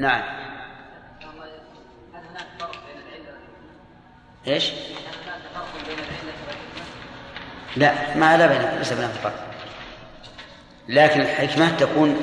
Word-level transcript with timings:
نعم. 0.00 0.22
إيش؟ 4.46 4.72
لا 7.76 8.16
ما 8.16 8.36
لا 8.36 8.46
بين 8.46 8.78
ليس 8.78 8.92
بين 8.92 9.08
فرق. 9.08 9.46
لكن 10.88 11.20
الحكمة 11.20 11.76
تكون 11.76 12.16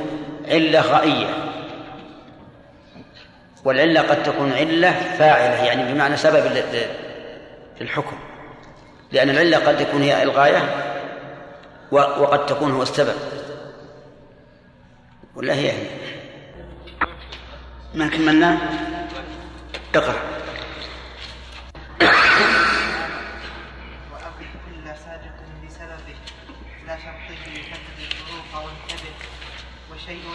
علة 0.47 0.81
غائية. 0.81 1.53
والعلة 3.65 4.01
قد 4.01 4.23
تكون 4.23 4.53
علة 4.53 4.91
فاعلة 4.91 5.65
يعني 5.65 5.93
بمعنى 5.93 6.17
سبب 6.17 6.63
للحكم. 7.81 8.17
لأن 9.11 9.29
العلة 9.29 9.57
قد 9.57 9.77
تكون 9.77 10.01
هي 10.01 10.23
الغاية 10.23 10.93
وقد 11.91 12.45
تكون 12.45 12.71
هو 12.71 12.83
السبب. 12.83 13.15
ولا 15.35 15.53
هي 15.53 15.71
هي؟ 15.71 15.96
ما 17.97 18.07
كملنا 18.07 18.57
اقرأ 19.95 20.15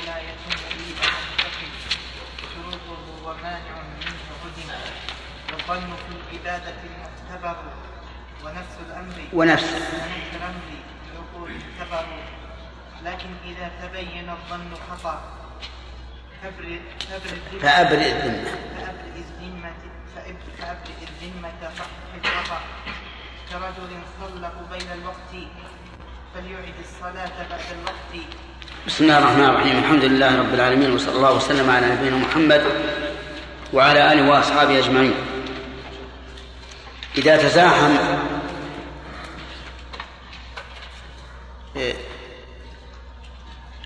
لا 0.06 0.18
يتم 0.18 0.52
ومانع 3.24 3.74
منه 3.82 4.20
عدم. 4.42 4.70
والظن 5.52 5.90
في 5.96 6.36
العبادة 6.36 6.74
المعتبر 6.84 7.56
ونفس 8.44 8.76
الأمر 8.86 9.18
ونفس. 9.32 9.64
الأمر 10.34 10.68
العقول 11.12 11.50
لكن 13.04 13.30
إذا 13.44 13.70
تبين 13.82 14.30
الظن 14.30 14.74
خطأ 14.90 15.41
فأبرئ 16.42 16.78
الذمة. 17.32 17.60
فأبرئ 17.62 18.12
الذمة 19.16 19.72
فأبرئ 20.58 21.00
الذمة 21.08 21.70
كرجل 23.50 23.92
الوقت 24.92 25.32
فليعد 26.34 26.74
الصلاة 26.80 27.48
بعد 27.50 27.66
الوقت 27.80 28.26
بسم 28.86 29.04
الله 29.04 29.18
الرحمن 29.18 29.44
الرحيم. 29.44 29.78
الحمد 29.78 30.04
لله 30.04 30.38
رب 30.38 30.54
العالمين 30.54 30.94
وصلى 30.94 31.16
الله 31.16 31.32
وسلم 31.32 31.70
على 31.70 31.86
نبينا 31.86 32.16
محمد 32.16 32.64
وعلى 33.72 34.12
آله 34.12 34.30
وأصحابه 34.30 34.78
أجمعين. 34.78 35.14
إذا 37.18 37.36
تزاحم 37.36 37.96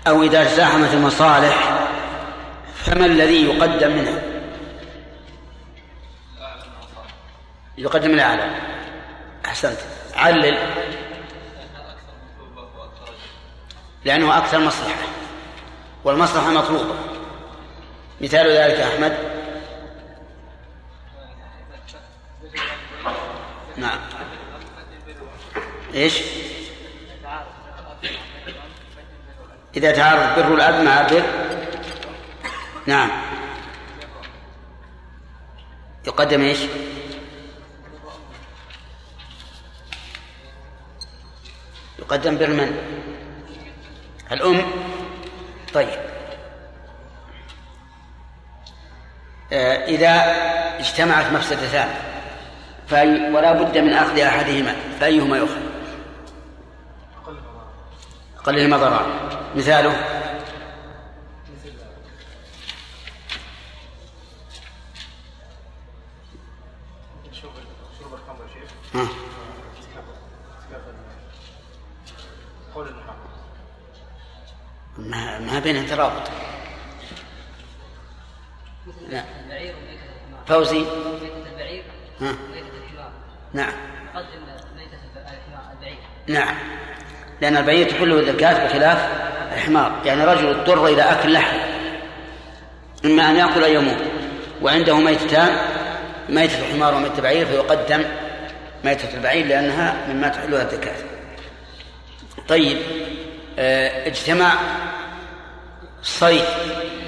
أو 0.07 0.23
إذا 0.23 0.43
تزاحمت 0.43 0.93
المصالح 0.93 1.76
فما 2.87 3.05
الذي 3.05 3.45
يقدم 3.45 3.91
منها 3.91 4.21
يقدم 7.77 8.11
الاعلى 8.11 8.55
أحسنت. 9.45 9.77
علل. 10.15 10.57
لأنه 14.05 14.37
أكثر 14.37 14.59
مصلحة. 14.59 15.07
والمصلحة 16.03 16.49
مطلوبة. 16.49 16.95
مثال 18.21 18.47
ذلك 18.47 18.79
أحمد. 18.79 19.17
نعم. 23.77 23.99
إيش؟ 25.93 26.21
إذا 29.77 29.91
تعارض 29.91 30.39
بر 30.39 30.53
الأب 30.53 30.83
مع 30.83 31.01
بر 31.01 31.46
نعم. 32.87 33.09
يقدم 36.07 36.41
إيش؟ 36.41 36.59
يقدم 41.99 42.37
بر 42.37 42.49
من؟ 42.49 42.77
الأم. 44.31 44.61
طيب. 45.73 45.99
آه، 49.53 49.85
إذا 49.85 50.13
اجتمعت 50.79 51.31
مفسدتان 51.31 51.89
فأي 52.87 53.33
ولا 53.33 53.51
بد 53.53 53.77
من 53.77 53.93
أخذ 53.93 54.19
أحدهما؟ 54.19 54.75
فأيهما 54.99 55.37
يؤخذ؟ 55.37 55.61
أقلهما 58.39 58.77
ضرر 58.77 59.05
مثاله؟ 59.55 60.17
ما 74.97 75.39
ما 75.39 75.59
بينها 75.59 75.95
ترابط 75.95 76.29
لا. 79.09 79.23
فوزي. 80.47 80.85
ها. 82.21 82.35
نعم. 83.53 83.73
نعم. 86.27 86.55
لأن 87.41 87.57
البعير 87.57 87.89
تحله 87.89 88.19
الزكاة 88.19 88.67
بخلاف 88.67 89.09
الحمار. 89.53 90.01
يعني 90.05 90.25
رجل 90.25 90.47
اضطر 90.47 90.87
إلى 90.87 91.01
أكل 91.01 91.33
لحم. 91.33 91.57
إما 93.05 93.29
أن 93.29 93.35
يأكل 93.35 93.63
أو 93.63 93.71
يموت. 93.71 94.01
وعنده 94.61 94.97
ميتتان. 94.97 95.57
ميتة 96.29 96.59
الحمار 96.59 96.95
وميتة 96.95 97.17
البعير 97.17 97.45
فيقدم 97.45 98.03
ميتة 98.83 99.13
البعير 99.17 99.45
لأنها 99.45 100.07
مما 100.13 100.27
تحلها 100.27 100.61
الزكاة 100.63 100.95
طيب. 102.47 102.77
آه 103.59 104.07
اجتمع 104.07 104.53
صيد 106.03 106.45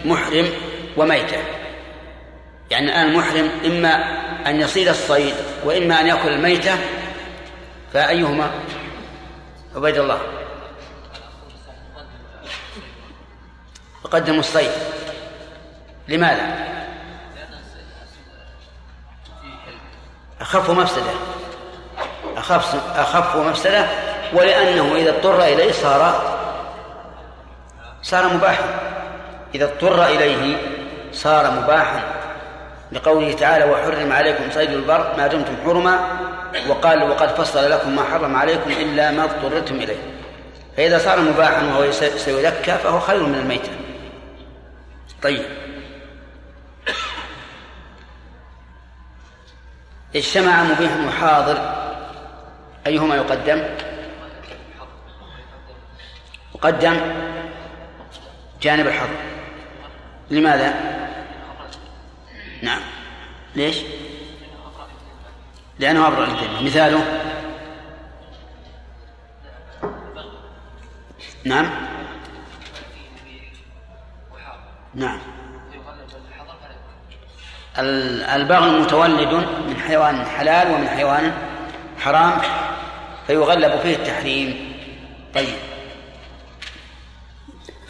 محرم 0.06 0.50
وميتة. 0.98 1.38
يعني 2.72 2.86
الآن 2.86 3.10
المحرم 3.10 3.50
إما 3.66 3.96
أن 4.50 4.62
يصيد 4.62 4.88
الصيد 4.88 5.36
وإما 5.64 6.00
أن 6.02 6.08
يأكل 6.08 6.30
الميتة 6.30 6.78
فأيهما؟ 7.94 8.52
عبيد 9.76 9.98
الله. 9.98 10.20
يقدم 14.06 14.40
الصيد. 14.40 14.72
لماذا؟ 16.08 16.70
أخف 20.42 20.70
مفسدة. 20.70 21.12
أخف 22.38 22.76
أخف 22.98 23.36
مفسدة 23.36 23.88
ولأنه 24.34 24.96
إذا 24.96 25.10
اضطر 25.10 25.44
إليه 25.44 25.72
صار 25.72 26.39
صار 28.04 28.34
مباحا. 28.34 28.64
إذا 29.56 29.66
اضطر 29.66 30.06
إليه 30.06 30.58
صار 31.12 31.52
مباحا. 31.52 32.02
لقوله 32.92 33.34
تعالى 33.34 33.66
وحرم 33.66 34.12
عليكم 34.12 34.52
صيد 34.52 34.70
البر 34.70 35.14
ما 35.18 35.28
دمتم 35.28 35.56
حرما 35.66 36.00
وقال 36.68 37.10
وقد 37.10 37.28
فصل 37.28 37.72
لكم 37.72 37.96
ما 37.96 38.04
حرم 38.04 38.36
عليكم 38.36 38.72
إلا 38.72 39.12
ما 39.12 39.24
اضطررتم 39.24 39.76
إليه. 39.76 39.98
فإذا 40.78 40.98
صار 40.98 41.20
مباحا 41.20 41.64
وهو 41.64 41.92
سيذكى 41.92 42.72
فهو 42.72 43.00
خير 43.00 43.24
من 43.24 43.36
الميتة. 43.36 43.72
طيب. 45.22 45.46
اجتمع 50.16 50.64
مبيح 50.64 50.92
وحاضر 51.08 51.58
أيهما 52.88 53.16
يقدم؟ 53.16 53.64
يقدم 56.56 56.98
جانب 58.62 58.88
الحظ. 58.88 59.10
لماذا؟ 60.30 60.74
نعم. 62.62 62.82
ليش؟ 63.56 63.78
لأنه 65.80 66.08
أبرأ 66.08 66.26
للذمة. 66.26 66.62
مثاله؟ 66.62 67.04
نعم. 71.46 71.70
نعم. 74.96 75.20
البغل 78.36 78.82
متولد 78.82 79.34
من 79.68 79.76
حيوان 79.88 80.26
حلال 80.26 80.72
ومن 80.72 80.88
حيوان 80.88 81.34
حرام 82.00 82.42
فيغلب 83.28 83.80
فيه 83.80 83.96
التحريم. 83.96 84.74
طيب. 85.36 85.79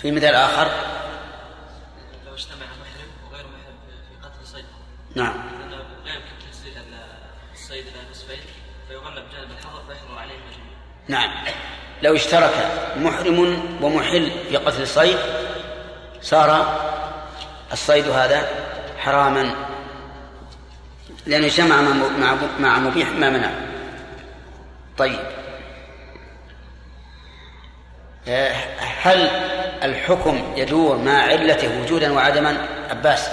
في 0.02 0.12
مثال 0.12 0.36
آخر. 0.36 0.72
لو 2.26 2.34
اجتمع 2.34 2.66
محرم 2.66 3.10
وغير 3.32 3.46
محرم 3.46 3.78
في 4.10 4.28
قتل 4.28 4.48
صيد. 4.48 4.66
نعم. 5.16 5.34
غير 6.06 6.22
تسليل 6.52 6.74
الصيد 7.54 7.86
إلى 7.88 8.12
نصفين 8.12 8.40
فيغلب 8.88 9.26
جانب 9.32 9.52
الحظر 9.52 9.84
فيحظر 9.88 10.20
عليه 10.20 10.34
مجموع 10.34 10.70
نعم. 11.08 11.46
لو 12.02 12.16
اشترك 12.16 12.72
محرم 12.98 13.40
ومحل 13.82 14.32
في 14.50 14.58
قتل 14.58 14.82
الصيد 14.82 15.18
صار 16.22 16.80
الصيد 17.72 18.08
هذا 18.08 18.50
حراما. 18.98 19.56
لأنه 21.26 21.48
جمع 21.48 21.82
مع 21.82 22.36
مع 22.60 22.80
مبيح 22.80 23.10
ما 23.10 23.30
منع. 23.30 23.52
طيب. 24.98 25.39
هل 28.30 29.28
الحكم 29.84 30.54
يدور 30.58 30.98
مع 30.98 31.22
علته 31.22 31.82
وجودا 31.82 32.14
وعدما؟ 32.14 32.68
عباس. 32.90 33.30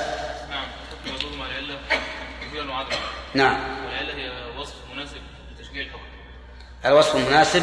نعم 0.51 0.65
الحكم 1.05 1.17
يدور 1.17 1.39
مع 1.39 1.47
العلة 1.47 1.79
وجودا 2.43 2.71
وعدما. 2.71 2.99
نعم. 3.35 3.57
والعلة 3.87 4.15
هي 4.15 4.31
وصف 4.59 4.75
مناسب 4.95 5.21
لتشجيع 5.53 5.83
الحكم. 5.83 6.01
الوصف 6.87 7.17
المناسب؟ 7.17 7.63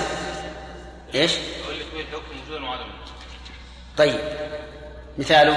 إيش؟ 1.16 1.32
هو 1.32 2.00
الحكم 2.00 2.40
وجودا 2.46 2.66
وعدما. 2.66 2.94
طيب. 3.98 4.20
مثاله؟ 5.18 5.56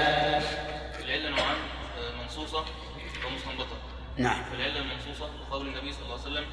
العلة 1.05 1.29
نوعان 1.29 1.57
آه، 1.99 2.23
منصوصة 2.23 2.65
ومستنبطة. 3.27 3.77
نعم. 4.17 4.45
فالعلة 4.45 4.79
المنصوصة 4.79 5.31
قول 5.51 5.67
النبي 5.67 5.93
صلى 5.93 6.03
الله 6.03 6.21
عليه 6.21 6.31
وسلم 6.31 6.45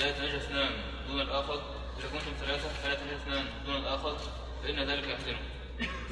لا 0.00 0.08
يتناجى 0.08 0.36
اثنان 0.36 0.70
دون 1.08 1.20
الآخر 1.20 1.62
إذا 1.98 2.08
كنتم 2.12 2.46
ثلاثة 2.46 2.68
فلا 2.82 2.92
يتناجى 2.92 3.16
اثنان 3.16 3.44
دون 3.66 3.76
الآخر 3.76 4.16
فإن 4.64 4.90
ذلك 4.90 5.04
يحزنه 5.04 5.38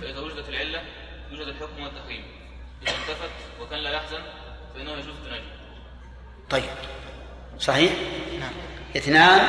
فإذا 0.01 0.21
وجدت 0.21 0.49
العلة 0.49 0.83
يوجد 1.31 1.49
الحكم 1.49 1.83
والتحريم 1.83 2.25
إذا 2.83 2.91
انتفت 2.91 3.31
وكان 3.61 3.79
لا 3.79 3.91
يحزن 3.91 4.19
فإنه 4.75 4.93
يجوز 4.93 5.15
التناجي 5.23 5.45
طيب. 6.51 6.71
صحيح؟ 7.59 7.93
نعم. 8.41 8.53
اثنان 8.97 9.41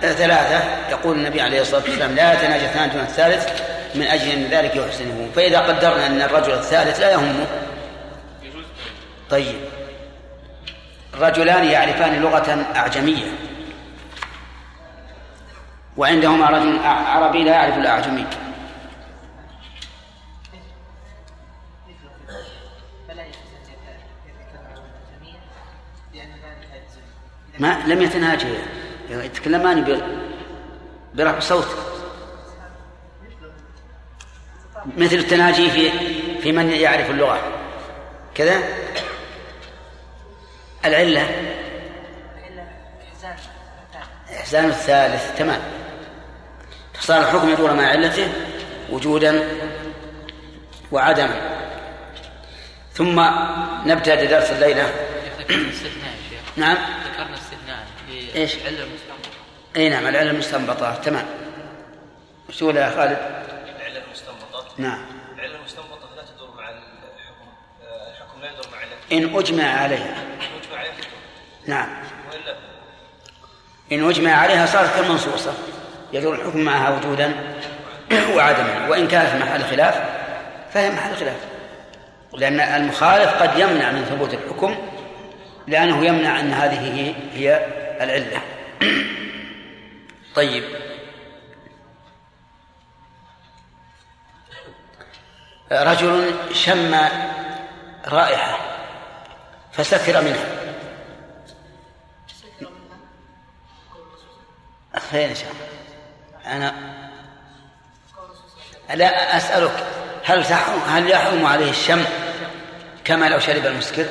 ثلاثة. 0.00 0.88
يقول 0.90 1.16
النبي 1.16 1.40
عليه 1.40 1.60
الصلاة 1.60 1.82
والسلام 1.82 2.14
لا 2.14 2.32
يتناجى 2.32 2.64
اثنان 2.64 2.90
دون 2.90 3.00
الثالث 3.00 3.62
من 3.94 4.02
أجل 4.02 4.30
أن 4.30 4.44
ذلك 4.44 4.76
يحسنه. 4.76 5.30
فإذا 5.36 5.60
قدرنا 5.60 6.06
أن 6.06 6.22
الرجل 6.22 6.52
الثالث 6.52 7.00
لا 7.00 7.12
يهمه. 7.12 7.46
يجوز 8.42 8.64
التناجي 8.64 9.00
طيب. 9.30 9.60
رجلان 11.14 11.64
يعرفان 11.64 12.22
لغة 12.22 12.66
أعجمية. 12.76 13.32
وعندهما 15.96 16.46
رجل 16.46 16.78
عربي 16.84 17.44
لا 17.44 17.52
يعرف 17.52 17.76
الأعجمي 17.76 18.26
ما 27.58 27.82
لم 27.86 28.02
يتناجي. 28.02 28.54
يتكلمان 29.10 29.84
برفع 31.14 31.38
صوت. 31.38 31.66
مثل 34.96 35.16
التناجي 35.16 35.70
في 35.70 35.90
في 36.38 36.52
من 36.52 36.70
يعرف 36.70 37.10
اللغة. 37.10 37.40
كذا. 38.34 38.58
العلة. 40.84 41.28
إحسان 44.36 44.68
الثالث. 44.68 45.38
تمام. 45.38 45.81
فصار 47.02 47.20
الحكم 47.20 47.48
يدور 47.48 47.72
مع 47.72 47.86
علته 47.86 48.32
وجودا 48.90 49.48
وعدما. 50.92 51.58
ثم 52.94 53.20
نبتدأ 53.86 54.24
درس 54.24 54.50
الليلة. 54.50 54.92
ذكرنا 55.38 55.70
استثناء 55.70 56.12
يا 56.12 56.30
شيخ 56.30 56.40
نعم. 56.56 56.76
ذكرنا 57.12 57.34
استثناء 57.34 57.86
إيش؟ 58.34 58.56
لعلة 58.56 58.82
المستنبط 58.82 59.28
إي 59.76 59.88
نعم 59.88 60.06
العلة 60.06 60.30
المستنبطة 60.30 60.94
تمام. 60.94 61.26
وش 62.48 62.56
تقول 62.56 62.76
يا 62.76 62.90
خالد؟ 62.90 63.18
العلة 63.76 64.02
المستنبطة 64.06 64.66
نعم. 64.78 65.06
العلة 65.34 65.56
المستنبطة 65.56 66.08
لا 66.16 66.22
تدور 66.22 66.50
مع 66.56 66.70
الحكم 66.70 67.48
آه، 67.82 68.10
الحكم 68.10 68.40
لا 68.42 68.50
يدور 68.50 68.66
مع 68.72 68.78
علة 68.78 68.92
إن 69.12 69.38
أجمع 69.38 69.64
عليها. 69.64 70.14
مجمع 70.60 70.78
عليها 70.78 70.92
تدور. 70.92 71.18
نعم. 71.66 71.88
وإلا؟ 72.32 72.56
إن 73.92 74.08
أجمع 74.08 74.32
عليها 74.32 74.66
صارت 74.66 74.94
كالمنصوصة. 74.96 75.54
يدور 76.12 76.34
الحكم 76.34 76.60
معها 76.60 76.90
وجودا 76.90 77.34
وعدما 78.34 78.88
وإن 78.88 79.08
كانت 79.08 79.28
في 79.28 79.38
محل 79.38 79.64
خلاف 79.64 80.00
فهي 80.72 80.90
محل 80.90 81.16
خلاف. 81.16 81.36
لأن 82.32 82.60
المخالف 82.60 83.42
قد 83.42 83.58
يمنع 83.58 83.90
من 83.90 84.04
ثبوت 84.04 84.34
الحكم 84.34 84.76
لأنه 85.66 86.04
يمنع 86.04 86.40
أن 86.40 86.52
هذه 86.52 86.94
هي, 86.94 87.14
هي 87.34 87.66
العلة. 88.00 88.42
طيب. 90.34 90.64
رجل 95.72 96.34
شم 96.54 96.94
رائحة 98.08 98.58
فسكر 99.72 100.22
منها. 100.22 100.44
خير 105.10 105.30
إن 105.30 105.34
شاء 105.34 105.50
الله. 105.50 105.71
أنا 106.46 106.74
لا 108.94 109.36
أسألك 109.36 109.86
هل 110.24 110.44
تحرم 110.44 110.80
هل 110.80 111.10
يحرم 111.10 111.46
عليه 111.46 111.70
الشم 111.70 112.04
كما 113.04 113.28
لو 113.28 113.38
شرب 113.38 113.66
المسكر؟ 113.66 114.06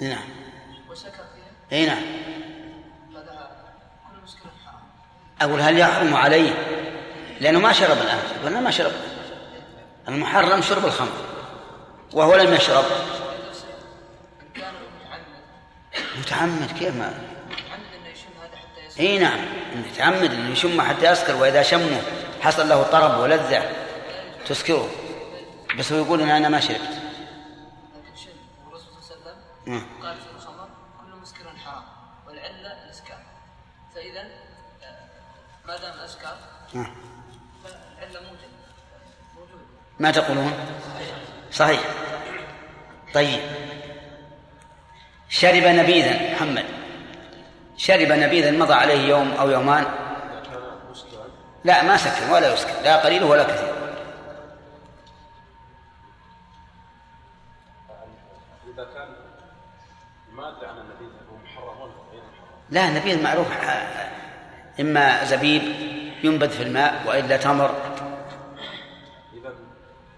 نعم. 0.00 0.28
وسكر 0.90 1.10
فيها 1.10 1.78
إي 1.78 1.86
نعم. 1.86 2.02
أقول 5.40 5.60
هل 5.60 5.78
يحرم 5.78 6.16
عليه؟ 6.16 6.50
لأنه 7.40 7.58
ما 7.58 7.72
شرب 7.72 7.96
الآن 7.96 8.18
قلنا 8.44 8.60
ما 8.60 8.70
شرب. 8.70 8.92
المحرم 10.08 10.62
شرب 10.62 10.84
الخمر 10.84 11.12
وهو 12.12 12.36
لم 12.36 12.54
يشرب. 12.54 12.84
متعمد 16.18 16.78
كيف 16.78 16.96
ما؟ 16.96 17.37
اي 18.98 19.18
نعم 19.18 19.38
متعمد 19.74 20.32
انه 20.32 20.50
يشم 20.50 20.80
حتى 20.80 21.12
يسكر 21.12 21.36
وإذا 21.36 21.62
شمه 21.62 22.02
حصل 22.40 22.68
له 22.68 22.82
طرب 22.82 23.18
ولذة 23.18 23.70
تسكره. 24.46 24.90
بس 25.78 25.92
هو 25.92 26.04
يقول 26.04 26.20
إن 26.20 26.30
أنا 26.30 26.48
ما 26.48 26.60
شربت. 26.60 26.80
صلى 26.80 26.92
الله 29.16 29.32
عليه 29.66 29.76
وسلم. 29.76 29.86
قال 30.02 30.16
في 30.16 30.26
الخمر 30.36 30.68
كل 31.00 31.16
مسكر 31.22 31.44
حرام 31.64 31.82
والعلة 32.26 32.84
الاسكار 32.84 33.18
فإذا 33.94 34.20
آه، 34.20 34.26
ما 35.66 35.76
دام 35.76 35.98
اسكر. 36.00 36.36
فالعلة 36.72 38.20
موجود 38.20 38.48
موجود 39.36 39.60
ما 39.98 40.10
تقولون؟ 40.10 40.52
صحيح. 41.52 41.80
طيب. 43.14 43.40
شرب 45.28 45.62
نبيذا 45.62 46.32
محمد. 46.32 46.64
شرب 47.78 48.12
نبيذا 48.12 48.50
مضى 48.50 48.74
عليه 48.74 49.08
يوم 49.08 49.32
أو 49.32 49.50
يومان. 49.50 49.84
لا 51.64 51.82
ما 51.82 51.96
سكر 51.96 52.32
ولا 52.32 52.52
يسكر 52.52 52.82
لا 52.82 52.96
قليل 52.96 53.24
ولا 53.24 53.42
كثير. 53.42 53.74
النبيذ 60.88 61.08
لا 62.70 62.90
نبيذ 62.90 63.22
معروف 63.22 63.46
إما 64.80 65.24
زبيب 65.24 65.62
ينبذ 66.24 66.50
في 66.50 66.62
الماء 66.62 67.02
وإلا 67.06 67.36
تمر. 67.36 67.74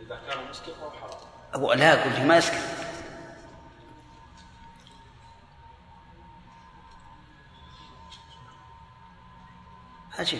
إذا 0.00 0.18
كان 0.28 0.38
مسكر 0.50 0.72
فهو 0.80 0.90
حرام. 0.90 1.20
أقول 1.54 1.78
لا 1.78 1.94
قلت 1.94 2.18
ما 2.18 2.36
يسكر 2.36 2.58
أسكت 10.22 10.38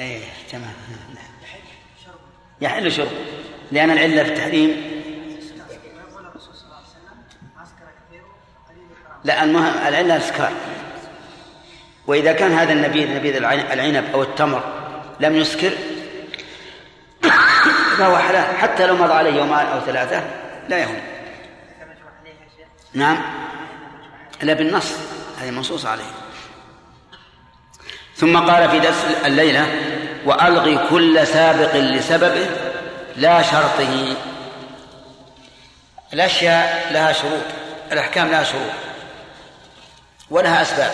إيه 0.00 0.24
تمام. 0.50 0.74
يحل 2.60 2.92
شرب. 2.92 3.08
لأن 3.72 3.90
العلة 3.90 4.22
في 4.22 4.28
التحريم. 4.28 5.02
لا 9.24 9.44
المهم 9.44 9.74
العلة 9.88 10.16
الإسكار 10.16 10.52
وإذا 12.06 12.32
كان 12.32 12.52
هذا 12.52 12.72
النبيذ 12.72 13.14
نبيذ 13.14 13.36
العن- 13.36 13.72
العنب 13.72 14.04
أو 14.14 14.22
التمر 14.22 14.62
لم 15.20 15.36
يسكر 15.36 15.70
فهو 17.98 18.18
حلال. 18.18 18.56
حتى 18.56 18.86
لو 18.86 18.96
مضى 18.96 19.12
عليه 19.12 19.30
يومان 19.34 19.66
أو 19.66 19.80
ثلاثة 19.80 20.30
لا 20.68 20.78
يهم. 20.78 21.00
نعم. 22.94 23.22
لا 24.42 24.52
بالنص. 24.52 24.92
هذه 25.38 25.50
منصوص 25.50 25.86
عليه. 25.86 26.21
ثم 28.22 28.38
قال 28.50 28.70
في 28.70 28.78
درس 28.78 29.04
الليلة 29.24 29.66
وألغي 30.24 30.78
كل 30.90 31.26
سابق 31.26 31.76
لسببه 31.76 32.46
لا 33.16 33.42
شرطه. 33.42 34.16
الأشياء 36.12 36.92
لها 36.92 37.12
شروط 37.12 37.42
الأحكام 37.92 38.30
لها 38.30 38.44
شروط 38.44 38.70
ولها 40.30 40.62
أسباب. 40.62 40.92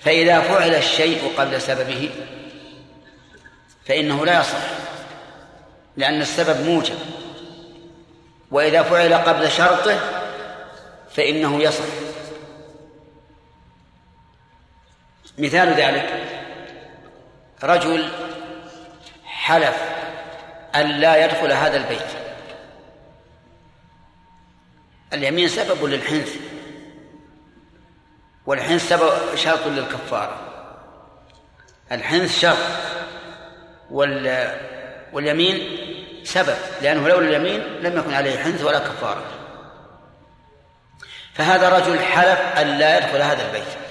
فإذا 0.00 0.40
فعل 0.40 0.74
الشيء 0.74 1.32
قبل 1.38 1.62
سببه 1.62 2.10
فإنه 3.86 4.26
لا 4.26 4.40
يصح 4.40 4.58
لأن 5.96 6.22
السبب 6.22 6.66
موجب. 6.66 6.98
وإذا 8.50 8.82
فعل 8.82 9.14
قبل 9.14 9.50
شرطه 9.50 9.98
فإنه 11.16 11.62
يصح. 11.62 12.11
مثال 15.38 15.68
ذلك. 15.68 16.28
رجل 17.62 18.08
حلف 19.24 19.76
أن 20.74 20.86
لا 20.86 21.24
يدخل 21.24 21.52
هذا 21.52 21.76
البيت. 21.76 22.08
اليمين 25.12 25.48
سبب 25.48 25.84
للحنث 25.84 26.36
والحنث 28.46 28.88
سبب 28.88 29.36
شرط 29.36 29.66
للكفارة. 29.66 30.40
الحنث 31.92 32.40
شرط 32.40 32.58
وال 33.90 34.56
واليمين 35.12 35.78
سبب 36.24 36.56
لأنه 36.82 37.08
لولا 37.08 37.28
اليمين 37.28 37.60
لم 37.60 37.98
يكن 37.98 38.14
عليه 38.14 38.38
حنث 38.38 38.64
ولا 38.64 38.78
كفارة. 38.78 39.24
فهذا 41.34 41.68
رجل 41.68 41.98
حلف 41.98 42.40
أن 42.58 42.78
لا 42.78 42.98
يدخل 42.98 43.22
هذا 43.22 43.46
البيت. 43.46 43.81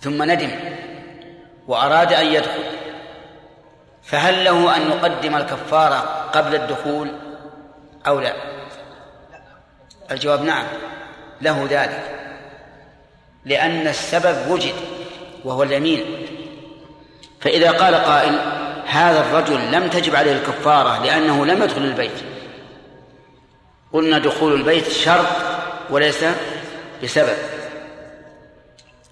ثم 0.00 0.22
ندم 0.22 0.50
وأراد 1.68 2.12
أن 2.12 2.26
يدخل. 2.26 2.62
فهل 4.02 4.44
له 4.44 4.76
أن 4.76 4.90
يقدم 4.90 5.36
الكفارة 5.36 5.96
قبل 6.32 6.54
الدخول 6.54 7.12
أو 8.06 8.20
لا؟ 8.20 8.32
الجواب 10.10 10.42
نعم 10.42 10.66
له 11.40 11.66
ذلك. 11.70 12.16
لأن 13.44 13.88
السبب 13.88 14.50
وجد 14.50 14.74
وهو 15.44 15.62
اليمين. 15.62 16.26
فإذا 17.40 17.70
قال 17.70 17.94
قائل 17.94 18.38
هذا 18.86 19.20
الرجل 19.20 19.72
لم 19.72 19.88
تجب 19.88 20.16
عليه 20.16 20.32
الكفارة 20.32 21.04
لأنه 21.04 21.46
لم 21.46 21.62
يدخل 21.62 21.82
البيت. 21.82 22.24
قلنا 23.92 24.18
دخول 24.18 24.52
البيت 24.52 24.88
شرط 24.88 25.26
وليس 25.90 26.24
بسبب. 27.02 27.36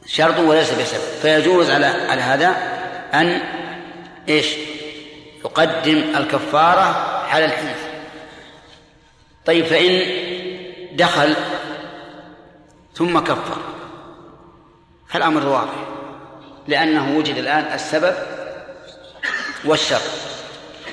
شرط 0.08 0.38
وليس 0.38 0.70
بسبب 0.70 1.00
فيجوز 1.22 1.70
على 1.70 1.86
على 1.86 2.22
هذا 2.22 2.56
أن 3.14 3.40
إيش؟ 4.28 4.46
يقدم 5.44 6.02
الكفارة 6.16 7.06
على 7.30 7.44
الحنث 7.44 7.78
طيب 9.46 9.64
فإن 9.64 10.02
دخل 10.92 11.36
ثم 12.94 13.18
كفر 13.18 13.56
فالأمر 15.08 15.46
واضح 15.46 15.74
لأنه 16.68 17.18
وجد 17.18 17.36
الآن 17.36 17.72
السبب 17.74 18.14
والشر 19.64 20.00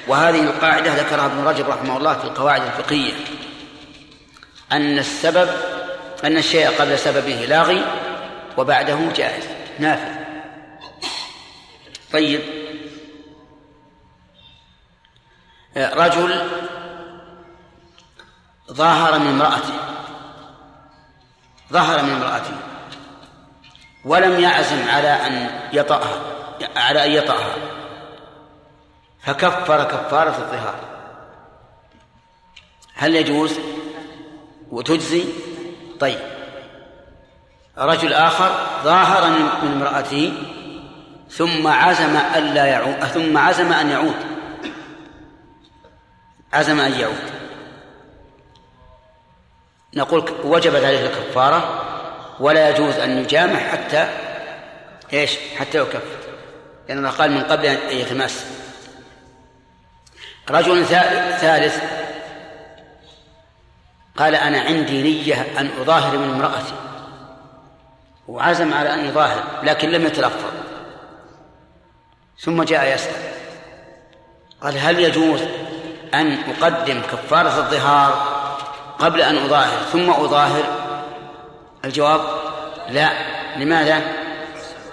وهذه 0.08 0.44
القاعدة 0.44 0.94
ذكرها 0.94 1.26
ابن 1.26 1.44
رجب 1.44 1.70
رحمه 1.70 1.98
الله 1.98 2.14
في 2.14 2.24
القواعد 2.24 2.62
الفقهية 2.62 3.14
أن 4.72 5.00
السبب 5.00 5.50
أن 6.24 6.38
الشيء 6.38 6.70
قبل 6.70 7.00
سببه 7.00 7.46
لاغي 7.46 7.86
وبعده 8.58 9.12
جائز 9.16 9.48
نافذ. 9.80 10.26
طيب. 12.14 12.42
رجل 15.78 16.50
ظاهر 18.72 19.20
من 19.20 19.28
امرأته. 19.28 19.74
ظهر 21.74 22.04
من 22.04 22.10
امرأته. 22.10 22.58
ولم 24.06 24.40
يعزم 24.40 24.90
على 24.90 25.08
أن 25.10 25.60
يطأها 25.74 26.22
على 26.76 27.06
أن 27.06 27.12
يطأها. 27.12 27.56
فكفر 29.22 29.84
كفارة 29.84 30.38
الظهار. 30.38 30.80
هل 32.94 33.16
يجوز؟ 33.16 33.60
وتجزي؟ 34.72 35.26
طيب. 36.00 36.35
رجل 37.78 38.14
آخر 38.14 38.68
ظاهر 38.84 39.30
من 39.30 39.50
امرأته 39.64 40.34
ثم 41.30 41.68
عزم 41.68 42.18
ألا 42.36 42.66
يعود 42.66 43.04
ثم 43.04 43.38
عزم 43.38 43.74
أن 43.74 43.90
يعود. 43.90 44.16
عزم 46.54 46.80
أن 46.80 47.00
يعود. 47.00 47.32
نقول 49.94 50.32
وجبت 50.44 50.84
عليه 50.84 51.06
الكفارة 51.06 51.82
ولا 52.40 52.70
يجوز 52.70 52.96
أن 52.96 53.18
يجامع 53.18 53.60
حتى 53.60 54.10
إيش؟ 55.14 55.38
حتى 55.58 55.78
يكفر. 55.78 56.02
لأن 56.90 56.98
الله 56.98 57.10
قال 57.10 57.32
من 57.32 57.44
قبل 57.44 57.66
أن 57.66 57.98
يتماس. 57.98 58.46
رجل 60.50 60.86
ثالث 60.86 61.84
قال 64.18 64.36
أنا 64.36 64.60
عندي 64.60 65.04
نية 65.04 65.60
أن 65.60 65.70
أظاهر 65.82 66.18
من 66.18 66.30
امرأتي. 66.34 66.74
وعزم 68.28 68.74
على 68.74 68.94
أن 68.94 69.06
يظاهر 69.06 69.44
لكن 69.64 69.90
لم 69.90 70.06
يتلفظ. 70.06 70.52
ثم 72.40 72.64
جاء 72.64 72.96
يسأل 72.96 73.32
قال 74.62 74.78
هل 74.78 75.00
يجوز 75.00 75.42
أن 76.14 76.38
أقدم 76.38 77.02
كفارة 77.02 77.58
الظهار 77.58 78.36
قبل 79.00 79.22
أن 79.22 79.38
أظاهر 79.38 79.78
ثم 79.92 80.10
أظاهر؟ 80.10 80.64
الجواب 81.86 82.22
لا. 82.90 83.10
لماذا؟ 83.58 84.02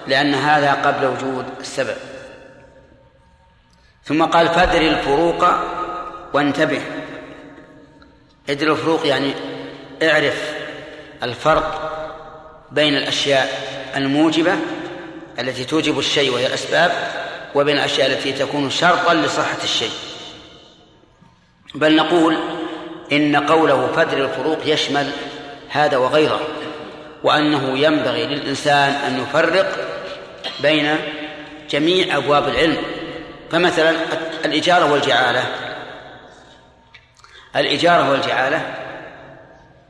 لأن 0.07 0.35
هذا 0.35 0.73
قبل 0.73 1.07
وجود 1.07 1.45
السبب. 1.61 1.97
ثم 4.05 4.25
قال 4.25 4.49
فادر 4.49 4.81
الفروق 4.81 5.45
وانتبه. 6.33 6.83
ادر 8.49 8.73
الفروق 8.73 9.07
يعني 9.07 9.35
اعرف 10.03 10.55
الفرق 11.23 12.02
بين 12.73 12.97
الأشياء 12.97 13.49
الموجبة 13.97 14.57
التي 15.39 15.65
توجب 15.65 15.99
الشيء 15.99 16.33
وهي 16.33 16.47
الأسباب 16.47 16.93
وبين 17.55 17.77
الأشياء 17.77 18.13
التي 18.13 18.33
تكون 18.33 18.71
شرطا 18.71 19.15
لصحة 19.15 19.59
الشيء. 19.65 19.91
بل 21.75 21.97
نقول 21.97 22.37
إن 23.13 23.37
قوله 23.37 23.93
فدر 23.97 24.25
الفروق 24.25 24.59
يشمل 24.65 25.11
هذا 25.69 25.97
وغيره 25.97 26.41
وأنه 27.23 27.79
ينبغي 27.79 28.27
للإنسان 28.27 28.91
أن 28.91 29.23
يفرق 29.23 29.89
بين 30.61 30.97
جميع 31.71 32.17
أبواب 32.17 32.49
العلم. 32.49 32.77
فمثلا 33.51 33.97
الإجارة 34.45 34.93
والجعالة. 34.93 35.45
الإجارة 37.57 38.11
والجعالة 38.11 38.75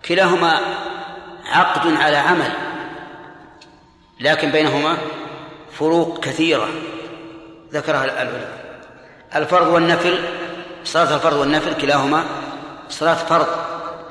كلاهما 0.09 0.61
عقد 1.53 1.97
على 1.97 2.17
عمل. 2.17 2.72
لكن 4.23 4.51
بينهما 4.51 4.97
فروق 5.73 6.25
كثيرة. 6.25 6.69
ذكرها 7.73 8.05
العلماء 8.05 8.49
الفرض 9.35 9.67
والنفل 9.67 10.19
صلاة 10.85 11.15
الفرض 11.15 11.37
والنفل 11.37 11.75
كلاهما 11.75 12.25
صلاة 12.89 13.15
فرض 13.15 13.47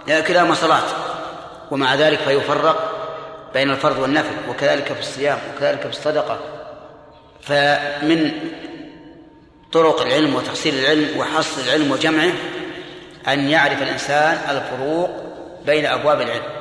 كلاهما 0.08 0.54
صلاة. 0.54 0.84
ومع 1.72 1.96
ذلك 1.96 2.20
فيفرق 2.20 2.92
بين 3.54 3.72
الفرض 3.72 4.00
والنفل 4.00 4.50
وكذلك 4.50 4.94
في 4.94 5.00
الصيام 5.00 5.38
وكذلك 5.56 5.82
في 5.82 5.90
الصدقة. 5.90 6.40
فمن 7.42 8.32
طرق 9.72 10.02
العلم 10.02 10.36
وتحصيل 10.36 10.76
العلم 10.76 11.20
وحصر 11.20 11.62
العلم 11.62 11.92
وجمعه 11.92 12.32
أن 13.28 13.50
يعرف 13.50 13.82
الإنسان 13.82 14.38
الفروق 14.50 15.10
بين 15.66 15.86
أبواب 15.86 16.22
العلم. 16.22 16.61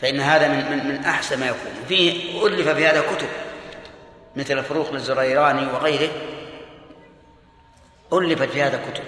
فإن 0.00 0.20
هذا 0.20 0.48
من 0.48 0.70
من, 0.70 0.88
من 0.88 1.04
أحسن 1.04 1.40
ما 1.40 1.46
يكون. 1.46 1.72
فيه 1.88 2.46
ألف 2.46 2.68
في 2.68 2.86
هذا 2.86 3.00
كتب 3.00 3.28
مثل 4.36 4.58
الفروق 4.58 4.92
للزريراني 4.92 5.66
وغيره. 5.66 6.10
ألفت 8.12 8.48
في 8.50 8.62
هذا 8.62 8.80
كتب. 8.92 9.04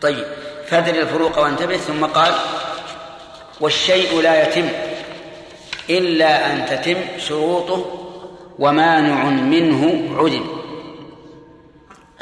طيب 0.00 0.24
فادر 0.66 1.00
الفروق 1.00 1.38
وانتبه 1.38 1.76
ثم 1.76 2.04
قال 2.04 2.34
والشيء 3.60 4.20
لا 4.20 4.42
يتم 4.42 4.68
إلا 5.90 6.52
أن 6.52 6.66
تتم 6.66 7.18
شروطه 7.18 8.04
ومانع 8.58 9.24
منه 9.24 10.10
عدم. 10.18 10.46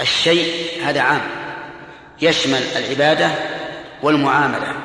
الشيء 0.00 0.82
هذا 0.84 1.00
عام. 1.00 1.22
يشمل 2.22 2.62
العبادة 2.76 3.30
والمعاملة. 4.02 4.75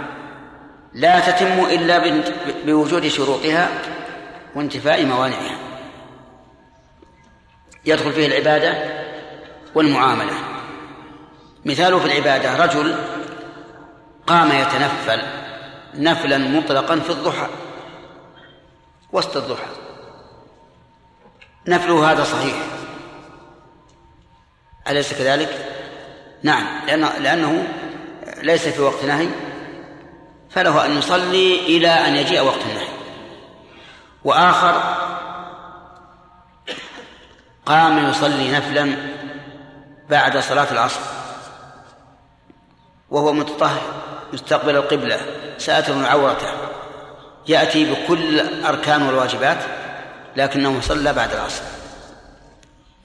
لا 0.93 1.19
تتم 1.19 1.65
إلا 1.65 2.23
بوجود 2.65 3.07
شروطها 3.07 3.69
وانتفاء 4.55 5.05
موانعها. 5.05 5.57
يدخل 7.85 8.13
فيه 8.13 8.27
العبادة 8.27 9.01
والمعاملة. 9.75 10.33
مثاله 11.65 11.99
في 11.99 12.05
العبادة 12.05 12.65
رجل 12.65 12.95
قام 14.27 14.51
يتنفل 14.51 15.21
نفلا 15.95 16.37
مطلقا 16.37 16.99
في 16.99 17.09
الضحى 17.09 17.47
وسط 19.11 19.37
الضحى. 19.37 19.67
نفله 21.67 22.11
هذا 22.11 22.23
صحيح. 22.23 22.55
أليس 24.89 25.13
كذلك؟ 25.13 25.67
نعم 26.43 26.85
لأنه, 27.19 27.67
ليس 28.43 28.67
في 28.67 28.81
وقت 28.81 29.05
نهي. 29.05 29.27
فله 30.53 30.85
أن 30.85 30.97
يصلي 30.97 31.59
إلى 31.59 31.87
أن 31.87 32.15
يجيء 32.15 32.41
وقت 32.41 32.61
النهي 32.61 32.87
وآخر 34.23 34.81
قام 37.65 38.09
يصلي 38.09 38.51
نفلا 38.51 38.95
بعد 40.09 40.37
صلاة 40.37 40.71
العصر. 40.71 40.99
وهو 43.09 43.33
متطهر 43.33 43.81
مستقبل 44.33 44.75
القبلة 44.75 45.19
ساتر 45.57 46.05
عورته. 46.05 46.47
يأتي 47.47 47.93
بكل 47.93 48.39
أركان 48.65 49.03
والواجبات 49.03 49.57
لكنه 50.35 50.81
صلى 50.81 51.13
بعد 51.13 51.33
العصر. 51.33 51.63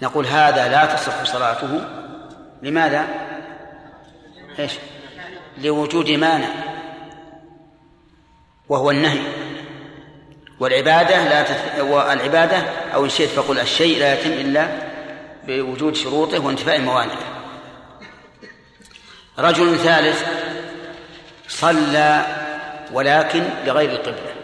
نقول 0.03 0.27
هذا 0.27 0.69
لا 0.69 0.87
تصح 0.87 1.25
صلاته. 1.25 1.81
لماذا؟ 2.63 3.07
إيش؟ 4.59 4.73
لوجود 5.59 6.11
مانع. 6.11 6.66
وهو 8.69 8.91
النهي. 8.91 9.21
والعبادة 10.61 11.29
لا 11.29 11.43
تت... 11.43 11.81
والعبادة 11.81 12.57
أو 12.95 13.05
إن 13.05 13.11
شئت 13.11 13.29
فقل 13.29 13.59
الشيء 13.59 13.99
لا 13.99 14.15
يتم 14.15 14.33
إلا 14.33 14.69
بوجود 15.47 15.95
شروطه 15.95 16.39
وانتفاء 16.39 16.81
موانعه 16.81 17.19
رجل 19.39 19.79
ثالث 19.79 20.27
صلى 21.49 22.27
ولكن 22.93 23.45
لغير 23.65 23.91
القبلة. 23.91 24.35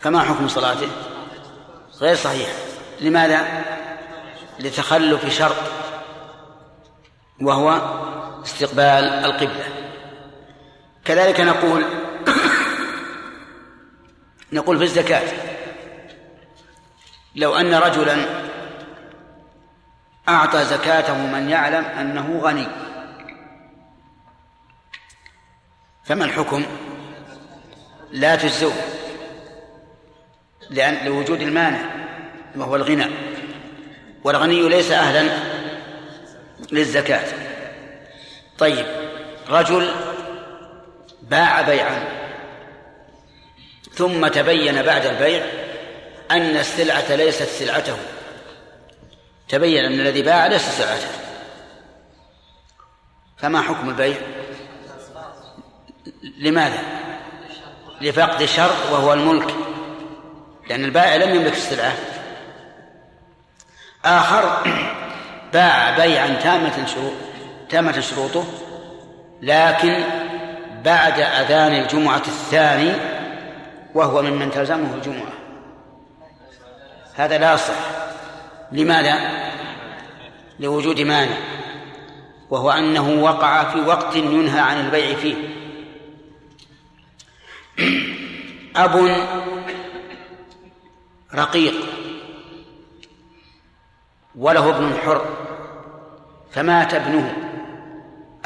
فما 0.00 0.22
حكم 0.22 0.48
صلاته؟ 0.48 0.88
غير 2.00 2.16
صحيح. 2.16 2.48
لماذا؟ 3.00 3.64
لتخلف 4.58 5.38
شرط 5.38 5.56
وهو 7.42 7.80
استقبال 8.44 9.04
القبلة. 9.04 9.83
كذلك 11.04 11.40
نقول 11.40 11.84
نقول 14.52 14.78
في 14.78 14.84
الزكاة 14.84 15.32
لو 17.36 17.54
أن 17.54 17.74
رجلا 17.74 18.16
أعطى 20.28 20.64
زكاته 20.64 21.26
من 21.26 21.48
يعلم 21.50 21.84
أنه 21.84 22.40
غني 22.42 22.66
فما 26.04 26.24
الحكم؟ 26.24 26.64
لا 28.10 28.36
تجزئه 28.36 28.72
لأن 30.70 31.06
لوجود 31.06 31.40
المانع 31.40 31.80
وهو 32.56 32.76
الغنى 32.76 33.06
والغني 34.24 34.68
ليس 34.68 34.90
أهلا 34.90 35.28
للزكاة 36.72 37.26
طيب 38.58 38.86
رجل 39.48 39.90
باع 41.30 41.62
بيعا. 41.62 42.04
ثم 43.94 44.26
تبين 44.26 44.82
بعد 44.82 45.06
البيع 45.06 45.46
أن 46.30 46.56
السلعة 46.56 47.14
ليست 47.14 47.48
سلعته. 47.48 47.96
تبين 49.48 49.84
أن 49.84 50.00
الذي 50.00 50.22
باع 50.22 50.46
ليس 50.46 50.68
سلعته. 50.68 51.08
فما 53.38 53.60
حكم 53.60 53.88
البيع؟ 53.88 54.16
لماذا؟ 56.38 56.82
لفقد 58.00 58.42
الشرط 58.42 58.92
وهو 58.92 59.12
الملك. 59.12 59.54
لأن 60.70 60.84
البائع 60.84 61.16
لم 61.16 61.34
يملك 61.34 61.52
السلعة. 61.52 61.94
آخر 64.04 64.62
باع 65.52 65.96
بيعا 65.96 66.28
تامة 66.42 66.86
شروط 66.86 67.12
تامة 67.70 68.00
شروطه 68.00 68.44
لكن 69.42 70.04
بعد 70.84 71.20
أذان 71.20 71.72
الجمعة 71.72 72.22
الثاني 72.26 72.92
وهو 73.94 74.22
ممن 74.22 74.50
تلزمه 74.50 74.94
الجمعة. 74.94 75.32
هذا 77.14 77.38
لا 77.38 77.54
يصح 77.54 77.74
لماذا؟ 78.72 79.18
لوجود 80.60 81.00
مانع. 81.00 81.36
وهو 82.50 82.70
أنه 82.70 83.22
وقع 83.22 83.64
في 83.64 83.80
وقت 83.80 84.16
ينهى 84.16 84.60
عن 84.60 84.86
البيع 84.86 85.16
فيه. 85.16 85.34
أب 88.76 89.16
رقيق. 91.34 91.74
وله 94.36 94.70
ابن 94.70 94.94
حر. 95.04 95.24
فمات 96.52 96.94
ابنه. 96.94 97.36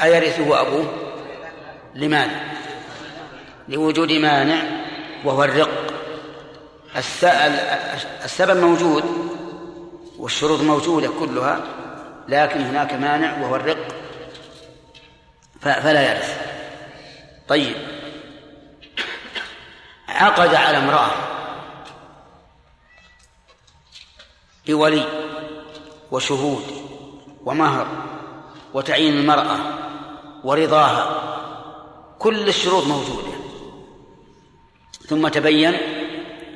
أيرثه 0.01 0.61
أبوه؟ 0.61 1.08
لماذا؟ 1.95 2.41
لوجود 3.67 4.11
مانع 4.11 4.61
وهو 5.25 5.43
الرق. 5.43 5.93
السبب 8.25 8.57
موجود 8.57 9.03
والشروط 10.17 10.61
موجودة 10.61 11.09
كلها 11.19 11.63
لكن 12.27 12.61
هناك 12.61 12.93
مانع 12.93 13.37
وهو 13.41 13.55
الرق. 13.55 13.87
فلا 15.61 16.11
يرث. 16.11 16.41
طيب. 17.47 17.75
عقد 20.09 20.55
على 20.55 20.77
امرأة 20.77 21.09
بولي 24.67 25.05
وشهود 26.11 26.63
ومهر 27.45 27.87
وتعيين 28.73 29.13
المرأة 29.13 29.57
ورضاها 30.43 31.38
كل 32.19 32.47
الشروط 32.47 32.87
موجودة 32.87 33.37
ثم 35.07 35.27
تبين 35.27 35.73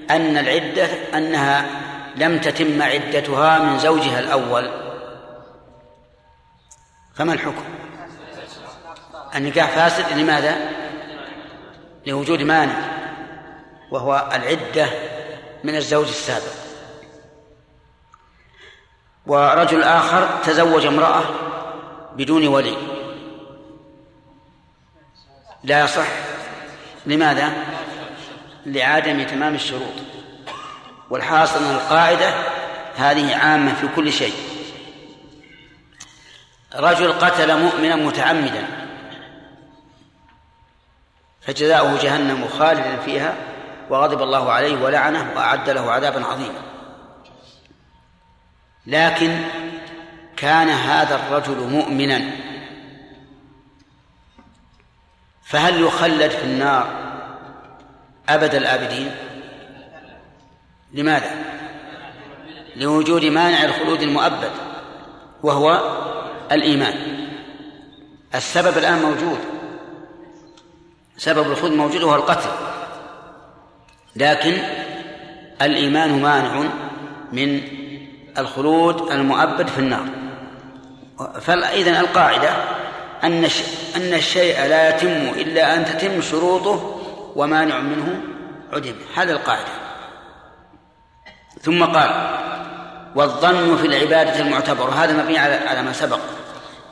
أن 0.09 0.37
العدة 0.37 0.85
أنها 1.17 1.65
لم 2.15 2.39
تتم 2.39 2.81
عدتها 2.81 3.59
من 3.59 3.79
زوجها 3.79 4.19
الأول 4.19 4.71
فما 7.15 7.33
الحكم؟ 7.33 7.63
النكاح 9.35 9.69
فاسد 9.69 10.17
لماذا؟ 10.17 10.69
لوجود 12.05 12.41
مانع 12.41 12.75
وهو 13.91 14.29
العدة 14.33 14.89
من 15.63 15.75
الزوج 15.75 16.07
السابق 16.07 16.53
ورجل 19.27 19.83
آخر 19.83 20.27
تزوج 20.43 20.85
امرأة 20.85 21.23
بدون 22.15 22.47
ولي 22.47 22.92
لا 25.63 25.83
يصح. 25.83 26.07
لماذا؟ 27.05 27.53
لعدم 28.65 29.23
تمام 29.23 29.55
الشروط. 29.55 29.93
والحاصل 31.09 31.63
أن 31.63 31.71
القاعدة 31.71 32.33
هذه 32.95 33.35
عامة 33.35 33.73
في 33.73 33.87
كل 33.95 34.11
شيء. 34.11 34.33
رجل 36.75 37.13
قتل 37.13 37.59
مؤمنا 37.59 37.95
متعمدا. 37.95 38.67
فجزاؤه 41.41 42.03
جهنم 42.03 42.47
خالدا 42.47 42.97
فيها 42.97 43.35
وغضب 43.89 44.21
الله 44.21 44.51
عليه 44.51 44.83
ولعنه 44.83 45.31
وأعد 45.35 45.69
له 45.69 45.91
عذابا 45.91 46.25
عظيما. 46.25 46.61
لكن 48.87 49.41
كان 50.37 50.69
هذا 50.69 51.15
الرجل 51.15 51.57
مؤمنا 51.57 52.21
فهل 55.53 55.81
يخلد 55.81 56.31
في 56.31 56.43
النار 56.43 56.87
أبد 58.29 58.55
الآبدين؟ 58.55 59.11
لماذا؟ 60.93 61.31
لوجود 62.75 63.25
مانع 63.25 63.63
الخلود 63.63 64.01
المؤبد 64.01 64.51
وهو 65.43 65.81
الإيمان. 66.51 66.93
السبب 68.35 68.77
الآن 68.77 69.01
موجود. 69.01 69.39
سبب 71.17 71.51
الخلود 71.51 71.71
موجود 71.71 72.03
وهو 72.03 72.15
القتل. 72.15 72.49
لكن 74.15 74.57
الإيمان 75.61 76.21
مانع 76.21 76.63
من 77.31 77.61
الخلود 78.37 79.11
المؤبد 79.11 79.67
في 79.67 79.79
النار. 79.79 80.05
فإذا 81.41 81.99
القاعدة 81.99 82.49
أن 83.23 83.43
أن 83.95 84.13
الشيء 84.13 84.55
لا 84.55 84.89
يتم 84.89 85.39
إلا 85.39 85.75
أن 85.75 85.85
تتم 85.85 86.21
شروطه 86.21 87.01
ومانع 87.35 87.79
منه 87.79 88.21
عدم. 88.73 88.95
هذه 89.15 89.31
القاعدة. 89.31 89.71
ثم 91.61 91.83
قال 91.83 92.39
والظن 93.15 93.77
في 93.77 93.87
العبادة 93.87 94.39
المعتبر. 94.39 94.89
هذا 94.89 95.23
مبني 95.23 95.37
على 95.37 95.53
على 95.53 95.81
ما 95.81 95.93
سبق. 95.93 96.19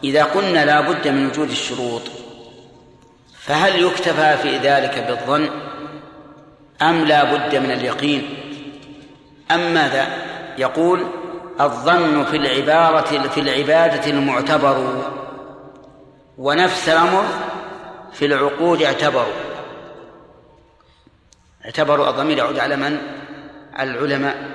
إذا 0.04 0.24
قلنا 0.24 0.66
لا 0.66 0.82
بد 0.82 1.08
من 1.08 1.28
وجود 1.28 1.50
الشروط 1.50 2.02
فهل 3.40 3.84
يكتفى 3.84 4.38
في 4.38 4.58
ذلك 4.58 5.06
بالظن؟ 5.08 5.50
أم 6.82 7.06
لا 7.06 7.24
بد 7.24 7.56
من 7.56 7.72
اليقين؟ 7.72 8.30
أم 9.52 9.74
ماذا؟ 9.74 10.08
يقول 10.58 11.06
الظن 11.62 12.26
في 12.26 12.38
العبارة 12.38 13.28
في 13.28 13.40
العبادة 13.40 14.12
المعتبر. 14.12 15.12
ونفس 16.42 16.90
الأمر 16.90 17.26
في 18.14 18.26
العقود 18.26 18.82
اعتبروا. 18.82 19.34
اعتبروا 21.66 22.10
الضمير 22.10 22.38
يعود 22.38 22.60
على 22.60 22.76
من؟ 22.76 22.98
على 23.74 23.92
العلماء. 23.92 24.50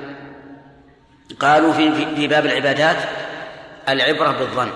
قالوا 1.40 1.72
في 1.72 2.16
في 2.16 2.26
باب 2.26 2.46
العبادات 2.46 2.96
العبرة 3.88 4.30
بالظن. 4.30 4.70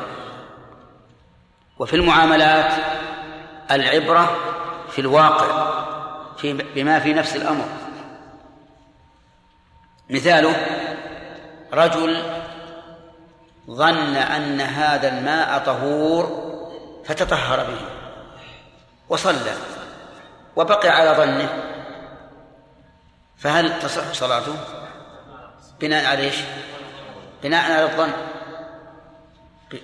وفي 1.78 1.96
المعاملات 1.96 2.72
العبرة 3.70 4.36
في 4.90 4.98
الواقع 5.00 5.70
في 6.36 6.52
بما 6.52 6.98
في 6.98 7.12
نفس 7.12 7.36
الأمر. 7.36 7.64
مثاله 10.10 10.56
رجل 11.72 12.22
ظن 13.70 14.16
أن 14.16 14.60
هذا 14.60 15.08
الماء 15.08 15.58
طهور 15.58 16.49
فتطهر 17.10 17.64
به 17.64 17.80
وصلى 19.08 19.54
وبقي 20.56 20.88
على 20.88 21.10
ظنه. 21.10 21.48
فهل 23.38 23.78
تصح 23.78 24.12
صلاته؟ 24.12 24.56
بناء 25.80 26.04
على 26.06 26.22
إيش؟ 26.22 26.36
بناء 27.42 27.72
على 27.72 27.82
الظن. 27.82 28.12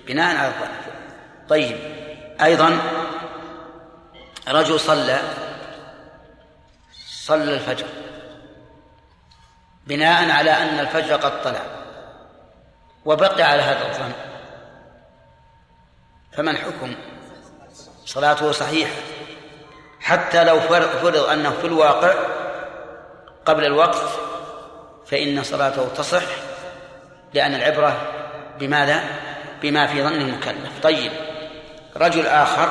بناء 0.07 0.37
على 0.37 0.47
الظن. 0.47 0.69
طيب. 1.49 1.77
أيضا 2.41 2.79
رجل 4.47 4.79
صلى 4.79 5.19
صلى 7.07 7.53
الفجر. 7.53 7.87
بناء 9.87 10.31
على 10.31 10.51
أن 10.51 10.79
الفجر 10.79 11.15
قد 11.15 11.41
طلع. 11.41 11.61
وبقي 13.05 13.43
على 13.43 13.61
هذا 13.61 13.87
الظن. 13.87 14.11
فما 16.31 16.51
الحكم؟ 16.51 16.95
صلاته 18.07 18.51
صحيحة. 18.51 19.01
حتى 20.01 20.43
لو 20.43 20.59
فرض 20.59 21.15
أنه 21.15 21.51
في 21.51 21.67
الواقع 21.67 22.13
قبل 23.45 23.65
الوقت 23.65 24.09
فإن 25.05 25.43
صلاته 25.43 25.87
تصح 25.95 26.23
لأن 27.33 27.55
العبرة 27.55 27.97
بماذا؟ 28.59 29.03
بما 29.61 29.87
في 29.87 30.03
ظن 30.03 30.21
المكلف. 30.21 30.79
طيب 30.83 31.11
رجل 31.97 32.27
آخر 32.27 32.69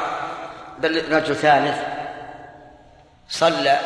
بل 0.78 1.12
رجل 1.12 1.36
ثالث 1.36 1.78
صلى 3.28 3.78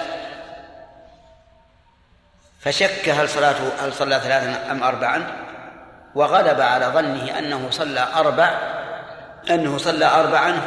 فشك 2.60 3.08
هل 3.08 3.28
صلاته 3.28 3.84
هل 3.84 3.92
صلى 3.92 4.20
ثلاثا 4.20 4.70
أم 4.70 4.82
أربعا؟ 4.82 5.26
وغلب 6.14 6.60
على 6.60 6.86
ظنه 6.86 7.38
أنه 7.38 7.70
صلى 7.70 8.08
أربع 8.14 8.50
أنه 9.50 9.78
صلى 9.78 10.06
أربعا 10.06 10.60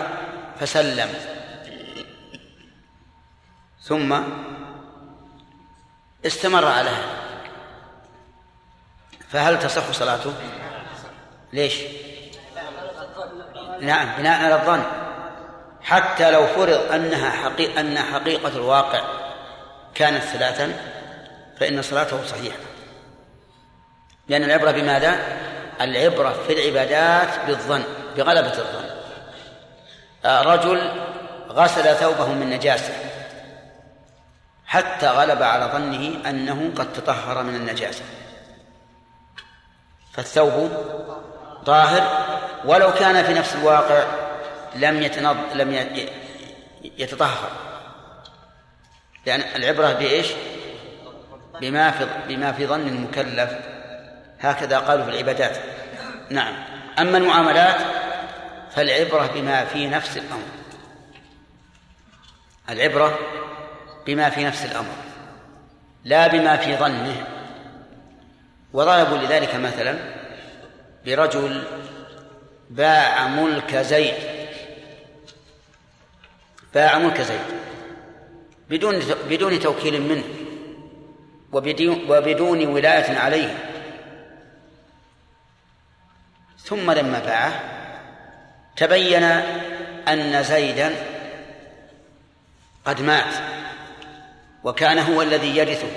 فسلم 0.59 1.09
ثم 3.81 4.23
استمر 6.25 6.65
على 6.65 6.89
هذا 6.89 7.23
فهل 9.29 9.59
تصح 9.59 9.91
صلاته؟ 9.91 10.33
ليش؟ 11.53 11.75
نعم 13.81 14.17
بناء 14.17 14.45
على 14.45 14.55
الظن 14.55 14.83
حتى 15.81 16.31
لو 16.31 16.47
فرض 16.47 16.91
أنها 16.91 17.29
حقيقة 17.29 17.81
أن 17.81 17.97
حقيقة 17.97 18.49
الواقع 18.49 19.01
كانت 19.95 20.23
ثلاثا 20.23 20.73
فإن 21.59 21.81
صلاته 21.81 22.25
صحيحة 22.25 22.57
لأن 24.27 24.43
العبرة 24.43 24.71
بماذا؟ 24.71 25.19
العبرة 25.81 26.35
في 26.47 26.53
العبادات 26.53 27.45
بالظن 27.47 27.83
بغلبة 28.17 28.57
الظن 28.57 28.92
رجل 30.25 30.91
غسل 31.49 31.95
ثوبه 31.95 32.27
من 32.27 32.49
نجاسة 32.49 32.93
حتى 34.65 35.07
غلب 35.07 35.43
على 35.43 35.65
ظنه 35.65 36.29
أنه 36.29 36.71
قد 36.75 36.93
تطهر 36.93 37.43
من 37.43 37.55
النجاسة. 37.55 38.03
فالثوب 40.13 40.71
طاهر 41.65 42.25
ولو 42.65 42.93
كان 42.93 43.23
في 43.23 43.33
نفس 43.33 43.55
الواقع 43.55 44.03
لم 44.75 45.01
يتنض 45.01 45.37
لم 45.53 45.97
يتطهر. 46.83 47.49
لأن 49.25 49.41
العبرة 49.55 49.93
بإيش؟ 49.93 50.27
بما 51.61 51.91
في 51.91 52.07
بما 52.27 52.51
في 52.51 52.67
ظن 52.67 52.87
المكلف. 52.87 53.51
هكذا 54.39 54.79
قالوا 54.79 55.05
في 55.05 55.11
العبادات. 55.11 55.57
نعم. 56.29 56.53
أما 56.99 57.17
المعاملات 57.17 57.75
فالعبرة 58.75 59.27
بما 59.27 59.65
في 59.65 59.87
نفس 59.87 60.17
الأمر. 60.17 60.47
العبرة 62.69 63.19
بما 64.05 64.29
في 64.29 64.43
نفس 64.43 64.65
الأمر 64.65 64.95
لا 66.03 66.27
بما 66.27 66.57
في 66.57 66.75
ظنه. 66.75 67.27
وضربوا 68.73 69.17
لذلك 69.17 69.55
مثلا 69.55 69.99
برجل 71.05 71.63
باع 72.69 73.27
ملك 73.27 73.75
زيد. 73.75 74.13
باع 76.73 76.97
ملك 76.97 77.21
زيد 77.21 77.63
بدون 78.69 78.99
بدون 79.29 79.59
توكيل 79.59 80.01
منه 80.01 80.23
وبدون 82.09 82.67
ولاية 82.67 83.17
عليه. 83.17 83.57
ثم 86.57 86.91
لما 86.91 87.19
باعه 87.19 87.72
تبين 88.75 89.23
أن 90.07 90.43
زيدا 90.43 90.95
قد 92.85 93.01
مات 93.01 93.33
وكان 94.63 94.99
هو 94.99 95.21
الذي 95.21 95.57
يرثه 95.57 95.91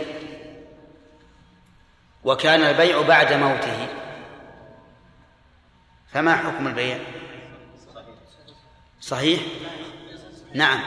وكان 2.25 2.63
البيع 2.63 3.03
بعد 3.03 3.33
موته. 3.33 3.89
فما 6.13 6.37
حكم 6.37 6.67
البيع؟ 6.67 6.99
صحيح؟ 9.01 9.41
نعم 10.55 10.81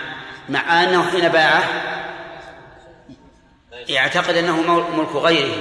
مع 0.49 0.83
أنه 0.83 1.11
حين 1.11 1.29
باعه 1.29 1.63
يعتقد 3.89 4.35
أنه 4.35 4.61
ملك 4.97 5.15
غيره. 5.15 5.57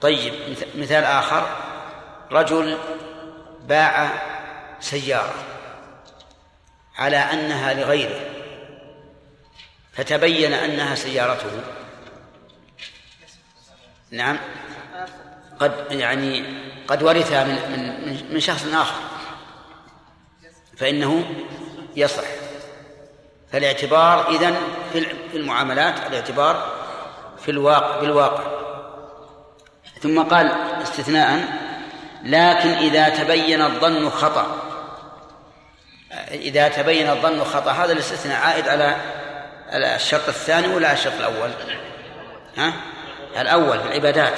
طيب 0.00 0.34
مثال 0.74 1.04
آخر. 1.04 1.46
رجل 2.32 2.78
باع 3.66 4.10
سيارة 4.82 5.34
على 6.96 7.16
أنها 7.16 7.74
لغيره 7.74 8.20
فتبين 9.92 10.52
أنها 10.52 10.94
سيارته. 10.94 11.60
نعم. 14.10 14.38
قد 15.60 15.86
يعني 15.90 16.44
قد 16.88 17.02
ورثها 17.02 17.44
من 17.44 17.54
من 17.54 18.34
من 18.34 18.40
شخص 18.40 18.66
آخر. 18.66 19.02
فإنه 20.76 21.24
يصح 21.96 22.24
فالاعتبار 23.52 24.30
إذن 24.30 24.56
في 24.92 25.36
المعاملات 25.36 26.06
الاعتبار 26.06 26.72
في 27.44 27.50
الواقع 27.50 28.00
بالواقع 28.00 28.44
ثم 30.00 30.22
قال 30.22 30.52
استثناء 30.82 31.62
لكن 32.24 32.68
إذا 32.68 33.08
تبين 33.08 33.62
الظن 33.62 34.10
خطأ 34.10 34.71
إذا 36.32 36.68
تبين 36.68 37.10
الظن 37.10 37.44
خطأ 37.44 37.70
هذا 37.70 37.92
الاستثناء 37.92 38.40
عائد 38.40 38.68
على 38.68 38.96
الشرط 39.96 40.28
الثاني 40.28 40.74
ولا 40.74 40.92
الشرط 40.92 41.14
الأول؟ 41.14 41.50
ها؟ 42.56 42.72
الأول 43.40 43.80
في 43.80 43.86
العبادات. 43.86 44.34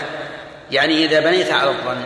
يعني 0.71 1.05
إذا 1.05 1.21
بنيت 1.21 1.53
على 1.53 1.71
الظن 1.71 2.05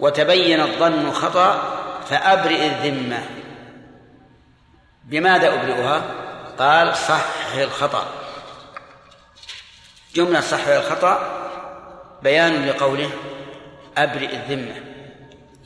وتبين 0.00 0.60
الظن 0.60 1.12
خطأ 1.12 1.78
فأبرئ 2.10 2.66
الذمة. 2.66 3.18
بماذا 5.04 5.54
أبرئها؟ 5.54 6.02
قال 6.58 6.96
صح 6.96 7.54
الخطأ. 7.54 8.06
جملة 10.14 10.40
صح 10.40 10.66
الخطأ 10.66 11.48
بيان 12.22 12.66
لقوله 12.66 13.10
أبرئ 13.96 14.34
الذمة. 14.34 14.74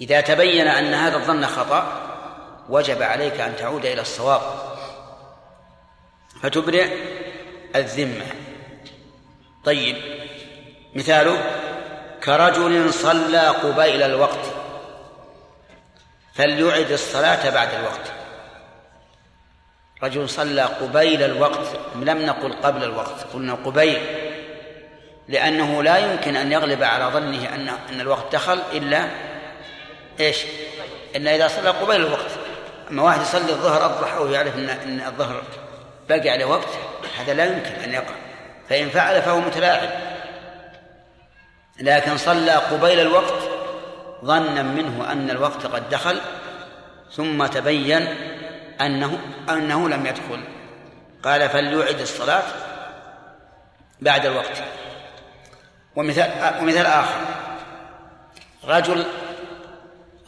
إذا 0.01 0.21
تبين 0.21 0.69
أن 0.69 0.95
هذا 0.95 1.17
الظن 1.17 1.47
خطأ 1.47 2.06
وجب 2.69 3.03
عليك 3.03 3.41
أن 3.41 3.57
تعود 3.57 3.87
إلى 3.87 4.01
الصواب. 4.01 4.41
فتبرئ 6.43 6.97
الذمة. 7.77 8.27
طيب 9.65 9.97
مثاله 10.95 11.39
كرجل 12.25 12.95
صلى 12.95 13.49
قبيل 13.49 14.03
الوقت 14.03 14.47
فليعد 16.35 16.91
الصلاة 16.91 17.51
بعد 17.51 17.75
الوقت. 17.75 18.13
رجل 20.03 20.29
صلى 20.29 20.63
قبيل 20.63 21.23
الوقت 21.23 21.67
لم 21.95 22.27
نقل 22.27 22.53
قبل 22.53 22.85
الوقت 22.85 23.27
قلنا 23.35 23.55
قبيل 23.55 24.01
لأنه 25.29 25.83
لا 25.83 25.99
يمكن 25.99 26.37
أن 26.37 26.53
يغلب 26.53 26.83
على 26.83 27.05
ظنه 27.05 27.55
أن 27.55 27.69
أن 27.69 28.01
الوقت 28.01 28.33
دخل 28.33 28.63
إلا 28.73 29.09
إيش؟ 30.21 30.45
إلا 31.17 31.37
إذا 31.37 31.49
صلى 31.49 31.71
قبيل 31.71 31.97
الوقت. 31.97 32.31
أما 32.91 33.03
واحد 33.03 33.21
يصلي 33.21 33.53
الظهر 33.53 33.85
أضحى 33.85 34.19
ويعرف 34.19 34.55
أن 34.55 34.69
أن 34.69 35.01
الظهر 35.01 35.43
باقي 36.09 36.31
عليه 36.31 36.45
وقت 36.45 36.69
هذا 37.19 37.35
لا 37.35 37.45
يمكن 37.45 37.71
أن 37.85 37.93
يقع. 37.93 38.15
فإن 38.69 38.89
فعل 38.89 39.23
فهو 39.23 39.41
متلاعب. 39.41 39.91
لكن 41.81 42.17
صلى 42.17 42.51
قبيل 42.51 43.01
الوقت 43.01 43.43
ظنا 44.25 44.63
منه 44.63 45.13
أن 45.13 45.31
الوقت 45.31 45.67
قد 45.67 45.89
دخل 45.91 46.21
ثم 47.13 47.47
تبين 47.47 48.09
أنه 48.81 49.19
أنه 49.51 49.89
لم 49.89 50.07
يدخل. 50.07 50.45
قال 51.23 51.49
فليعد 51.49 52.01
الصلاة 52.01 52.43
بعد 54.01 54.27
الوقت. 54.27 54.63
ومثال 55.97 56.55
ومثال 56.61 56.87
آخر. 56.87 57.21
رجل 58.65 59.05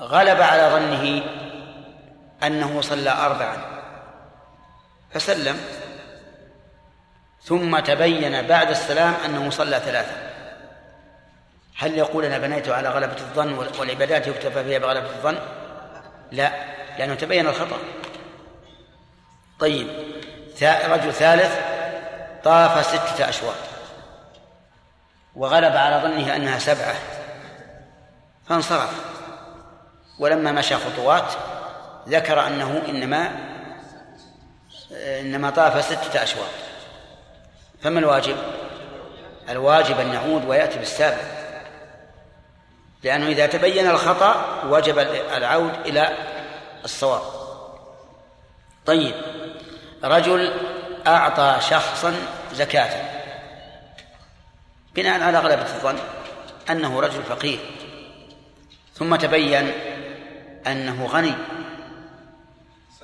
غلب 0.00 0.42
على 0.42 0.70
ظنه 0.72 1.22
أنه 2.42 2.80
صلى 2.80 3.10
أربعا. 3.10 3.56
فسلم. 5.10 5.60
ثم 7.42 7.78
تبين 7.78 8.46
بعد 8.46 8.70
السلام 8.70 9.14
أنه 9.24 9.50
صلى 9.50 9.80
ثلاثا. 9.80 10.28
هل 11.78 11.98
يقول 11.98 12.24
أنا 12.24 12.38
بنيت 12.38 12.68
على 12.68 12.88
غلبة 12.88 13.16
الظن 13.16 13.52
والعبادات 13.78 14.26
يكتفى 14.26 14.64
فيها 14.64 14.78
بغلبة 14.78 15.10
الظن؟ 15.10 15.38
لا 16.32 16.52
لأنه 16.98 17.14
تبين 17.14 17.46
الخطأ. 17.46 17.78
طيب 19.60 19.88
رجل 20.62 21.12
ثالث 21.12 21.58
طاف 22.44 22.86
ستة 22.86 23.28
أشواط 23.28 23.54
وغلب 25.36 25.76
على 25.76 26.02
ظنه 26.02 26.36
أنها 26.36 26.58
سبعة 26.58 26.94
فانصرف. 28.48 29.18
ولما 30.18 30.52
مشى 30.52 30.76
خطوات 30.76 31.32
ذكر 32.08 32.46
أنه 32.46 32.82
إنما 32.88 33.48
إنما 34.92 35.50
طاف 35.50 35.84
ستة 35.84 36.22
أشواط. 36.22 36.50
فما 37.82 37.98
الواجب؟ 37.98 38.36
الواجب 39.48 40.00
أن 40.00 40.12
يعود 40.12 40.44
ويأتي 40.44 40.78
بالسابع. 40.78 41.22
لأنه 43.02 43.26
إذا 43.26 43.46
تبين 43.46 43.90
الخطأ 43.90 44.62
وجب 44.64 44.98
العود 45.36 45.72
إلى 45.86 46.16
الصواب. 46.84 47.22
طيب 48.86 49.14
رجل 50.04 50.52
أعطى 51.06 51.56
شخصا 51.60 52.14
زكاة. 52.52 53.10
بناء 54.94 55.22
على 55.22 55.38
غلبة 55.38 55.62
الظن 55.62 55.98
أنه 56.70 57.00
رجل 57.00 57.22
فقير. 57.22 57.58
ثم 58.94 59.16
تبين 59.16 59.72
أنه 60.66 61.06
غني. 61.06 61.34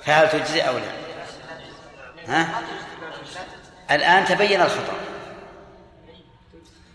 فهل 0.05 0.29
تجزي 0.29 0.61
أو 0.61 0.77
لا؟ 0.77 0.91
ها؟ 2.27 2.61
الآن 3.91 4.25
تبين 4.25 4.61
الخطأ. 4.61 4.97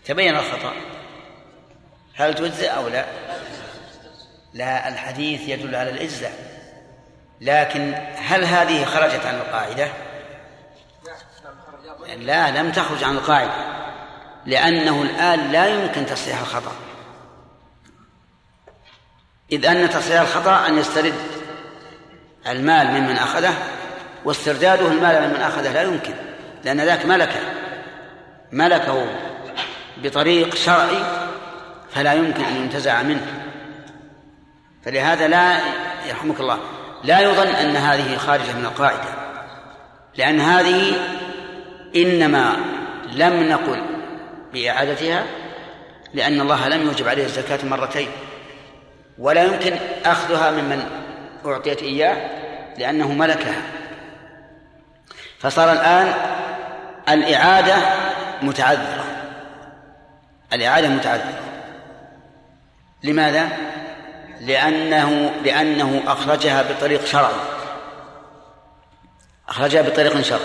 تبين 0.05 0.35
الخطأ. 0.35 0.73
هل 2.15 2.33
تجزي 2.33 2.67
أو 2.67 2.87
لا؟ 2.87 3.05
لا 4.53 4.87
الحديث 4.87 5.41
يدل 5.41 5.75
على 5.75 5.89
الإجزاء 5.89 6.33
لكن 7.41 7.93
هل 8.17 8.45
هذه 8.45 8.85
خرجت 8.85 9.25
عن 9.25 9.35
القاعدة؟ 9.35 9.87
لا 12.17 12.51
لم 12.51 12.71
تخرج 12.71 13.03
عن 13.03 13.15
القاعدة. 13.15 13.81
لأنه 14.45 15.01
الآن 15.01 15.51
لا 15.51 15.67
يمكن 15.67 16.05
تصحيح 16.05 16.39
الخطأ. 16.39 16.75
إذ 19.51 19.65
أن 19.65 19.89
تصحيح 19.89 20.21
الخطأ 20.21 20.67
أن 20.67 20.77
يسترد 20.77 21.30
المال 22.47 22.87
ممن 22.87 23.17
أخذه 23.17 23.53
واسترداده 24.25 24.87
المال 24.87 25.27
ممن 25.27 25.41
أخذه 25.41 25.73
لا 25.73 25.81
يمكن 25.81 26.13
لأن 26.63 26.81
ذاك 26.81 27.05
ملكه 27.05 27.39
ملكه 28.51 29.05
بطريق 29.97 30.55
شرعي 30.55 31.03
فلا 31.91 32.13
يمكن 32.13 32.43
أن 32.43 32.55
ينتزع 32.55 33.01
منه. 33.01 33.41
فلهذا 34.85 35.27
لا 35.27 35.57
يرحمك 36.07 36.39
الله 36.39 36.59
لا 37.03 37.19
يظن 37.19 37.47
أن 37.47 37.75
هذه 37.75 38.17
خارجة 38.17 38.53
من 38.53 38.65
القاعدة 38.65 39.09
لأن 40.17 40.39
هذه 40.39 40.93
إنما 41.95 42.55
لم 43.13 43.49
نقل 43.49 43.83
بإعادتها 44.53 45.23
لأن 46.13 46.41
الله 46.41 46.67
لم 46.67 46.81
يوجب 46.81 47.07
عليه 47.07 47.25
الزكاة 47.25 47.65
مرتين 47.65 48.07
ولا 49.17 49.43
يمكن 49.43 49.75
أخذها 50.05 50.51
ممن 50.51 51.00
أعطيت 51.45 51.81
إياه 51.81 52.29
لأنه 52.77 53.11
ملكها. 53.11 53.61
فصار 55.39 55.71
الآن 55.71 56.13
الإعادة 57.09 57.75
متعذرة. 58.41 59.05
الإعادة 60.53 60.87
متعذرة. 60.87 61.39
لماذا؟ 63.03 63.49
لأنه 64.41 65.31
لأنه 65.43 66.01
أخرجها 66.07 66.61
بطريق 66.61 67.05
شرعي. 67.05 67.31
أخرجها 69.49 69.81
بطريق 69.81 70.21
شرعي. 70.21 70.41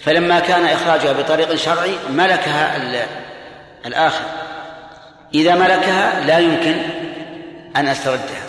فلما 0.00 0.40
كان 0.40 0.64
إخراجها 0.64 1.12
بطريق 1.12 1.54
شرعي 1.54 1.94
ملكها 2.10 2.76
الآخر. 3.86 4.24
إذا 5.34 5.54
ملكها 5.54 6.20
لا 6.20 6.38
يمكن 6.38 6.76
أن 7.76 7.86
أستردها. 7.86 8.42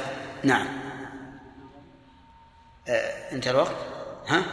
نعم. 0.44 0.83
آه، 2.88 3.32
انتهى 3.32 3.52
الوقت. 3.52 3.76
ها؟ 4.28 4.44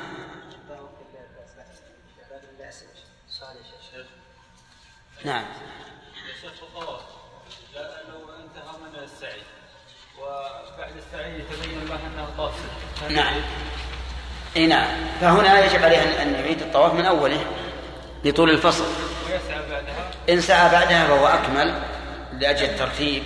نعم. 5.24 5.44
السعي 9.20 9.40
وبعد 10.18 10.92
السعي 10.96 11.40
يتبين 11.40 11.88
له 11.88 11.94
انه 11.94 12.28
طاف 12.38 12.54
نعم. 13.10 13.34
إي 14.56 14.66
نعم. 14.66 14.88
فهنا 15.20 15.64
يجب 15.64 15.82
عليه 15.82 16.22
ان 16.22 16.34
يعيد 16.34 16.62
الطواف 16.62 16.94
من 16.94 17.04
أوله 17.04 17.44
لطول 18.24 18.50
الفصل. 18.50 18.84
ويسعى 19.30 19.70
بعدها 19.70 20.10
إن 20.30 20.40
سعى 20.40 20.72
بعدها 20.72 21.06
فهو 21.06 21.26
أكمل 21.26 21.82
لأجل 22.32 22.64
الترتيب 22.64 23.22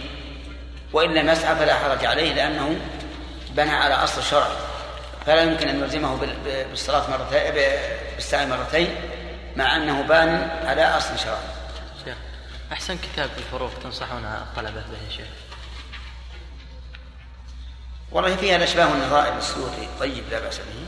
وإن 0.92 1.14
لم 1.14 1.28
يسعى 1.28 1.56
فلا 1.56 1.74
حرج 1.74 2.06
عليه 2.06 2.34
لأنه 2.34 2.76
بنى 3.50 3.70
على 3.70 3.94
أصل 3.94 4.22
شرعي. 4.22 4.56
فلا 5.26 5.42
يمكن 5.42 5.68
أن 5.68 5.80
نلزمه 5.80 6.16
بال- 6.16 6.64
بالصلاة 6.70 7.10
مرتين 7.10 7.54
بالسعي 8.16 8.46
مرتين 8.46 8.94
مع 9.56 9.76
أنه 9.76 10.02
بان 10.02 10.50
على 10.66 10.82
أصل 10.84 11.18
شرعي. 11.18 11.38
شيخ 12.04 12.16
أحسن 12.72 12.98
كتاب 12.98 13.30
في 13.30 13.38
الفروق 13.38 13.70
تنصحون 13.82 14.24
الطلبة 14.24 14.70
به 14.80 15.04
يا 15.06 15.10
شيخ؟ 15.16 15.26
والله 18.12 18.36
فيها 18.36 18.56
الأشباه 18.56 18.90
والنظائر 18.90 19.38
السيوطي 19.38 19.88
طيب 20.00 20.24
لا 20.30 20.40
بأس 20.40 20.58
به. 20.58 20.86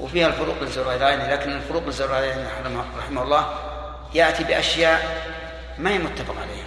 وفيها 0.00 0.26
الفروق 0.26 0.56
الزريراني 0.62 1.32
لكن 1.32 1.52
الفروق 1.52 1.86
الزريراني 1.86 2.42
رحمه 2.46 2.84
رحمه 2.98 3.22
الله 3.22 3.54
يأتي 4.14 4.44
بأشياء 4.44 5.26
ما 5.78 5.90
هي 5.90 5.98
متفق 5.98 6.34
عليها. 6.40 6.66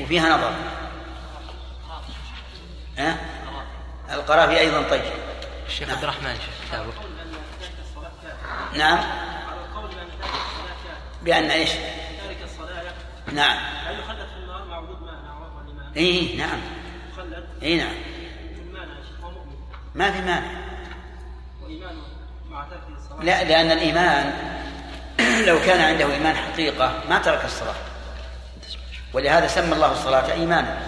وفيها 0.00 0.36
نظر. 0.36 0.52
ها؟ 2.98 3.16
القرافي 4.12 4.58
أيضا 4.58 4.82
طيب. 4.82 5.02
الشيخ. 5.66 5.90
عبد 5.90 6.02
الرحمن 6.02 6.38
كتابه. 6.68 6.92
نعم. 8.76 8.98
بأن 11.22 11.50
إيش؟ 11.50 11.70
الصلاة 12.44 12.92
نعم. 13.32 13.58
هل 13.86 13.98
يخلد 13.98 14.18
في 14.18 14.68
مع 14.68 14.78
وجود 14.78 14.96
اي 15.96 16.36
نعم. 16.36 16.60
يخلد 17.12 17.46
اي 17.62 17.76
نعم. 17.76 17.94
ما 19.94 20.10
في 20.10 20.20
مانع. 20.20 20.52
مع 22.50 22.66
الصلاة 22.98 23.24
لا 23.24 23.44
لأن 23.44 23.70
الإيمان 23.70 24.32
لو 25.48 25.58
كان 25.58 25.80
عنده 25.80 26.14
إيمان 26.14 26.36
حقيقة 26.36 27.02
ما 27.08 27.18
ترك 27.18 27.44
الصلاة. 27.44 27.74
ولهذا 29.12 29.46
سمى 29.46 29.72
الله 29.72 29.92
الصلاة 29.92 30.32
إيمانا 30.32 30.78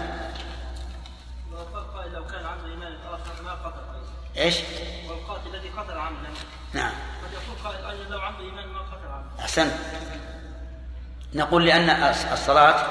وقال 1.51 2.13
لو 2.13 2.25
كان 2.25 2.45
عنده 2.45 2.65
إيمان 2.65 2.93
آخر 2.93 3.43
ما 3.43 3.53
قتل 3.53 3.79
أيضا 3.95 4.11
إيش؟ 4.39 4.55
والقاتل 5.09 5.55
الذي 5.55 5.69
قتل 5.69 5.97
عمدا. 5.97 6.29
نعم. 6.73 6.91
قد 7.23 7.33
يقول 7.33 7.57
قائل 7.63 7.85
أيضا 7.99 8.15
لو 8.15 8.19
عنده 8.21 8.39
إيمان 8.39 8.67
ما 8.67 8.79
قتل 8.79 9.07
عمدا 9.07 9.39
أحسنت. 9.39 9.73
نقول 11.33 11.65
لأن 11.65 11.89
الصلاة 12.33 12.85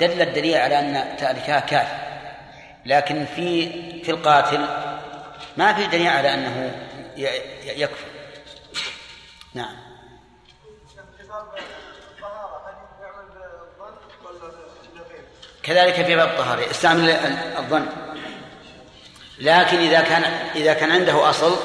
دل 0.00 0.22
الدليل 0.22 0.56
على 0.56 0.78
أن 0.78 1.16
تاركها 1.16 1.60
كافر. 1.60 2.10
لكن 2.86 3.24
في 3.24 3.70
في 4.04 4.10
القاتل 4.10 4.60
ما 5.56 5.72
في 5.72 5.86
دليل 5.86 6.06
على 6.06 6.28
ي- 7.16 7.80
يكفر. 7.82 8.06
نعم. 9.54 9.76
كذلك 15.62 15.94
في 15.94 16.16
باب 16.16 16.28
الطهارة. 16.28 16.60
يستعمل 16.60 17.10
الظن. 17.58 17.86
لكن 19.40 19.78
إذا 19.78 20.00
كان 20.00 20.24
إذا 20.54 20.74
كان 20.74 20.92
عنده 20.92 21.30
أصل 21.30 21.56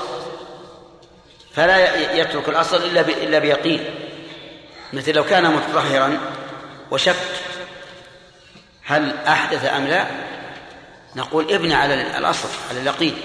فلا 1.54 1.96
يترك 2.16 2.50
الأصل 2.50 2.78
إلا 2.84 3.02
إلا 3.02 3.40
بيقين. 3.40 3.86
مثل 4.94 5.14
لو 5.14 5.24
كان 5.24 5.56
متطهرا 5.56 6.20
وشك 6.92 7.16
هل 8.86 9.18
أحدث 9.18 9.66
أم 9.66 9.88
لا 9.88 10.08
نقول 11.16 11.54
ابني 11.54 11.74
على 11.74 12.18
الأصل 12.18 12.50
على 12.70 12.80
اليقين. 12.80 13.22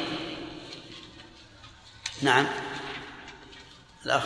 نعم. 2.23 2.47
الأخ. 4.07 4.25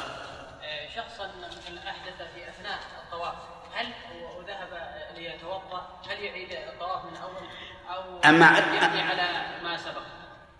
شخصا 0.97 1.31
مثلا 1.39 1.91
أحدث 1.91 2.17
في 2.35 2.49
أثناء 2.49 2.79
الطواف 3.05 3.35
هل 3.75 3.87
هو 3.87 4.41
ذهب 4.41 4.91
ليتوضأ؟ 5.17 6.01
هل 6.11 6.23
يعيد 6.23 6.53
الطواف 6.53 7.05
من 7.05 7.17
أول 7.17 7.49
أو 7.97 8.21
أما 8.25 8.59
يبني 8.59 9.03
على 9.03 9.47
ما 9.63 9.77
سبق 9.77 10.03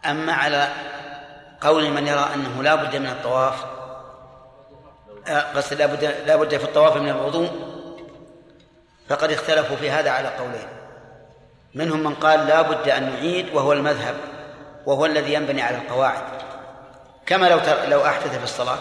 أما 0.07 0.33
على 0.33 0.69
قول 1.61 1.91
من 1.91 2.07
يرى 2.07 2.29
أنه 2.35 2.63
لا 2.63 2.75
بد 2.75 2.97
من 2.97 3.07
الطواف 3.07 3.65
قصد 5.57 5.79
لا 5.79 5.87
بد 5.87 6.05
لا 6.27 6.37
بد 6.37 6.57
في 6.57 6.65
الطواف 6.65 6.97
من 6.97 7.09
الوضوء 7.09 7.51
فقد 9.09 9.31
اختلفوا 9.31 9.77
في 9.77 9.91
هذا 9.91 10.11
على 10.11 10.29
قولين. 10.29 10.69
منهم 11.75 12.01
من 12.01 12.15
قال 12.15 12.47
لا 12.47 12.63
بد 12.63 12.89
أن 12.89 13.13
نعيد 13.13 13.55
وهو 13.55 13.73
المذهب 13.73 14.15
وهو 14.87 15.07
الذي 15.07 15.35
ينبني 15.35 15.63
على 15.63 15.77
القواعد. 15.77 16.23
كما 17.27 17.47
لو 17.47 17.61
لو 17.89 18.07
أحدث 18.07 18.39
في 18.39 18.45
الصلاة 18.45 18.79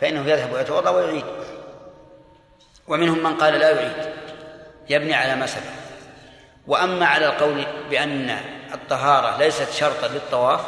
فإنه 0.00 0.30
يذهب 0.30 0.52
ويتوضأ 0.52 0.90
ويعيد. 0.90 1.24
ومنهم 2.88 3.22
من 3.22 3.34
قال 3.36 3.54
لا 3.54 3.70
يعيد 3.70 4.12
يبني 4.88 5.14
على 5.14 5.36
ما 5.36 5.46
سبق. 5.46 5.64
وأما 6.66 7.06
على 7.06 7.26
القول 7.26 7.66
بأن 7.90 8.36
الطهارة 8.74 9.38
ليست 9.38 9.70
شرطا 9.70 10.08
للطواف 10.08 10.60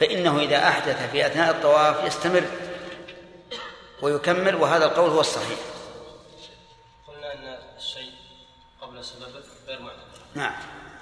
فإنه 0.00 0.38
إذا 0.38 0.68
أحدث 0.68 1.10
في 1.10 1.26
أثناء 1.26 1.50
الطواف 1.50 2.04
يستمر 2.04 2.44
ويكمل 4.02 4.54
وهذا 4.54 4.84
القول 4.84 5.10
هو 5.10 5.20
الصحيح. 5.20 5.58
قلنا 7.08 7.32
أن 7.32 7.58
الشيء 7.76 8.12
قبل 8.80 9.04
سببه 9.04 9.42
غير 9.66 9.80
معتبر 9.80 10.18
نعم. 10.34 10.54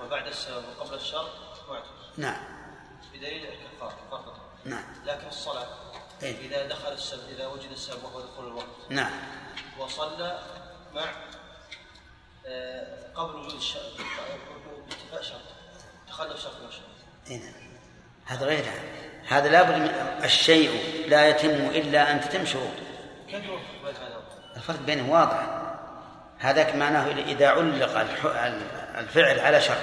وبعد 0.04 0.26
السبب 0.26 0.64
وقبل 0.78 0.94
الشرط 0.94 1.30
معتبر 1.68 1.86
نعم. 2.16 2.44
بدليل 3.14 3.46
الكفار 3.46 3.92
كفار 4.06 4.36
نعم. 4.64 4.84
لكن 5.06 5.28
الصلاة 5.28 5.66
إيه؟ 6.22 6.46
إذا 6.46 6.66
دخل 6.66 6.92
السبب 6.92 7.28
إذا 7.28 7.46
وجد 7.46 7.70
السبب 7.70 8.04
وهو 8.04 8.20
دخول 8.20 8.46
الوقت. 8.46 8.66
نعم. 8.88 9.12
وصلى 9.78 10.42
مع 10.94 11.12
آه، 12.46 13.12
قبل 13.14 13.36
وجود 13.36 13.54
الشرط 13.54 13.92
باتفاق 14.88 15.22
شرط 15.22 15.40
تخلف 16.08 16.42
شرط 16.42 16.60
من 16.60 16.68
الشرط 16.68 16.82
إيه. 17.30 17.36
نعم. 17.36 17.52
هذا 18.26 18.46
غير 18.46 18.64
هذا. 19.28 19.48
لابد 19.48 19.74
من 19.74 19.90
الشيء 20.24 20.70
لا 21.08 21.28
يتم 21.28 21.50
إلا 21.50 22.12
أن 22.12 22.20
تتم 22.20 22.46
شروطه 22.46 22.82
كيف 23.30 23.44
الفرق 24.56 24.80
بينه 24.80 25.12
واضح. 25.12 25.46
هذاك 26.38 26.74
معناه 26.74 27.06
إذا 27.06 27.48
علق 27.48 27.96
الفعل 28.98 29.40
على 29.40 29.60
شرط. 29.60 29.76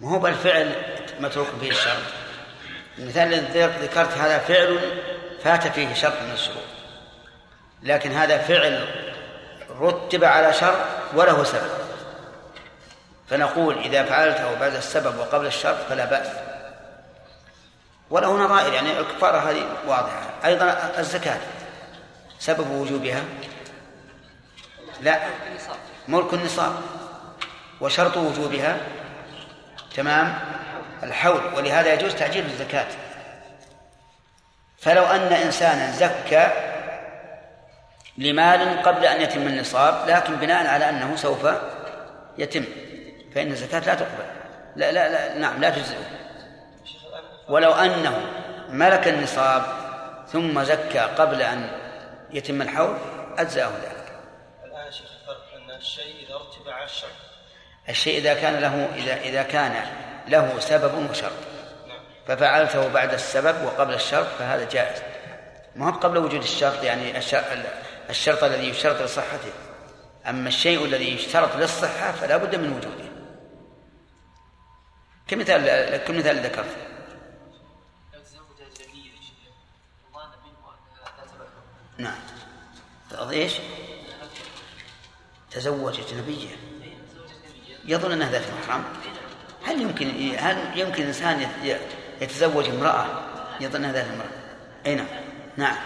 ما 0.00 0.10
هو 0.10 0.18
بالفعل 0.18 0.72
متروك 1.20 1.48
فيه 1.60 1.70
الشرط. 1.70 2.02
المثال 2.98 3.34
الذي 3.34 3.60
ذكرت 3.60 4.12
هذا 4.12 4.38
فعل 4.38 4.78
فات 5.44 5.68
فيه 5.68 5.94
شرط 5.94 6.22
من 6.22 6.32
الشروط 6.32 6.64
لكن 7.82 8.12
هذا 8.12 8.38
فعل 8.38 8.88
رتب 9.80 10.24
على 10.24 10.52
شرط 10.52 10.78
وله 11.14 11.44
سبب. 11.44 11.89
فنقول 13.30 13.78
إذا 13.78 14.04
فعلته 14.04 14.54
بعد 14.54 14.74
السبب 14.74 15.18
وقبل 15.18 15.46
الشرط 15.46 15.76
فلا 15.88 16.04
بأس. 16.04 16.26
وله 18.10 18.44
نظائر 18.44 18.72
يعني 18.72 18.98
الكفارة 18.98 19.50
هذه 19.50 19.66
واضحة. 19.86 20.22
أيضا 20.44 20.92
الزكاة 20.98 21.38
سبب 22.38 22.70
وجوبها؟ 22.70 23.22
لا 25.00 25.20
ملك 26.08 26.34
النصاب. 26.34 26.72
وشرط 27.80 28.16
وجوبها؟ 28.16 28.76
تمام. 29.96 30.38
الحول 31.02 31.54
ولهذا 31.54 31.92
يجوز 31.92 32.14
تعجيل 32.14 32.44
الزكاة. 32.44 32.86
فلو 34.78 35.04
أن 35.04 35.32
إنسانا 35.32 35.90
زكى 35.90 36.50
لمال 38.18 38.82
قبل 38.82 39.04
أن 39.04 39.20
يتم 39.20 39.40
النصاب 39.40 40.08
لكن 40.08 40.36
بناء 40.36 40.66
على 40.66 40.88
أنه 40.88 41.16
سوف 41.16 41.46
يتم. 42.38 42.64
فإن 43.34 43.50
الزكاة 43.50 43.80
لا 43.80 43.94
تقبل. 43.94 44.24
لا 44.76 44.92
لا, 44.92 45.08
لا 45.08 45.38
نعم 45.38 45.60
لا 45.60 45.70
تجزئه. 45.70 46.04
ولو 47.48 47.72
أنه 47.72 48.22
ملك 48.68 49.08
النصاب 49.08 49.62
ثم 50.32 50.62
زكى 50.62 50.98
قبل 50.98 51.42
أن 51.42 51.70
يتم 52.30 52.62
الحول 52.62 52.96
أجزأه 53.38 53.66
ذلك. 53.68 54.12
الآن 54.64 54.92
شيخ 54.92 55.06
الفرق 55.20 55.46
أن 55.56 55.76
الشيء 55.76 56.26
إذا 56.26 56.34
رتب 56.34 56.68
على 56.68 56.84
الشرط. 56.84 57.10
الشيء 57.88 58.18
إذا 58.18 58.34
كان 58.34 58.60
له 58.60 58.88
إذا 58.94 59.16
إذا 59.16 59.42
كان 59.42 59.86
له 60.28 60.60
سبب 60.60 61.10
وشرط. 61.10 61.32
ففعلته 62.26 62.88
بعد 62.88 63.12
السبب 63.12 63.64
وقبل 63.64 63.94
الشرط 63.94 64.26
فهذا 64.38 64.68
جائز. 64.70 65.02
ما 65.76 65.88
هو 65.88 65.92
قبل 65.92 66.18
وجود 66.18 66.42
الشرط؟ 66.42 66.82
يعني 66.82 67.18
الش- 67.18 67.34
الشرط 68.10 68.44
الذي 68.44 68.68
يشترط 68.68 69.02
لصحته. 69.02 69.52
أما 70.28 70.48
الشيء 70.48 70.84
الذي 70.84 71.14
يشترط 71.14 71.56
للصحة 71.56 72.12
فلا 72.12 72.36
بد 72.36 72.56
من 72.56 72.72
وجوده. 72.72 73.09
كمثال 75.30 75.96
كمثال 75.96 76.36
ذكرت. 76.46 76.76
نعم. 81.98 82.18
إيش؟ 83.30 83.52
تزوج 85.50 86.00
أجنبية 86.00 86.48
يظن 87.84 88.12
أنها 88.12 88.30
ذات 88.30 88.42
محرم. 88.52 88.84
هل 89.64 89.82
يمكن 89.82 90.36
هل 90.38 90.78
يمكن 90.78 91.06
إنسان 91.06 91.40
يت- 91.62 91.80
يتزوج 92.20 92.68
امرأة؟ 92.68 93.06
يظن 93.60 93.76
أنها 93.76 93.92
ذات 93.92 94.06
امرأة؟ 94.06 94.30
أي 94.86 94.94
نعم. 94.94 95.06
نعم. 95.56 95.76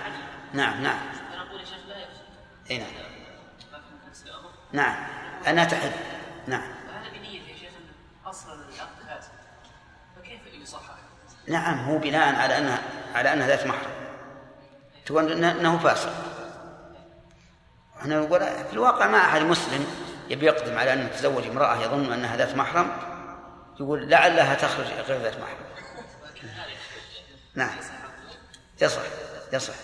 نعم 0.52 0.82
نعم. 0.82 0.98
أي 2.70 2.78
نعم. 2.78 2.90
نعم. 4.72 5.06
أنا 5.46 5.64
تحل 5.64 5.92
نعم 6.46 6.62
هذا 6.62 7.10
بنية 7.12 7.40
يا 7.40 7.56
شيخ 7.58 7.70
أن 7.70 8.28
أصلا 8.30 8.54
العقد 8.54 9.06
فاسد 9.08 9.32
فكيف 10.16 10.40
يصحح؟ 10.62 10.94
نعم 11.48 11.84
هو 11.84 11.98
بناء 11.98 12.34
على 12.34 12.58
أنها 12.58 12.82
على 13.14 13.32
أنها 13.32 13.46
ذات 13.46 13.66
محرم. 13.66 13.90
تقول 15.06 15.44
إنه 15.44 15.78
فاسق. 15.78 16.12
إحنا 18.00 18.20
نقول 18.20 18.40
في 18.40 18.72
الواقع 18.72 19.06
ما 19.06 19.18
أحد 19.18 19.42
مسلم 19.42 19.86
يبي 20.28 20.46
يقدم 20.46 20.78
على 20.78 20.92
أن 20.92 21.06
يتزوج 21.06 21.46
امرأة 21.46 21.82
يظن 21.82 22.12
أنها 22.12 22.36
ذات 22.36 22.56
محرم 22.56 22.96
يقول 23.80 24.10
لعلها 24.10 24.54
تخرج 24.54 24.86
غير 24.86 25.22
ذات 25.22 25.34
محرم. 25.38 25.66
نعم. 27.54 27.76
يصح 28.80 29.02
يصح. 29.52 29.74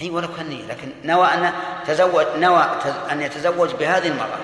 أي 0.00 0.10
ولو 0.10 0.34
كان 0.34 0.48
نية 0.48 0.64
لكن 0.64 0.92
نوى 1.04 1.26
أن 1.26 1.52
تزوج 1.86 2.26
نوى 2.36 2.62
أن 3.10 3.22
يتزوج 3.22 3.74
بهذه 3.74 4.08
المرأة. 4.08 4.38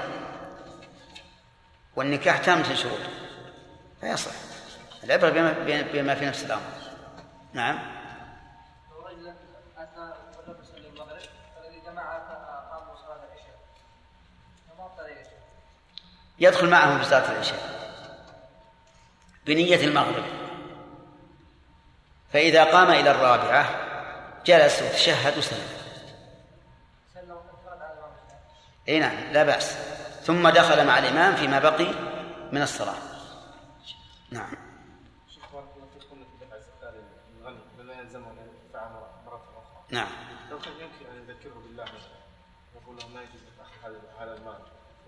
والنكاح 1.97 2.39
تام 2.39 2.63
شروطه 2.65 3.11
فيصح. 4.01 4.52
العبرة 5.05 5.31
بما, 5.31 5.53
بما 5.93 6.15
في 6.15 6.27
نفس 6.27 6.45
الأمر. 6.45 6.63
نعم. 7.53 7.79
ورجل 8.91 9.35
أتى 9.79 10.15
ولم 10.49 10.57
يصلي 10.63 10.89
المغرب 10.89 11.21
فالذي 11.57 11.81
جمع 11.87 12.19
صلاة 12.97 13.17
العشاء؟ 13.17 13.59
يدخل 16.39 16.71
معهم 16.71 16.99
في 16.99 17.05
صلاة 17.05 17.33
العشاء. 17.33 17.83
بنية 19.47 19.85
المغرب. 19.85 20.25
فإذا 22.33 22.65
قام 22.65 22.91
إلى 22.91 23.11
الرابعة 23.11 23.67
جلس 24.47 24.83
وتشهد 24.83 25.39
وسلم. 25.39 25.69
الإمام. 27.15 27.43
إي 28.89 28.99
نعم 28.99 29.33
لا 29.33 29.45
بأس. 29.45 29.77
ثم 30.23 30.49
دخل 30.49 30.87
مع 30.87 30.99
الإمام 30.99 31.37
فيما 31.37 31.59
بقي 31.59 31.95
من 32.53 32.63
الصلاة. 32.63 32.99
نعم. 34.31 34.72
نعم. 39.93 40.09
لو 40.51 40.59
كان 40.59 40.73
يمكن 40.73 41.07
أن 41.13 41.29
يذكره 41.29 41.63
بالله 41.67 41.85
مثلا 41.85 42.23
يقول 42.75 42.97
له 42.97 43.09
ما 43.09 43.23
يجوز 43.23 43.43
لك 43.43 43.61
أخذ 43.61 43.89
هذا 43.89 44.01
هذا 44.19 44.37
المال 44.37 44.59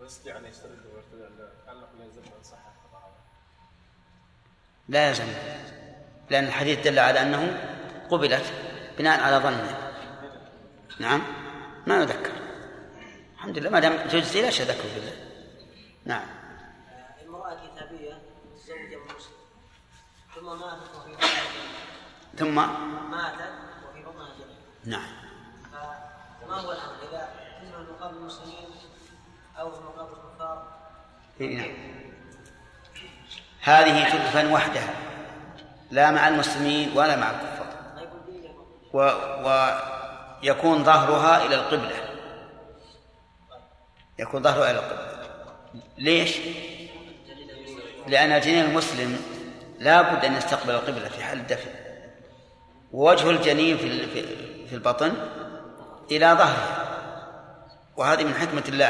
ويستطيع 0.01 0.39
أن 0.39 0.45
يسترده 0.45 0.89
ويرتدع 0.95 1.29
له 1.39 1.73
هل 1.73 1.81
نقول 1.81 2.01
يلزمه 2.01 2.25
الخطأ 2.25 2.57
هذا؟ 2.57 3.15
لا 4.89 5.09
يلزم 5.09 5.25
لأن 6.31 6.45
الحديث 6.45 6.85
دل 6.85 6.99
على 6.99 7.23
أنه 7.23 7.61
قبلت 8.11 8.53
بناء 8.99 9.21
على 9.21 9.37
ظنه. 9.37 9.93
نعم. 11.01 11.23
ما 11.87 11.97
يذكر. 11.97 12.33
الحمد 13.35 13.59
لله 13.59 13.71
ما 13.71 13.81
دام 13.81 14.09
تجزي 14.09 14.43
لا 14.43 14.51
شك 14.51 14.67
بالله. 14.67 15.17
نعم. 16.05 16.27
امرأة 17.27 17.57
كتابية 17.67 18.23
تزوج 18.57 18.79
من 18.79 19.15
مسلم 19.17 19.35
ثم 20.35 20.47
ماتت 20.47 20.95
وفي 20.97 21.17
ثم؟ 22.37 22.55
ماتت 23.11 23.64
نعم. 24.87 25.09
فما 26.43 26.55
هو 26.55 26.73
الأمر؟ 26.73 26.95
إذا 27.09 27.29
تزوج 27.63 27.87
مقابل 27.97 28.17
المسلمين 28.17 28.55
أو 29.61 29.71
في 29.71 29.81
مقابل 29.81 30.13
الكفار؟ 30.13 30.67
إيه، 31.41 31.57
نعم. 31.57 31.75
هذه 33.63 34.13
تدفن 34.13 34.53
وحدها 34.53 34.95
لا 35.91 36.11
مع 36.11 36.29
المسلمين 36.29 36.97
ولا 36.97 37.17
مع 37.17 37.31
الكفار. 37.31 37.65
و... 38.93 38.99
ويكون 40.43 40.85
ظهرها 40.85 41.47
إلى 41.47 41.55
القبلة. 41.55 41.97
يكون 44.19 44.43
ظهرها 44.43 44.71
إلى 44.71 44.79
القبلة. 44.79 45.15
ليش؟ 45.99 46.37
لأن 48.07 48.33
الجنين 48.33 48.65
المسلم 48.65 49.21
لا 49.79 50.03
بد 50.03 50.25
أن 50.25 50.37
يستقبل 50.37 50.71
القبلة 50.75 51.09
في 51.09 51.25
حال 51.25 51.39
الدفن. 51.39 51.71
ووجه 52.93 53.31
الجنين 53.31 53.77
في 53.77 53.87
في 54.75 54.79
البطن 54.79 55.13
إلى 56.11 56.27
ظهرها 56.27 56.85
وهذه 57.97 58.25
من 58.25 58.35
حكمة 58.35 58.63
الله 58.69 58.89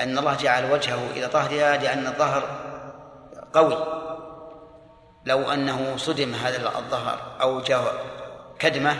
أن 0.00 0.18
الله 0.18 0.34
جعل 0.34 0.72
وجهه 0.72 1.10
إلى 1.10 1.26
ظهرها 1.26 1.76
لأن 1.76 2.06
الظهر 2.06 2.42
قوي. 3.52 4.02
لو 5.24 5.50
أنه 5.50 5.96
صدم 5.96 6.34
هذا 6.34 6.78
الظهر 6.78 7.36
أو 7.40 7.60
جاء 7.60 8.04
كدمة 8.58 8.96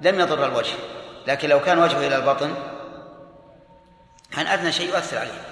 لم 0.00 0.20
يضر 0.20 0.46
الوجه. 0.46 0.74
لكن 1.26 1.48
لو 1.48 1.60
كان 1.60 1.78
وجهه 1.78 2.06
إلى 2.06 2.16
البطن 2.16 2.54
كان 4.32 4.46
أدنى 4.46 4.72
شيء 4.72 4.88
يؤثر 4.88 5.18
عليه. 5.18 5.42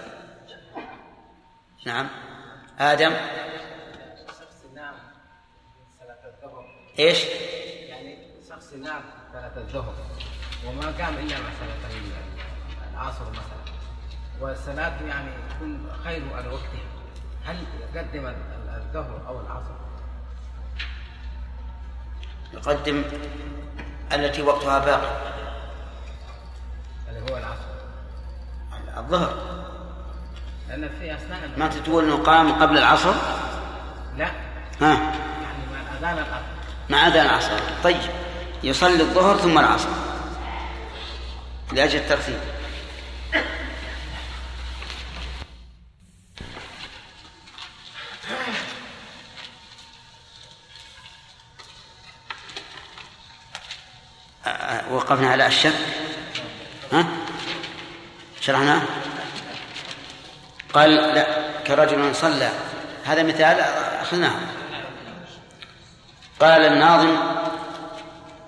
نعم. 1.86 2.08
آدم. 2.78 3.12
إيش؟ 6.98 7.24
يعني 7.88 8.18
شخص 8.48 8.72
نام 8.72 9.15
صلاة 9.36 9.56
الظهر 9.56 9.94
وما 10.66 10.82
قام 10.86 11.14
إلا 11.14 11.36
مع 11.40 11.48
صلاة 11.60 11.92
العصر 12.92 13.30
مثلا. 13.30 13.74
والصلاة 14.40 15.02
يعني 15.08 15.30
تكون 15.50 15.92
خير 16.04 16.22
على 16.34 16.48
وقتها 16.48 16.86
هل 17.44 17.56
يقدم 17.80 18.32
الظهر 18.76 19.20
أو 19.26 19.40
العصر؟ 19.40 19.76
يقدم 22.54 23.04
التي 24.12 24.42
وقتها 24.42 24.78
باقي. 24.78 25.16
اللي 27.08 27.32
هو 27.32 27.36
العصر. 27.36 27.76
الظهر. 28.96 29.34
لأن 30.68 30.88
في 31.00 31.14
أثناء 31.14 31.50
ما 31.56 31.68
تقول 31.68 32.04
أنه 32.04 32.16
قام 32.16 32.62
قبل 32.62 32.78
العصر؟ 32.78 33.14
لا. 34.16 34.30
ها. 34.80 34.92
يعني 35.42 35.66
مع 35.72 35.98
أذان 35.98 36.18
العصر 36.18 36.42
مع 36.90 37.06
أذان 37.06 37.26
العصر. 37.26 37.58
طيب. 37.84 38.25
يصلي 38.66 39.02
الظهر 39.02 39.36
ثم 39.36 39.58
العصر. 39.58 39.88
لأجل 41.72 41.98
الترتيب 41.98 42.40
وقفنا 54.90 55.30
على 55.30 55.46
الشك 55.46 55.74
ها؟ 56.92 57.06
شرحناه 58.40 58.82
قال 60.74 60.90
لا 60.90 61.26
كرجل 61.66 62.14
صلى. 62.14 62.52
هذا 63.04 63.22
مثال 63.22 63.60
أخذناه. 64.00 64.40
قال 66.40 66.60
الناظم 66.60 67.16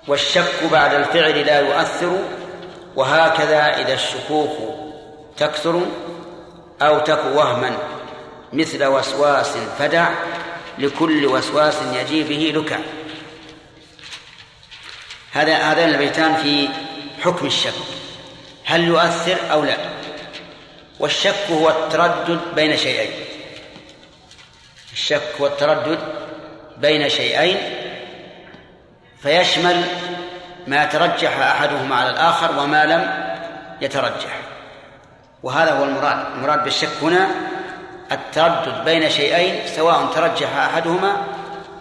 والشك 0.07 0.63
بعد 0.71 0.93
الفعل 0.93 1.45
لا 1.45 1.59
يؤثر 1.59 2.19
وهكذا 2.95 3.81
إذا 3.81 3.93
الشكوك 3.93 4.57
تكثر 5.37 5.81
أو 6.81 6.99
تك 6.99 7.25
وهما 7.33 7.77
مثل 8.53 8.85
وسواس 8.85 9.57
فدع 9.79 10.09
لكل 10.77 11.25
وسواس 11.25 11.75
يجي 11.93 12.23
به 12.23 12.59
لكع 12.59 12.79
هذا 15.31 15.55
هذان 15.55 15.89
البيتان 15.89 16.35
في 16.35 16.69
حكم 17.21 17.45
الشك 17.45 17.73
هل 18.65 18.87
يؤثر 18.87 19.37
أو 19.51 19.63
لا؟ 19.63 19.77
والشك 20.99 21.35
هو 21.51 21.69
التردد 21.69 22.39
بين 22.55 22.77
شيئين. 22.77 23.11
الشك 24.93 25.21
هو 25.41 25.47
التردد 25.47 25.99
بين 26.77 27.09
شيئين 27.09 27.78
فيشمل 29.21 29.83
ما 30.67 30.85
ترجح 30.85 31.39
أحدهما 31.39 31.95
على 31.95 32.09
الآخر 32.09 32.59
وما 32.59 32.85
لم 32.85 33.29
يترجح. 33.81 34.39
وهذا 35.43 35.71
هو 35.71 35.83
المراد. 35.83 36.25
المراد 36.35 36.63
بالشك 36.63 36.89
هنا 37.01 37.27
التردد 38.11 38.85
بين 38.85 39.09
شيئين 39.09 39.67
سواء 39.67 40.05
ترجح 40.05 40.55
أحدهما 40.55 41.17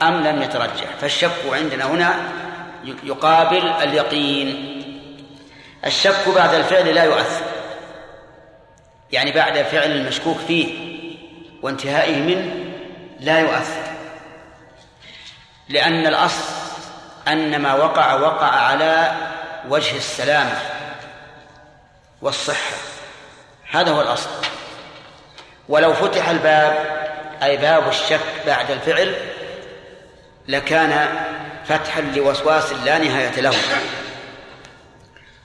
أم 0.03 0.27
لم 0.27 0.43
يترجح. 0.43 0.87
فالشك 1.01 1.31
عندنا 1.53 1.85
هنا 1.85 2.15
يقابل 2.85 3.69
اليقين. 3.69 4.75
الشك 5.87 6.29
بعد 6.35 6.55
الفعل 6.55 6.95
لا 6.95 7.05
يؤثر. 7.05 7.45
يعني 9.13 9.33
بعد 9.33 9.63
فعل 9.63 9.91
المشكوك 9.91 10.39
فيه 10.39 10.89
وانتهائه 11.63 12.17
منه 12.17 12.55
لا 13.21 13.39
يؤثر. 13.39 13.83
لأن 15.69 16.07
الأصل 16.07 16.68
أن 17.33 17.63
ما 17.63 17.75
وقع 17.75 18.15
وقع 18.15 18.47
على 18.47 19.13
وجه 19.69 19.97
السلامة 19.97 20.59
والصحة. 22.23 22.77
هذا 23.71 23.91
هو 23.91 24.01
الأصل. 24.01 24.31
ولو 25.69 25.93
فتح 25.93 26.29
الباب 26.29 26.99
أي 27.43 27.57
باب 27.57 27.89
الشك 27.89 28.21
بعد 28.47 28.71
الفعل 28.71 29.15
لكان 30.49 31.09
فتحا 31.65 32.01
لوسواس 32.01 32.73
لا 32.73 32.99
نهاية 32.99 33.41
له. 33.41 33.55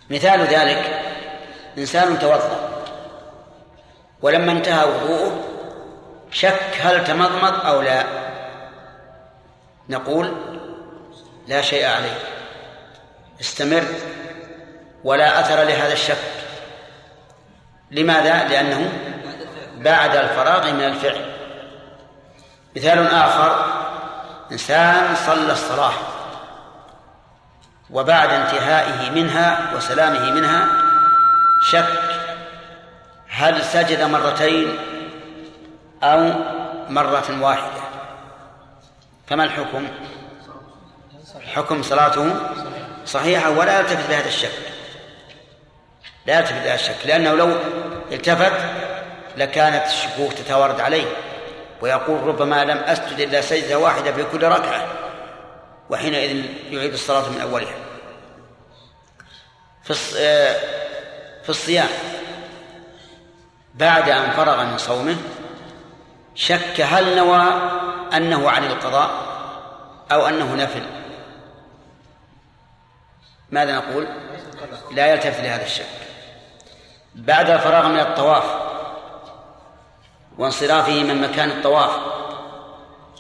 مثال 0.09 0.41
ذلك 0.41 1.01
إنسان 1.77 2.19
توضأ 2.19 2.69
ولما 4.21 4.51
انتهى 4.51 4.86
وضوءه 4.86 5.43
شك 6.31 6.77
هل 6.81 7.03
تمضمض 7.03 7.65
أو 7.65 7.81
لا. 7.81 8.03
نقول 9.89 10.34
لا 11.47 11.61
شيء 11.61 11.85
عليه. 11.85 12.19
استمر 13.41 13.83
ولا 15.03 15.39
أثر 15.39 15.63
لهذا 15.63 15.93
الشك. 15.93 16.17
لماذا؟ 17.91 18.47
لأنه 18.47 18.91
بعد 19.77 20.15
الفراغ 20.15 20.71
من 20.71 20.83
الفعل. 20.83 21.33
مثال 22.75 23.07
آخر 23.07 23.65
إنسان 24.51 25.15
صلى 25.15 25.51
الصلاة 25.51 25.93
وبعد 27.89 28.29
انتهائه 28.29 29.09
منها 29.09 29.75
وسلامه 29.75 30.31
منها 30.31 30.67
شك 31.71 31.99
هل 33.29 33.63
سجد 33.63 34.01
مرتين 34.01 34.77
أو 36.03 36.33
مرة 36.89 37.41
واحدة. 37.41 37.83
فما 39.27 39.43
الحكم؟ 39.43 39.87
حكم 41.41 41.84
صلاته 41.84 42.36
صحيحة 43.05 43.49
ولا 43.49 43.79
يلتفت 43.79 44.09
بهذا 44.09 44.27
الشك. 44.27 44.51
لا 46.25 46.39
يلتفت 46.39 46.53
بهذا 46.53 46.75
الشك 46.75 46.97
لأنه 47.05 47.34
لو 47.34 47.55
التفت 48.11 48.53
لكانت 49.38 49.86
الشكوك 49.86 50.34
تتوارد 50.34 50.79
عليه 50.79 51.05
ويقول 51.81 52.23
ربما 52.27 52.65
لم 52.65 52.77
أسجد 52.77 53.19
إلا 53.19 53.41
سجدة 53.41 53.79
واحدة 53.79 54.11
في 54.11 54.23
كل 54.23 54.43
ركعة 54.43 54.88
وحينئذ 55.89 56.45
يعيد 56.71 56.93
الصلاة 56.93 57.29
من 57.29 57.41
أولها. 57.41 57.75
في 59.84 59.93
آه، 60.19 60.59
في 61.43 61.49
الصيام 61.49 61.88
بعد 63.73 64.09
أن 64.09 64.31
فرغ 64.31 64.63
من 64.63 64.77
صومه 64.77 65.15
شك 66.36 66.81
هل 66.81 67.15
نوى 67.15 67.43
أنه 68.13 68.49
عن 68.49 68.65
القضاء 68.65 69.11
أو 70.11 70.27
أنه 70.27 70.55
نفل؟ 70.55 71.02
ماذا 73.53 73.75
نقول؟ 73.75 74.07
لا 74.91 75.07
يلتفت 75.07 75.39
لهذا 75.39 75.65
الشك 75.65 75.85
بعد 77.15 77.49
الفراغ 77.49 77.87
من 77.87 77.99
الطواف 77.99 78.43
وانصرافه 80.37 81.03
من 81.03 81.21
مكان 81.21 81.51
الطواف 81.51 81.91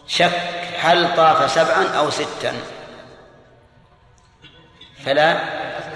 شك 0.07 0.31
هل 0.79 1.15
طاف 1.15 1.51
سبعا 1.51 1.87
أو 1.87 2.09
ستا. 2.09 2.53
فلا 5.05 5.39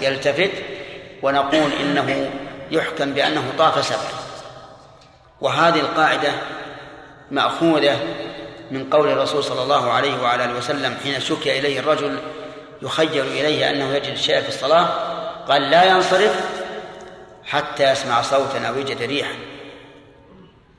يلتفت 0.00 0.50
ونقول 1.22 1.72
إنه 1.72 2.30
يحكم 2.70 3.12
بأنه 3.14 3.52
طاف 3.58 3.84
سبعا. 3.84 4.18
وهذه 5.40 5.80
القاعدة 5.80 6.32
مأخوذة 7.30 7.98
من 8.70 8.90
قول 8.90 9.08
الرسول 9.08 9.44
صلى 9.44 9.62
الله 9.62 9.92
عليه 9.92 10.22
وعلى 10.22 10.44
آله 10.44 10.54
وسلم 10.54 10.96
حين 11.02 11.20
شكي 11.20 11.58
إليه 11.58 11.80
الرجل 11.80 12.18
يخيل 12.82 13.26
إليه 13.26 13.70
أنه 13.70 13.94
يجد 13.94 14.16
شيئا 14.16 14.40
في 14.40 14.48
الصلاة 14.48 14.88
قال 15.48 15.70
لا 15.70 15.84
ينصرف 15.84 16.40
حتى 17.44 17.92
يسمع 17.92 18.22
صوتا 18.22 18.68
أو 18.68 18.78
يجد 18.78 19.02
ريحا. 19.02 19.34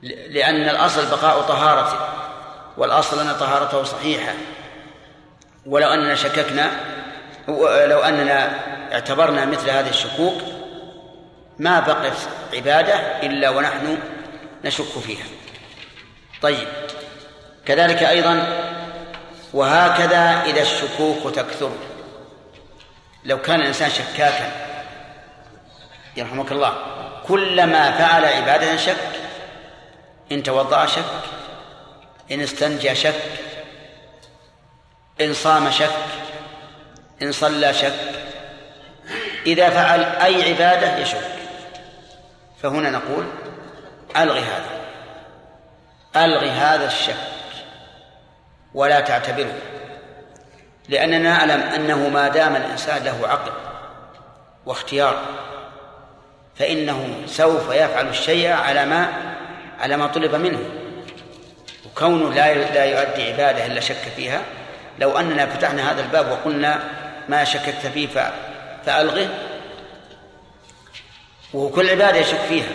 لأن 0.02 0.68
الأصل 0.68 1.10
بقاء 1.10 1.40
طهارته 1.40 1.98
والأصل 2.76 3.20
أن 3.20 3.34
طهارته 3.40 3.84
صحيحة. 3.84 4.32
ولو 5.66 5.88
أننا 5.88 6.14
شككنا 6.14 6.70
لو 7.86 7.98
أننا 7.98 8.50
اعتبرنا 8.92 9.44
مثل 9.44 9.70
هذه 9.70 9.88
الشكوك 9.88 10.42
ما 11.58 11.80
بقت 11.80 12.16
عبادة 12.54 12.94
إلا 13.22 13.50
ونحن 13.50 13.98
نشك 14.64 14.98
فيها. 15.06 15.24
طيب 16.42 16.68
كذلك 17.66 18.02
أيضا 18.02 18.46
وهكذا 19.52 20.42
إذا 20.46 20.62
الشكوك 20.62 21.34
تكثر. 21.34 21.70
لو 23.24 23.42
كان 23.42 23.60
الإنسان 23.60 23.90
شكاكا 23.90 24.52
يرحمك 26.16 26.52
الله 26.52 26.74
كلما 27.26 27.90
فعل 27.90 28.24
عبادة 28.24 28.76
شك 28.76 28.96
إن 30.32 30.42
توضأ 30.42 30.86
شك 30.86 31.04
إن 32.32 32.40
استنجى 32.40 32.94
شك 32.94 33.22
إن 35.20 35.34
صام 35.34 35.70
شك 35.70 35.90
إن 37.22 37.32
صلى 37.32 37.74
شك 37.74 38.20
إذا 39.46 39.70
فعل 39.70 40.04
أي 40.04 40.50
عبادة 40.50 40.98
يشك. 40.98 41.30
فهنا 42.62 42.90
نقول 42.90 43.26
ألغي 44.16 44.40
هذا 44.40 44.80
ألغي 46.16 46.50
هذا 46.50 46.86
الشك 46.86 47.14
ولا 48.74 49.00
تعتبره. 49.00 49.54
لأننا 50.90 51.18
نعلم 51.18 51.60
أنه 51.60 52.08
ما 52.08 52.28
دام 52.28 52.56
الإنسان 52.56 53.04
له 53.04 53.28
عقل 53.28 53.52
واختيار 54.66 55.22
فإنه 56.56 57.14
سوف 57.26 57.70
يفعل 57.70 58.08
الشيء 58.08 58.52
على 58.52 58.86
ما 58.86 59.08
على 59.80 59.96
ما 59.96 60.06
طلب 60.06 60.34
منه. 60.34 60.58
وكونه 61.86 62.34
لا 62.34 62.54
لا 62.54 62.84
يؤدي 62.84 63.32
عبادة 63.32 63.66
إلا 63.66 63.80
شك 63.80 64.12
فيها 64.16 64.42
لو 64.98 65.18
أننا 65.18 65.46
فتحنا 65.46 65.92
هذا 65.92 66.02
الباب 66.02 66.30
وقلنا 66.30 66.80
ما 67.28 67.44
شككت 67.44 67.86
فيه 67.94 68.08
فألغه 68.86 69.28
وهو 71.54 71.68
كل 71.68 71.90
عبادة 71.90 72.18
يشك 72.18 72.40
فيها. 72.48 72.72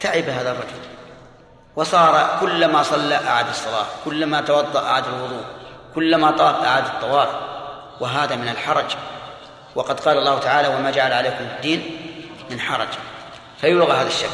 تعب 0.00 0.28
هذا 0.28 0.50
الرجل. 0.50 0.88
وصار 1.76 2.38
كلما 2.40 2.82
صلى 2.82 3.14
أعاد 3.14 3.48
الصلاة 3.48 3.86
كلما 4.04 4.40
توضأ 4.40 4.86
أعاد 4.86 5.04
الوضوء. 5.06 5.57
كلما 5.94 6.30
طاف 6.30 6.64
أعاد 6.64 6.84
الطواف 6.84 7.28
وهذا 8.00 8.36
من 8.36 8.48
الحرج. 8.48 8.96
وقد 9.74 10.00
قال 10.00 10.18
الله 10.18 10.38
تعالى 10.38 10.68
وما 10.68 10.90
جعل 10.90 11.12
عليكم 11.12 11.44
الدين 11.44 12.00
من 12.50 12.60
حرج. 12.60 12.88
فيلغى 13.60 13.92
هذا 13.92 14.08
الشك. 14.08 14.30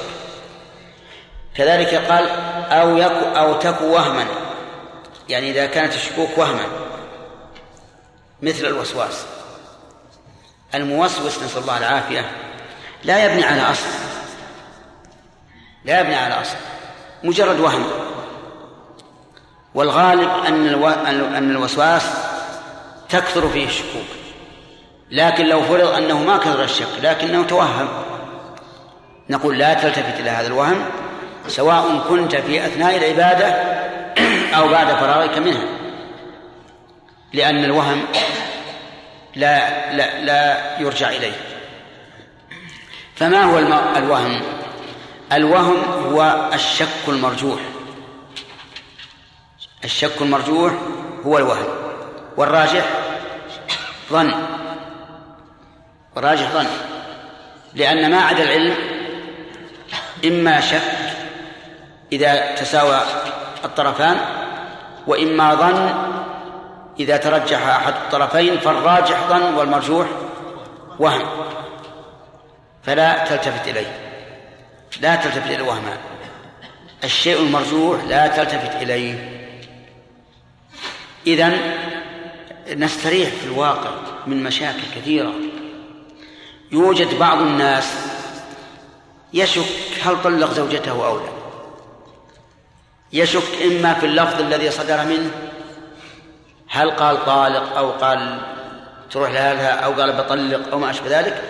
كذلك 1.56 1.94
قال 1.94 2.28
أو 2.70 2.96
يك 2.96 3.36
أو 3.36 3.58
تك 3.58 3.80
وهما. 3.80 4.26
يعني 5.28 5.50
إذا 5.50 5.66
كانت 5.66 5.94
الشكوك 5.94 6.38
وهما. 6.38 6.66
مثل 8.42 8.66
الوسواس. 8.66 9.26
الموسوس 10.74 11.42
نسأل 11.42 11.62
الله 11.62 11.78
العافية 11.78 12.30
لا 13.04 13.24
يبني 13.24 13.44
على 13.44 13.62
أصل. 13.70 13.86
لا 15.84 16.00
يبني 16.00 16.14
على 16.14 16.40
أصل. 16.40 16.56
مجرد 17.24 17.60
وهم. 17.60 18.13
والغالب 19.74 20.30
أن. 20.46 20.66
أن 21.36 21.50
الوسواس 21.50 22.02
تكثر 23.08 23.48
فيه 23.48 23.66
الشكوك 23.66 24.06
لكن 25.10 25.46
لو 25.46 25.62
فرض 25.62 25.88
أنه 25.88 26.22
ما 26.22 26.36
كثر 26.36 26.62
الشك 26.62 26.88
لكنه 27.02 27.42
توهم 27.42 27.88
نقول 29.30 29.58
لا 29.58 29.74
تلتفت 29.74 30.20
إلى 30.20 30.30
هذا 30.30 30.46
الوهم 30.46 30.84
سواء 31.48 32.04
كنت 32.08 32.36
في 32.36 32.66
أثناء 32.66 32.96
العبادة 32.96 33.46
أو 34.58 34.68
بعد 34.68 34.86
فراغك 34.86 35.38
منها 35.38 35.64
لأن 37.32 37.64
الوهم 37.64 38.04
لا 39.36 39.92
لا 39.92 40.24
لا 40.24 40.80
يرجع 40.80 41.08
إليه 41.08 41.36
فما 43.14 43.42
هو 43.42 43.58
الوهم؟ 43.96 44.40
الوهم 45.32 45.76
هو 46.12 46.50
الشك 46.54 47.08
المرجوح 47.08 47.60
الشك 49.84 50.22
المرجوح 50.22 50.72
هو 51.26 51.38
الوهم 51.38 51.66
والراجح 52.36 52.84
ظن. 54.10 54.32
والراجح 56.16 56.50
ظن. 56.50 56.66
لأن 57.74 58.10
ما 58.10 58.20
عدا 58.20 58.42
العلم 58.42 58.74
إما 60.24 60.60
شك 60.60 60.82
إذا 62.12 62.54
تساوى 62.54 63.00
الطرفان 63.64 64.16
وإما 65.06 65.54
ظن 65.54 65.94
إذا 67.00 67.16
ترجح 67.16 67.66
أحد 67.66 67.92
الطرفين 67.92 68.58
فالراجح 68.58 69.28
ظن 69.28 69.54
والمرجوح 69.54 70.06
وهم. 70.98 71.26
فلا 72.82 73.24
تلتفت 73.24 73.68
إليه. 73.68 73.98
لا 75.00 75.16
تلتفت 75.16 75.46
إلى 75.46 75.56
الوهم 75.56 75.82
الشيء 77.04 77.40
المرجوح 77.40 78.04
لا 78.04 78.26
تلتفت 78.26 78.82
إليه. 78.82 79.33
إذن 81.26 81.74
نستريح 82.76 83.30
في 83.30 83.46
الواقع 83.46 83.90
من 84.26 84.44
مشاكل 84.44 84.82
كثيرة. 84.96 85.32
يوجد 86.72 87.18
بعض 87.18 87.38
الناس 87.38 87.94
يشك 89.32 89.64
هل 90.02 90.22
طلق 90.22 90.52
زوجته 90.52 91.06
أو 91.06 91.18
لا. 91.18 91.28
يشك 93.12 93.62
إما 93.62 93.94
في 93.94 94.06
اللفظ 94.06 94.40
الذي 94.40 94.70
صدر 94.70 95.04
منه 95.04 95.30
هل 96.68 96.90
قال 96.90 97.24
طالق 97.24 97.76
أو 97.76 97.90
قال 97.90 98.38
تروح 99.10 99.30
لها 99.30 99.70
أو 99.70 99.92
قال 99.92 100.12
بطلق 100.12 100.70
أو 100.72 100.78
ما 100.78 100.90
أشبه 100.90 101.20
ذلك 101.20 101.42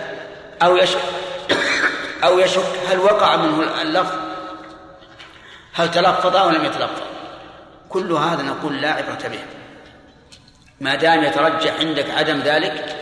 أو 0.61 0.77
يشك 0.77 0.99
أو 2.23 2.39
يشك 2.39 2.79
هل 2.89 2.99
وقع 2.99 3.35
منه 3.35 3.81
اللفظ 3.81 4.15
هل 5.73 5.91
تلفظ 5.91 6.35
أو 6.35 6.49
لم 6.49 6.65
يتلفظ. 6.65 7.01
كل 7.89 8.11
هذا 8.11 8.43
نقول 8.43 8.81
لا 8.81 8.91
عبرة 8.91 9.27
به. 9.27 9.39
ما 10.81 10.95
دام 10.95 11.23
يترجح 11.23 11.79
عندك 11.79 12.09
عدم 12.09 12.39
ذلك 12.39 12.95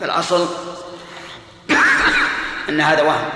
فالأصل 0.00 0.48
أن 2.68 2.80
هذا 2.80 3.02
وهم. 3.02 3.28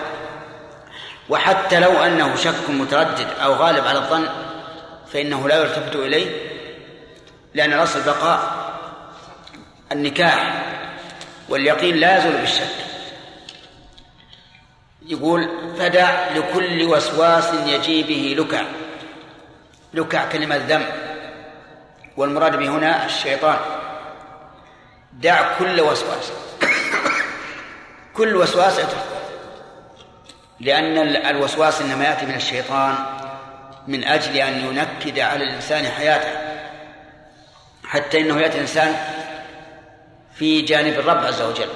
وحتى 1.28 1.80
لو 1.80 1.90
أنه 1.90 2.36
شك 2.36 2.70
متردد 2.70 3.26
أو 3.42 3.52
غالب 3.52 3.86
على 3.86 3.98
الظن 3.98 4.28
فإنه 5.12 5.48
لا 5.48 5.62
يلتفت 5.62 5.96
إليه 5.96 6.30
لأن 7.54 7.72
الأصل 7.72 8.02
بقاء 8.02 8.72
النكاح 9.92 10.64
واليقين 11.48 11.96
لا 11.96 12.18
يزول 12.18 12.32
بالشك. 12.32 12.74
يقول 15.06 15.48
فدع 15.78 16.30
لكل 16.30 16.82
وسواس 16.82 17.54
يجي 17.66 18.02
به 18.02 18.42
لكع. 18.42 18.62
لكع 19.94 20.28
كلمة 20.28 20.56
ذم. 20.56 21.11
والمراد 22.16 22.56
به 22.56 22.68
هنا 22.68 23.06
الشيطان. 23.06 23.58
دع 25.12 25.58
كل 25.58 25.80
وسواس. 25.80 26.32
كل 28.14 28.36
وسواس 28.36 28.80
لأن 30.60 30.98
الوسواس 31.16 31.80
إنما 31.80 32.04
يأتي 32.04 32.26
من 32.26 32.34
الشيطان 32.34 32.94
من 33.86 34.04
أجل 34.04 34.36
أن 34.36 34.66
ينكد 34.66 35.18
على 35.18 35.44
الإنسان 35.44 35.86
حياته. 35.86 36.38
حتى 37.84 38.20
إنه 38.20 38.40
يأتي 38.40 38.54
الإنسان 38.54 38.96
في 40.34 40.62
جانب 40.62 40.98
الرب 40.98 41.24
عز 41.24 41.42
وجل. 41.42 41.68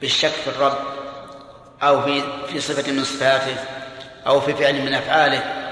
بالشك 0.00 0.28
في 0.28 0.50
الرب 0.50 0.78
أو 1.82 2.02
في 2.02 2.22
في 2.48 2.60
صفة 2.60 2.92
من 2.92 3.04
صفاته 3.04 3.56
أو 4.26 4.40
في 4.40 4.54
فعل 4.54 4.82
من 4.82 4.94
أفعاله. 4.94 5.63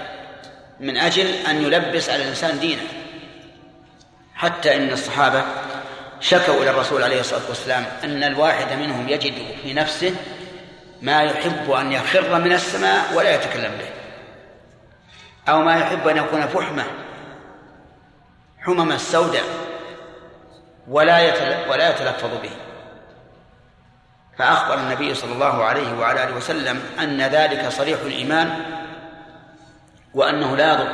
من 0.82 0.96
أجل 0.96 1.26
أن 1.26 1.62
يلبس 1.62 2.10
على 2.10 2.22
الإنسان 2.22 2.60
دينه. 2.60 2.82
حتى 4.34 4.76
إن 4.76 4.90
الصحابة 4.90 5.44
شكوا 6.20 6.62
إلى 6.62 6.70
الرسول 6.70 7.02
عليه 7.02 7.20
الصلاة 7.20 7.48
والسلام 7.48 7.86
أن 8.04 8.24
الواحد 8.24 8.72
منهم 8.72 9.08
يجد 9.08 9.34
في 9.62 9.74
نفسه 9.74 10.14
ما 11.02 11.22
يحب 11.22 11.70
أن 11.70 11.92
يخر 11.92 12.38
من 12.38 12.52
السماء 12.52 13.14
ولا 13.14 13.34
يتكلم 13.34 13.72
به. 13.78 13.88
أو 15.52 15.62
ما 15.62 15.76
يحب 15.76 16.08
أن 16.08 16.16
يكون 16.16 16.46
فحمة 16.46 16.84
حمم 18.60 18.92
السوداء 18.92 19.44
ولا 20.88 21.32
ولا 21.70 21.90
يتلفظ 21.90 22.30
به. 22.42 22.50
فأخبر 24.38 24.74
النبي 24.74 25.14
صلى 25.14 25.32
الله 25.32 25.64
عليه 25.64 25.92
وعلى 25.98 26.24
آله 26.24 26.36
وسلم 26.36 26.82
أن 26.98 27.22
ذلك 27.22 27.68
صريح 27.68 28.00
الإيمان 28.00 28.81
وأنه 30.14 30.56
لا 30.56 30.72
يضر. 30.72 30.92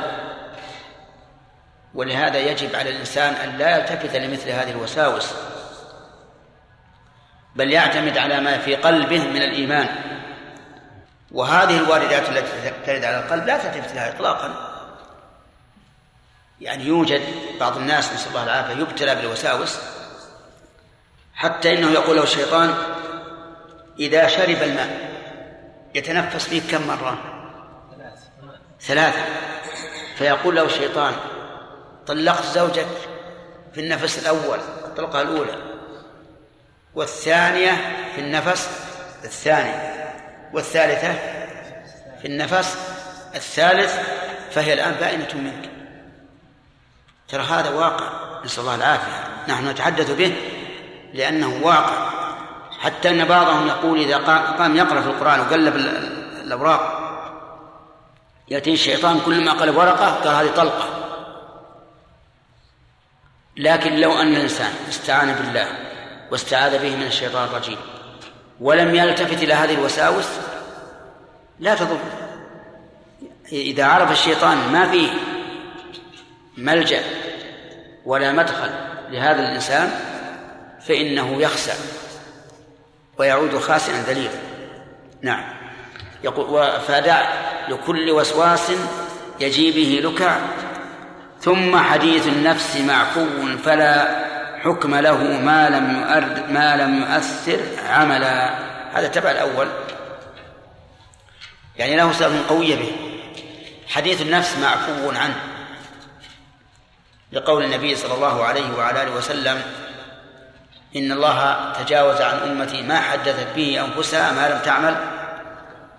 ولهذا 1.93 2.37
يجب 2.37 2.75
على 2.75 2.89
الإنسان 2.89 3.33
أن 3.33 3.57
لا 3.57 3.77
يلتفت 3.77 4.15
لمثل 4.15 4.49
هذه 4.49 4.71
الوساوس 4.71 5.33
بل 7.55 7.71
يعتمد 7.71 8.17
على 8.17 8.39
ما 8.39 8.57
في 8.57 8.75
قلبه 8.75 9.27
من 9.27 9.41
الإيمان. 9.41 9.87
وهذه 11.31 11.77
الواردات 11.77 12.29
التي 12.29 12.71
ترد 12.85 13.03
على 13.03 13.19
القلب 13.19 13.45
لا 13.45 13.57
تلتفت 13.57 13.95
لها 13.95 14.09
إطلاقا. 14.09 14.69
يعني 16.61 16.83
يوجد 16.83 17.21
بعض 17.59 17.77
الناس 17.77 18.13
نسأل 18.13 18.29
الله 18.29 18.43
العافية 18.43 18.73
يبتلى 18.73 19.15
بالوساوس 19.15 19.79
حتى 21.33 21.73
إنه 21.73 21.91
يقول 21.91 22.15
له 22.15 22.23
الشيطان 22.23 22.73
إذا 23.99 24.27
شرب 24.27 24.63
الماء 24.63 25.09
يتنفس 25.95 26.47
فيه 26.47 26.61
كم 26.71 26.87
مرة؟ 26.87 27.38
ثلاثة. 28.81 29.25
فيقول 30.17 30.55
له 30.55 30.65
الشيطان 30.65 31.13
طلقت 32.07 32.43
زوجك 32.43 32.87
في 33.73 33.81
النفس 33.81 34.19
الأول 34.19 34.59
الطلقة 34.85 35.21
الأولى 35.21 35.55
والثانية 36.95 37.71
في 38.15 38.21
النفس 38.21 38.69
الثاني 39.23 39.73
والثالثة 40.53 41.13
في 42.21 42.25
النفس 42.25 42.77
الثالث 43.35 43.99
فهي 44.51 44.73
الآن 44.73 44.91
بائنة 44.91 45.27
منك. 45.33 45.69
ترى 47.29 47.43
هذا 47.43 47.69
واقع 47.69 48.09
نسأل 48.45 48.59
الله 48.59 48.75
العافية. 48.75 49.27
نحن 49.47 49.67
نتحدث 49.67 50.11
به 50.11 50.35
لأنه 51.13 51.59
واقع. 51.63 52.09
حتى 52.79 53.09
أن 53.09 53.25
بعضهم 53.25 53.67
يقول 53.67 53.99
إذا 53.99 54.17
قام 54.57 54.75
يقرأ 54.75 55.01
في 55.01 55.07
القرآن 55.07 55.39
وقلب 55.39 55.75
الأوراق 56.45 56.98
يأتي 58.49 58.73
الشيطان 58.73 59.19
كل 59.19 59.45
ما 59.45 59.51
قلب 59.51 59.77
ورقة 59.77 60.05
قال 60.05 60.27
هذه 60.27 60.55
طلقة. 60.55 60.99
لكن 63.57 63.95
لو 63.95 64.21
أن 64.21 64.35
الإنسان 64.35 64.71
استعان 64.89 65.33
بالله 65.33 65.67
واستعاذ 66.31 66.79
به 66.79 66.95
من 66.95 67.03
الشيطان 67.03 67.43
الرجيم 67.43 67.77
ولم 68.59 68.95
يلتفت 68.95 69.43
إلى 69.43 69.53
هذه 69.53 69.73
الوساوس 69.73 70.27
لا 71.59 71.75
تضر. 71.75 71.99
إذا 73.51 73.85
عرف 73.85 74.11
الشيطان 74.11 74.57
ما 74.57 74.91
فيه 74.91 75.09
ملجأ 76.57 77.03
ولا 78.05 78.31
مدخل 78.31 78.69
لهذا 79.09 79.39
الإنسان 79.39 79.91
فإنه 80.81 81.41
يخسر 81.41 81.73
ويعود 83.17 83.57
خاسئا 83.57 84.03
ذليلا. 84.07 84.39
نعم. 85.21 85.43
يقول 86.23 86.81
فدع 86.81 87.23
لكل 87.69 88.11
وسواس 88.11 88.71
يجي 89.39 89.71
به 89.71 90.09
لكع 90.09 90.37
ثم 91.41 91.77
حديث 91.77 92.27
النفس 92.27 92.77
معفو 92.77 93.25
فلا 93.65 94.25
حكم 94.63 94.95
له 94.95 95.23
ما 95.23 95.69
لم 95.69 95.99
يؤرد 95.99 96.51
ما 96.51 96.75
لم 96.75 97.01
يؤثر 97.01 97.59
عملا. 97.89 98.49
هذا 98.93 99.07
تبع 99.07 99.31
الأول. 99.31 99.67
يعني 101.77 101.95
له 101.95 102.11
سبب 102.11 102.35
قوية 102.49 102.75
به. 102.75 102.91
حديث 103.87 104.21
النفس 104.21 104.57
معفو 104.57 105.09
عنه. 105.09 105.35
لقول 107.31 107.63
النبي 107.63 107.95
صلى 107.95 108.13
الله 108.13 108.43
عليه 108.43 108.77
وعلى 108.77 109.03
آله 109.03 109.11
وسلم 109.11 109.61
إن 110.95 111.11
الله 111.11 111.73
تجاوز 111.73 112.21
عن 112.21 112.37
أمتي 112.37 112.81
ما 112.81 112.99
حدثت 112.99 113.47
به 113.55 113.85
أنفسها 113.85 114.31
ما 114.31 114.53
لم 114.53 114.59
تعمل 114.59 114.95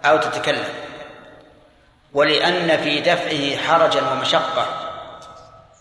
أو 0.04 0.16
تتكلم. 0.16 0.89
ولأن 2.12 2.82
في 2.82 3.00
دفعه 3.00 3.56
حرجا 3.56 4.10
ومشقة. 4.10 4.86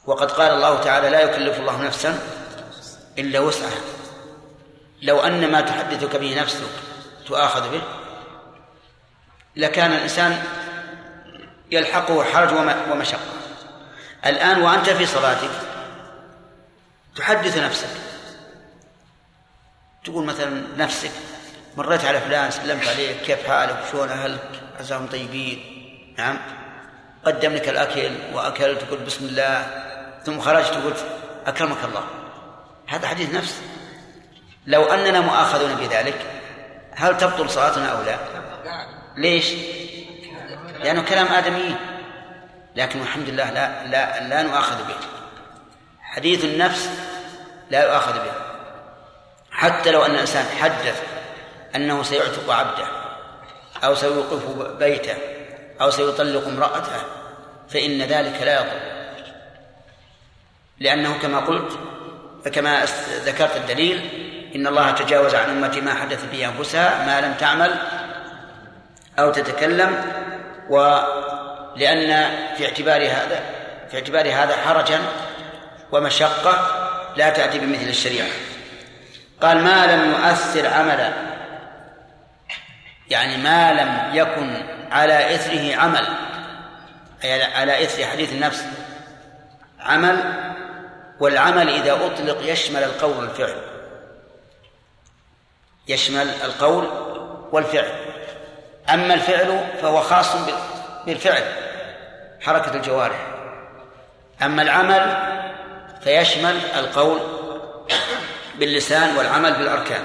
وقد 0.06 0.32
قال 0.32 0.52
الله 0.52 0.82
تعالى 0.82 1.10
لا 1.10 1.22
يكلف 1.22 1.60
الله 1.60 1.82
نفسا 1.82 2.20
إلا 3.18 3.40
وسعها. 3.40 3.82
لو 5.02 5.20
أن 5.20 5.52
ما 5.52 5.62
تحدثك 5.62 6.16
به 6.16 6.42
نفسك 6.42 6.70
تؤاخذ 7.28 7.72
به 7.72 7.82
لكان 9.56 9.92
الإنسان 9.92 10.44
يلحقه 11.72 12.24
حرج 12.24 12.54
ومشقة. 12.92 13.20
الآن 14.26 14.62
وأنت 14.62 14.90
في 14.90 15.06
صلاتك 15.06 15.52
تحدث 17.16 17.58
نفسك. 17.58 17.90
تقول 20.06 20.26
مثلا 20.26 20.64
نفسك 20.78 21.12
مريت 21.78 22.06
على 22.06 22.22
فلان 22.22 22.52
سلمت 22.52 22.88
عليه 22.88 23.22
كيف 23.22 23.48
حالك؟ 23.48 23.84
شلون 23.92 24.10
أهلك؟ 24.10 24.50
عساهم 24.80 25.08
طيبين. 25.08 25.68
نعم. 26.20 26.38
قدم 27.26 27.53
لك 27.53 27.70
الأكل 27.70 28.11
وأكلت 28.34 28.82
تقول 28.82 28.99
بسم 28.99 29.26
الله 29.26 29.67
ثم 30.26 30.39
خرجت 30.39 30.74
قلت 30.74 31.05
أكرمك 31.47 31.78
الله. 31.84 32.03
هذا 32.88 33.07
حديث 33.07 33.34
نفس. 33.34 33.61
لو 34.67 34.84
أننا 34.84 35.20
مؤاخذون 35.20 35.76
بذلك 35.76 36.22
هل 36.95 37.17
تبطل 37.17 37.49
صلاتنا 37.49 37.88
أو 37.88 38.03
لا؟ 38.03 38.17
ليش؟ 39.17 39.53
لأنه 40.84 41.01
كلام 41.01 41.28
آدميين 41.28 41.76
لكن 42.76 43.01
الحمد 43.01 43.30
لله 43.30 43.51
لا 43.51 43.88
لا 43.88 44.28
لا 44.28 44.43
نؤاخذ 44.43 44.88
به. 44.88 44.95
حديث 46.01 46.45
النفس 46.45 46.89
لا 47.70 47.84
يؤاخذ 47.84 48.13
به. 48.13 48.32
حتى 49.51 49.91
لو 49.91 50.05
أن 50.05 50.11
الإنسان 50.11 50.45
حدث 50.61 51.03
أنه 51.76 52.03
سيعتق 52.03 52.51
عبده 52.51 52.88
أو 53.84 53.95
سيوقف 53.95 54.67
بيته 54.80 55.39
أو 55.82 55.90
سيطلق 55.90 56.48
امراته 56.48 57.02
فإن 57.70 58.02
ذلك 58.02 58.42
لا 58.42 58.54
يضر. 58.54 59.00
لأنه 60.80 61.18
كما 61.22 61.40
قلت 61.40 61.80
كما 62.54 62.86
ذكرت 63.26 63.56
الدليل 63.56 64.10
إن 64.56 64.68
الله 64.68 64.92
تجاوز 64.92 65.36
عن 65.36 65.50
أمتي 65.50 65.82
ما 65.82 65.94
حدث 65.94 66.26
به 66.32 66.46
أنفسها 66.46 67.06
ما 67.06 67.28
لم 67.28 67.34
تعمل 67.34 67.76
أو 69.20 69.32
تتكلم 69.32 70.02
و 70.70 71.00
لأن 71.76 72.36
في 72.58 72.66
اعتبار 72.66 73.02
هذا 73.02 73.44
في 73.92 73.98
اعتبار 73.98 74.28
هذا 74.28 74.56
حرجا 74.56 75.00
ومشقة 75.92 76.86
لا 77.18 77.30
تأتي 77.30 77.60
بمثل 77.60 77.90
الشريعة. 77.90 78.28
قال 79.42 79.64
ما 79.64 79.86
لم 79.86 80.12
يؤثر 80.12 80.68
عملا. 80.68 81.14
يعني 83.10 83.38
ما 83.38 83.74
لم 83.74 84.16
يكن 84.16 84.79
على 84.92 85.36
إثره 85.36 85.76
عمل. 85.76 86.08
أي 87.24 87.44
على 87.44 87.84
إثر 87.84 88.06
حديث 88.06 88.34
النفس. 88.34 88.66
عمل 89.80 90.34
والعمل 91.20 91.70
إذا 91.70 91.94
أطلق 91.94 92.38
يشمل 92.42 92.84
القول 92.84 93.18
والفعل. 93.18 93.62
يشمل 95.88 96.30
القول 96.44 96.88
والفعل. 97.52 97.92
أما 98.94 99.14
الفعل 99.14 99.68
فهو 99.82 100.02
خاص 100.02 100.36
بالفعل 101.06 101.44
حركة 102.42 102.74
الجوارح. 102.74 103.28
أما 104.42 104.62
العمل 104.62 105.18
فيشمل 106.04 106.60
القول 106.76 107.20
باللسان 108.60 109.18
والعمل 109.18 109.54
بالأركان. 109.54 110.02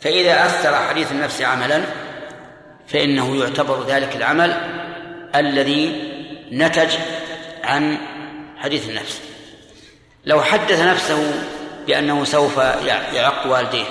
فإذا 0.00 0.46
أثر 0.46 0.76
حديث 0.88 1.12
النفس 1.12 1.42
عملا 1.42 1.82
فإنه 2.88 3.36
يعتبر 3.36 3.84
ذلك 3.86 4.16
العمل 4.16 4.56
الذي 5.34 6.12
نتج 6.52 6.96
عن 7.64 7.98
حديث 8.58 8.88
النفس 8.88 9.20
لو 10.24 10.42
حدث 10.42 10.80
نفسه 10.80 11.32
بأنه 11.86 12.24
سوف 12.24 12.56
يعق 13.12 13.46
والديه 13.46 13.86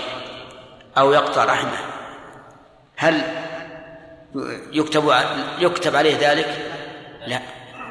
أو 0.98 1.14
يقطع 1.14 1.44
رحمه 1.44 1.78
هل 2.96 3.22
يكتب 4.72 5.14
يكتب 5.60 5.96
عليه 5.96 6.32
ذلك؟ 6.32 6.56
لا 7.28 7.40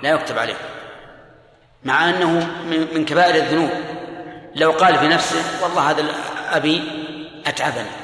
لا 0.03 0.11
يكتب 0.11 0.39
عليه 0.39 0.57
مع 1.85 2.11
أنه 2.11 2.51
من 2.95 3.05
كبائر 3.05 3.35
الذنوب 3.35 3.71
لو 4.55 4.71
قال 4.71 4.99
في 4.99 5.09
نفسه 5.09 5.63
والله 5.63 5.91
هذا 5.91 6.05
أبي 6.51 6.83
أتعبني 7.47 8.04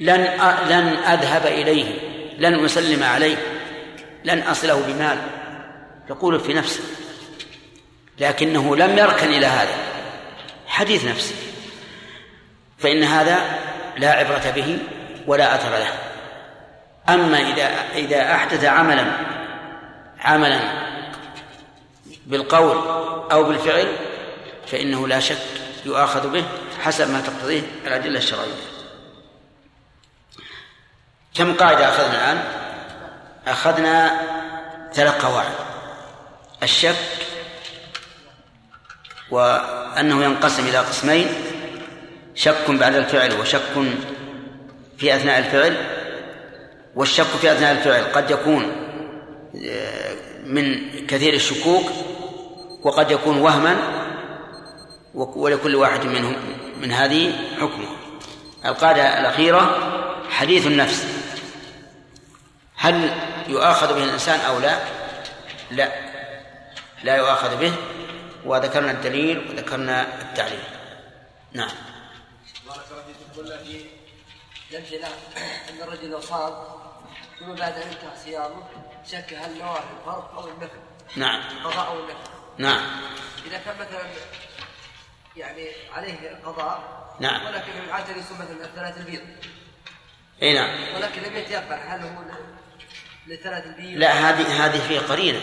لن 0.00 0.20
لن 0.68 0.96
أذهب 0.96 1.46
إليه 1.46 1.84
لن 2.38 2.64
أسلم 2.64 3.02
عليه 3.02 3.36
لن 4.24 4.42
أصله 4.42 4.82
بمال. 4.86 5.18
يقول 6.10 6.40
في 6.40 6.54
نفسه 6.54 6.82
لكنه 8.18 8.76
لم 8.76 8.98
يركن 8.98 9.28
إلى 9.28 9.46
هذا. 9.46 9.74
حديث 10.66 11.04
نفسه. 11.04 11.34
فإن 12.78 13.02
هذا 13.02 13.58
لا 13.96 14.10
عبرة 14.10 14.52
به 14.56 14.78
ولا 15.26 15.54
أثر 15.54 15.70
له. 15.70 15.92
أما 17.14 17.38
إذا 17.38 17.70
إذا 17.94 18.34
أحدث 18.34 18.64
عملا 18.64 19.04
عملا 20.20 20.60
بالقول 22.26 22.76
أو 23.32 23.44
بالفعل 23.44 23.86
فإنه 24.66 25.08
لا 25.08 25.20
شك 25.20 25.38
يؤاخذ 25.86 26.30
به 26.30 26.44
حسب 26.82 27.10
ما 27.10 27.20
تقتضيه 27.20 27.62
الأدلة 27.86 28.18
الشرعية. 28.18 28.71
كم 31.34 31.54
قاعدة 31.54 31.88
أخذنا 31.88 32.32
الآن؟ 32.32 32.44
أخذنا 33.46 34.20
ثلاث 34.92 35.24
قواعد. 35.24 35.52
الشك 36.62 36.96
وأنه 39.30 40.24
ينقسم 40.24 40.66
إلى 40.66 40.78
قسمين 40.78 41.26
شك 42.34 42.70
بعد 42.70 42.94
الفعل 42.94 43.40
وشك 43.40 43.60
في 44.98 45.16
أثناء 45.16 45.38
الفعل 45.38 45.76
والشك 46.94 47.24
في 47.24 47.52
أثناء 47.52 47.72
الفعل 47.72 48.02
قد 48.12 48.30
يكون 48.30 48.72
آه، 49.66 50.14
من 50.46 50.90
كثير 51.06 51.34
الشكوك 51.34 51.84
وقد 52.82 53.10
يكون 53.10 53.38
وهما 53.38 53.76
ولكل 55.14 55.76
واحد 55.76 56.06
منهم 56.06 56.36
من 56.82 56.92
هذه 56.92 57.32
حكمه. 57.60 57.88
القاعدة 58.64 59.20
الأخيرة 59.20 59.78
حديث 60.30 60.66
النفس. 60.66 61.21
هل 62.82 63.10
يؤاخذ 63.48 63.94
به 63.94 64.04
الإنسان 64.04 64.40
أو 64.40 64.58
لا؟ 64.58 64.78
لا. 65.70 65.88
لا 67.02 67.16
يؤاخذ 67.16 67.56
به. 67.56 67.74
وذكرنا 68.44 68.90
الدليل 68.90 69.50
وذكرنا 69.50 70.22
التعليل. 70.22 70.64
نعم. 71.52 71.70
بارك 72.66 72.80
الله 72.90 73.02
فيكم 73.02 73.42
قلنا 73.42 73.56
في 73.58 73.84
يمشي 74.70 75.04
أن 75.70 75.82
الرجل 75.82 76.10
لو 76.10 76.20
صام 76.20 76.54
ثم 77.38 77.54
بعد 77.54 77.72
أن 77.72 77.88
انتهى 77.88 78.16
صيامه 78.24 78.62
شك 79.10 79.34
هل 79.34 79.58
نوى 79.58 79.78
الفرض 80.00 80.24
أو 80.36 80.48
النفل. 80.48 80.78
نعم. 81.16 81.40
قضاء 81.64 81.86
أو 81.86 81.98
النفل 81.98 82.30
نعم. 82.58 82.82
إذا 83.46 83.58
كان 83.58 83.74
مثلا 83.74 84.02
يعني 85.36 85.68
عليه 85.92 86.40
قضاء 86.44 86.82
نعم. 87.20 87.46
ولكن 87.46 87.72
من 87.82 87.90
عاده 87.90 88.16
يصوم 88.16 88.38
مثلا 88.38 88.66
ثلاث 88.76 88.98
البيض. 88.98 89.22
إي 90.42 90.54
نعم. 90.54 90.94
ولكن 90.94 91.22
لم 91.22 91.36
يتيقن 91.36 91.78
هل 91.88 92.00
هو 92.00 92.22
لثلاث 93.26 93.64
لا 93.78 94.12
هذه 94.12 94.66
هذه 94.66 94.78
في 94.88 94.98
قرينة. 94.98 95.40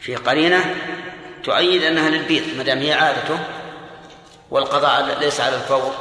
في 0.00 0.16
قرينة 0.16 0.76
تؤيد 1.44 1.82
أنها 1.82 2.10
للبيض 2.10 2.56
ما 2.56 2.62
دام 2.62 2.78
هي 2.78 2.92
عادته 2.92 3.38
والقضاء 4.50 5.18
ليس 5.18 5.40
على 5.40 5.56
الفور 5.56 5.94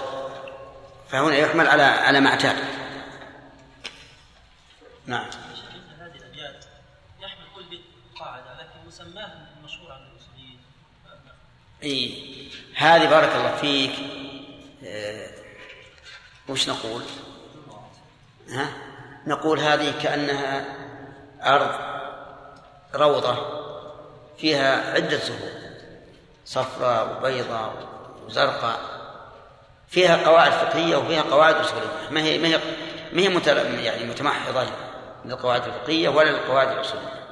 فهنا 1.10 1.36
يحمل 1.36 1.68
على 1.68 1.84
على 1.84 2.20
ما 2.20 2.30
اعتاد. 2.30 2.56
نعم. 5.06 5.30
هذه 6.00 6.16
الابيات 6.16 6.66
يحمل 7.20 7.46
كل 7.56 7.64
بيت 7.70 7.82
قاعدة 8.20 8.54
لكن 8.60 8.88
مسماه 8.88 9.32
المشهور 9.60 9.92
عند 9.92 10.02
الاصوليين 10.12 10.60
إي. 11.84 12.52
هذه 12.76 13.10
بارك 13.10 13.36
الله 13.36 13.56
فيك. 13.56 13.92
آه 14.86 15.30
وش 16.48 16.70
نقول؟ 16.70 17.04
ها؟ 18.50 18.87
نقول 19.28 19.60
هذه 19.60 20.02
كأنها 20.04 20.66
أرض 21.44 21.72
روضة 22.96 23.38
فيها 24.38 24.94
عدة 24.94 25.18
زهور 25.18 25.50
صفراء 26.46 27.18
وبيضاء 27.18 27.74
وزرقاء 28.26 28.80
فيها 29.90 30.28
قواعد 30.28 30.52
فقهية 30.52 30.96
وفيها 30.96 31.22
قواعد 31.22 31.56
أصولية. 31.56 32.10
ما 32.12 32.22
هي 32.22 32.38
ما 32.38 32.48
هي 32.48 32.58
ما 33.14 33.22
هي. 33.22 33.86
يعني 33.86 34.04
متمحضة 34.06 34.66
للقواعد 35.26 35.64
الفقهية 35.64 36.10
ولا 36.10 36.30
للقواعد 36.30 36.68
الأصولية. 36.72 37.24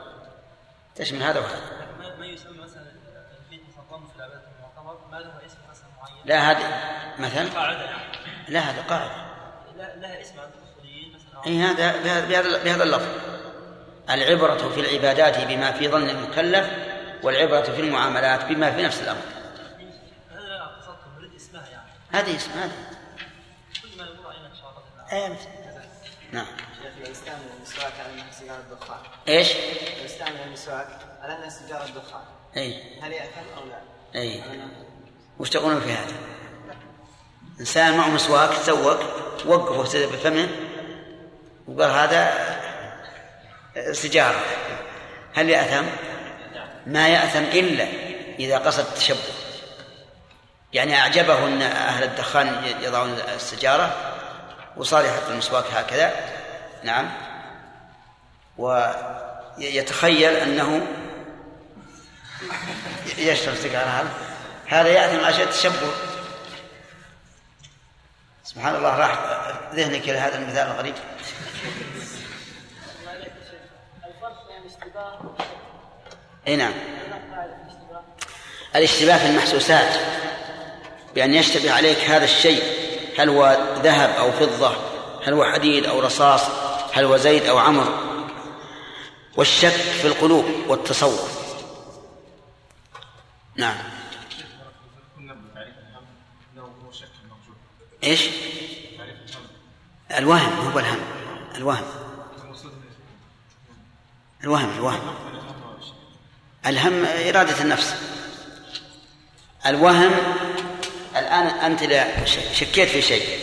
تشمل 0.96 1.24
هذا 1.24 1.40
وهذا؟ 1.40 1.60
ما- 2.00 2.16
ما 2.16 2.26
يسمى 2.26 2.58
مثلا 2.58 2.84
مفضل 3.52 4.08
في 4.08 4.16
العبادة 4.16 4.42
المعتبر 4.58 4.98
ما 5.12 5.18
له 5.18 5.46
اسم 5.46 5.58
مثلا 5.72 5.88
معين؟ 6.02 6.22
لا 6.26 6.52
هذه 6.52 6.82
مثلا؟ 7.20 7.60
قاعدة 7.62 7.82
يعني. 7.84 8.04
لا 8.48 8.60
هذا 8.60 8.82
قاعدة. 8.82 9.26
لا 9.78 9.96
لها 9.96 10.22
اسم 10.22 10.40
عند 10.40 10.52
أي 11.48 11.62
هذا 11.62 11.98
بهذا 11.98 12.64
بهذا- 12.64 12.84
اللفظ 12.84 13.08
العبرة 14.10 14.70
في 14.70 14.80
العبادات 14.80 15.38
بما 15.48 15.72
في 15.72 15.88
ظن 15.90 16.10
المكلف 16.10 16.70
والعبرة 17.24 17.62
في 17.62 17.82
المعاملات 17.82 18.46
بما 18.46 18.72
في 18.72 18.82
نفس 18.84 19.02
الأمر 19.02 19.22
هذه 22.12 22.36
اسم 22.36 22.52
مثل. 22.52 22.72
نعم 26.32 26.46
شيخ 26.84 27.06
لو 27.06 27.12
استعمل 27.12 27.40
المسواك 27.58 27.94
على 28.00 28.14
انها 28.14 28.32
سيجاره 28.32 28.64
دخان 28.72 28.98
إيش؟ 29.28 29.52
لو 30.00 30.06
استعمل 30.06 30.40
المسواك 30.48 30.88
على 31.22 31.38
انها 31.38 31.50
سيجاره 31.50 31.86
دخان 31.86 32.22
اي 32.58 33.00
هل 33.02 33.12
ياثم 33.14 33.48
أو 33.58 33.64
لا؟ 33.66 33.82
اي 34.22 34.42
وش 35.40 35.50
تقولون 35.50 35.82
في 35.82 35.92
هذا؟ 35.92 36.14
إنسان 37.60 37.98
معه 37.98 38.10
مسواك 38.10 38.50
تسوق 38.50 39.00
وقفه 39.46 40.06
بفمه 40.06 40.48
وقال 41.68 41.92
هذا 41.92 42.34
سجارة. 43.92 44.40
هل 45.36 45.50
يأثم؟ 45.50 45.86
ما 46.88 47.10
يأثم 47.10 47.44
إلا 47.44 47.88
إذا 48.40 48.58
قصد 48.58 48.80
التشبه. 48.88 49.34
يعني 50.74 51.00
أعجبه 51.00 51.48
أن 51.48 51.62
أهل 51.62 52.04
الدخان 52.04 52.64
يضعون 52.82 53.20
السجارة 53.36 53.96
وصار 54.78 55.06
يحط 55.06 55.30
المسواك 55.30 55.66
هكذا. 55.74 56.14
نعم. 56.84 57.12
ويتخيل 58.58 60.34
أنه 60.34 60.88
يشرب 63.18 63.56
سيجارة 63.56 63.86
هذا. 63.86 64.10
هذا 64.68 64.90
يأثم 64.90 65.26
عشان 65.26 65.42
التشبه. 65.42 65.92
سبحان 68.44 68.76
الله 68.76 68.96
راح 68.96 69.20
ذهنك 69.74 70.10
إلى 70.10 70.18
هذا 70.18 70.38
المثال 70.38 70.68
الغريب. 70.68 70.96
إي 76.48 76.56
نعم. 76.56 76.74
الاشتباه 78.76 79.18
في 79.18 79.26
المحسوسات 79.26 79.94
بأن 81.16 81.34
يشتبه 81.34 81.72
عليك 81.72 81.98
هذا 81.98 82.24
الشيء 82.24 82.64
هل 83.18 83.30
هو 83.30 83.58
ذهب 83.84 84.10
أو 84.10 84.32
فضة 84.32 84.76
هل 85.24 85.34
هو 85.34 85.46
حديد 85.46 85.86
أو 85.86 86.00
رصاص 86.00 86.42
هل 86.94 87.06
هو 87.06 87.18
زيت 87.18 87.46
أو 87.46 87.58
عمر. 87.58 88.16
والشك 89.38 89.70
في 89.70 90.08
القلوب 90.08 90.46
والتصور. 90.68 91.30
نعم. 93.56 93.76
إيش؟ 98.04 98.30
الوهم 100.18 100.72
هو 100.72 100.80
الهم 100.80 101.00
الوهم. 101.56 102.05
الوهم 104.46 104.70
الوهم. 104.78 105.16
الهم 106.66 107.06
إرادة 107.06 107.62
النفس. 107.62 107.96
الوهم 109.66 110.12
الآن 111.18 111.48
أنت 111.48 111.84
لا 111.84 112.26
شكيت 112.54 112.90
في 112.90 113.02
شيء 113.02 113.40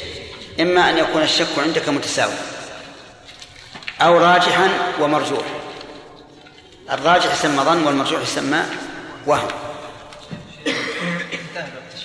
إما 0.61 0.91
أن 0.91 0.99
يكون 0.99 1.23
الشك 1.23 1.59
عندك 1.59 1.89
متساوي 1.89 2.35
أو 4.01 4.19
راجحا 4.19 4.69
ومرجوح. 5.01 5.47
الراجح 6.91 7.33
يسمى 7.33 7.63
ظن 7.63 7.85
والمرجوح 7.85 8.23
يسمى 8.23 8.63
وهم. 9.27 9.49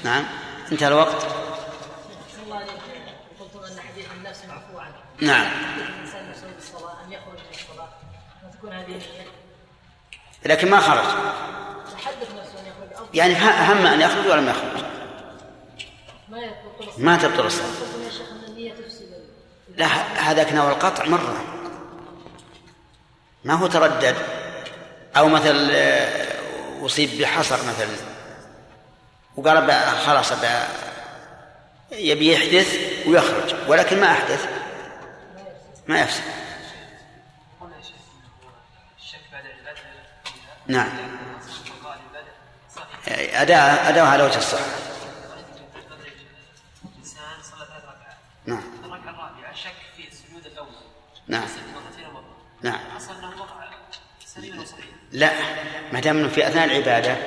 نعم. 0.03 0.25
انتهى 0.71 0.87
الوقت. 0.87 1.23
أحسن 1.23 2.43
الله 2.45 2.55
عليك 2.55 2.71
قلتم 3.39 3.59
أن 3.59 3.79
حديث 3.79 4.05
النفس 4.17 4.39
معفو 4.49 4.79
عنه 4.79 4.95
نعم 5.21 5.47
الإنسان 5.77 6.31
يصوم 6.31 6.49
الصلاة 6.57 6.95
أن 7.07 7.13
يخرج 7.13 7.39
من 7.39 7.51
الصلاة 7.51 7.89
وتكون 8.45 8.66
هذه 8.66 8.66
نية 8.66 8.66
لكن 10.45 10.69
ما 10.69 10.80
خرج. 10.80 11.05
يخرج 11.97 12.17
يعني 13.13 13.36
هم 13.73 13.86
أن 13.86 14.01
يخرج 14.01 14.25
يخرج 14.49 14.84
ما 16.30 16.39
الصلاة 16.39 16.97
ما 16.97 17.17
تبطل 17.17 17.45
الصلاة. 17.45 17.67
لا 19.78 19.86
هذاك 20.32 20.53
نوى 20.53 20.69
القطع 20.69 21.05
مرة. 21.05 21.43
ما 23.43 23.53
هو 23.53 23.67
تردد. 23.67 24.15
أو 25.17 25.28
مثل 25.28 25.69
آه، 25.71 26.38
أصيب 26.86 27.21
بحصر 27.21 27.55
مثلا 27.55 27.89
وقال 29.36 29.71
خلاص 30.05 30.32
يبي 31.91 32.34
يحدث 32.34 32.78
ويخرج 33.07 33.55
ولكن 33.67 34.01
ما 34.01 34.11
أحدث. 34.11 34.45
ما 35.88 36.01
يفسد. 36.01 36.46
نعم. 40.68 40.89
أداء 43.07 43.89
أداء 43.89 44.05
على 44.05 44.24
وجه 44.24 44.38
الصحة. 44.38 44.88
نعم. 48.45 48.61
الركعة 48.84 49.09
الرابعة 49.09 49.53
شك 49.55 49.72
في 49.97 50.07
السجود 50.07 50.45
الأول 50.45 50.68
نعم. 51.28 51.47
نعم. 52.61 52.80
أنه 53.09 53.41
وقع 53.41 53.70
سليم 54.26 54.59
وصحيح 54.59 54.86
لا 55.11 55.32
ما 55.93 55.99
دام 55.99 56.18
إنه 56.18 56.28
في 56.28 56.47
أثناء 56.47 56.65
العبادة 56.65 57.18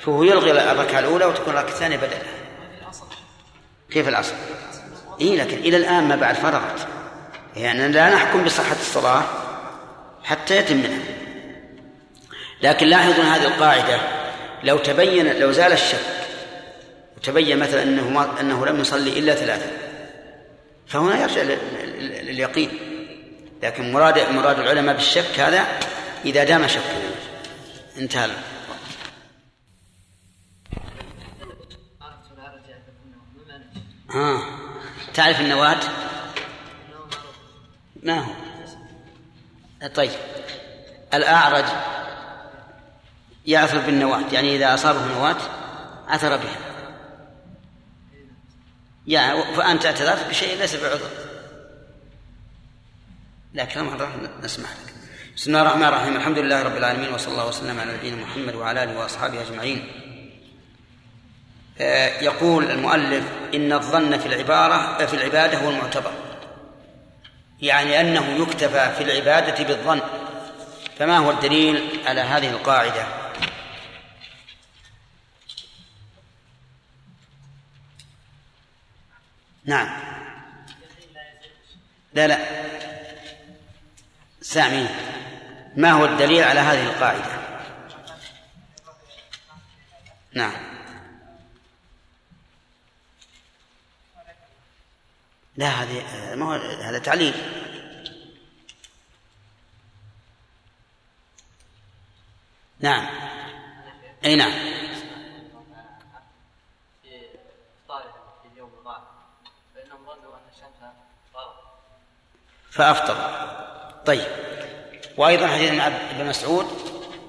فهو 0.00 0.22
يلغي 0.22 0.72
الركعة 0.72 0.98
الأولى 0.98 1.24
وتكون 1.24 1.54
الركعة 1.54 1.72
الثانية 1.72 1.96
بدلا. 1.96 2.18
كيف 3.90 4.08
الأصل؟ 4.08 4.34
إيه 5.20 5.42
لكن 5.42 5.58
إلى 5.58 5.76
الآن 5.76 6.08
ما 6.08 6.16
بعد 6.16 6.34
فرغت. 6.34 6.88
يعني 7.56 7.88
لا 7.88 8.14
نحكم 8.14 8.44
بصحة 8.44 8.76
الصلاة 8.80 9.22
حتى 10.24 10.56
يتم 10.56 10.76
منها. 10.76 11.19
لكن 12.62 12.86
لاحظوا 12.86 13.24
هذه 13.24 13.46
القاعدة. 13.46 14.00
لو 14.64 14.78
تبين 14.78 15.38
لو 15.38 15.52
زال 15.52 15.72
الشك. 15.72 16.06
وتبين 17.16 17.58
مثلا 17.58 17.82
أنه 17.82 18.08
ما 18.08 18.40
أنه 18.40 18.66
لم 18.66 18.80
يصلي 18.80 19.18
إلا 19.18 19.34
ثلاثة. 19.34 19.70
فهنا 20.86 21.22
يرجع 21.22 21.42
لليقين. 22.22 22.70
لكن 23.62 23.92
مراد 23.92 24.30
مراد 24.30 24.58
العلماء 24.58 24.94
بالشك 24.94 25.40
هذا 25.40 25.66
إذا 26.24 26.44
دام 26.44 26.66
شكه 26.66 26.80
انتهى 27.98 28.30
آه. 34.14 34.42
تعرف 35.14 35.40
النواة؟ 35.40 35.80
ما 38.02 38.18
هو؟ 38.18 38.32
طيب. 39.94 40.10
الأعرج. 41.14 41.64
يعثر 43.50 43.78
بالنواة 43.78 44.24
يعني 44.32 44.56
إذا 44.56 44.74
أصابه 44.74 45.06
نواة 45.06 45.36
عثر 46.08 46.36
بها 46.36 46.56
يعني 49.06 49.54
فأنت 49.56 49.86
اعتذرت 49.86 50.28
بشيء 50.28 50.58
ليس 50.58 50.76
بعذر. 50.76 51.10
لكن 53.54 53.80
مرة 53.80 54.12
نسمع 54.42 54.68
لك. 54.68 54.94
بسم 55.36 55.50
الله 55.50 55.62
الرحمن 55.62 55.84
الرحيم. 55.84 56.16
الحمد 56.16 56.38
لله 56.38 56.62
رب 56.62 56.76
العالمين 56.76 57.14
وصلى 57.14 57.32
الله 57.32 57.48
وسلم 57.48 57.80
على 57.80 57.92
نبينا 57.92 58.16
محمد 58.16 58.54
وعلى 58.54 58.82
آله 58.84 58.98
وأصحابه 58.98 59.42
أجمعين. 59.42 59.84
آه، 61.80 62.20
يقول 62.22 62.70
المؤلف 62.70 63.24
إن 63.54 63.72
الظن 63.72 64.18
في 64.18 64.26
العبارة 64.26 65.06
في 65.06 65.14
العبادة 65.14 65.58
هو 65.58 65.70
المعتبر. 65.70 66.12
يعني 67.60 68.00
أنه 68.00 68.42
يكتفى 68.42 68.92
في 68.98 69.04
العبادة 69.04 69.64
بالظن. 69.64 70.00
فما 70.98 71.18
هو 71.18 71.30
الدليل 71.30 72.00
على 72.06 72.20
هذه 72.20 72.50
القاعدة؟ 72.50 73.19
نعم. 79.70 79.88
لا 82.14 82.26
لا. 82.26 82.38
سامي 84.40 84.88
ما 85.76 85.90
هو 85.90 86.04
الدليل 86.04 86.44
على 86.44 86.60
هذه 86.60 86.86
القاعدة؟ 86.86 87.40
نعم. 90.32 90.52
لا 95.56 95.68
هذه 95.68 96.34
ما 96.34 96.46
هو 96.46 96.52
هذا 96.82 96.98
تعليل. 96.98 97.34
نعم. 102.80 103.06
أي 104.24 104.36
نعم. 104.36 104.69
فأفطر. 112.70 113.46
طيب. 114.06 114.26
وأيضا 115.16 115.46
حديث 115.46 115.70
ابن 115.70 116.26
مسعود 116.26 116.66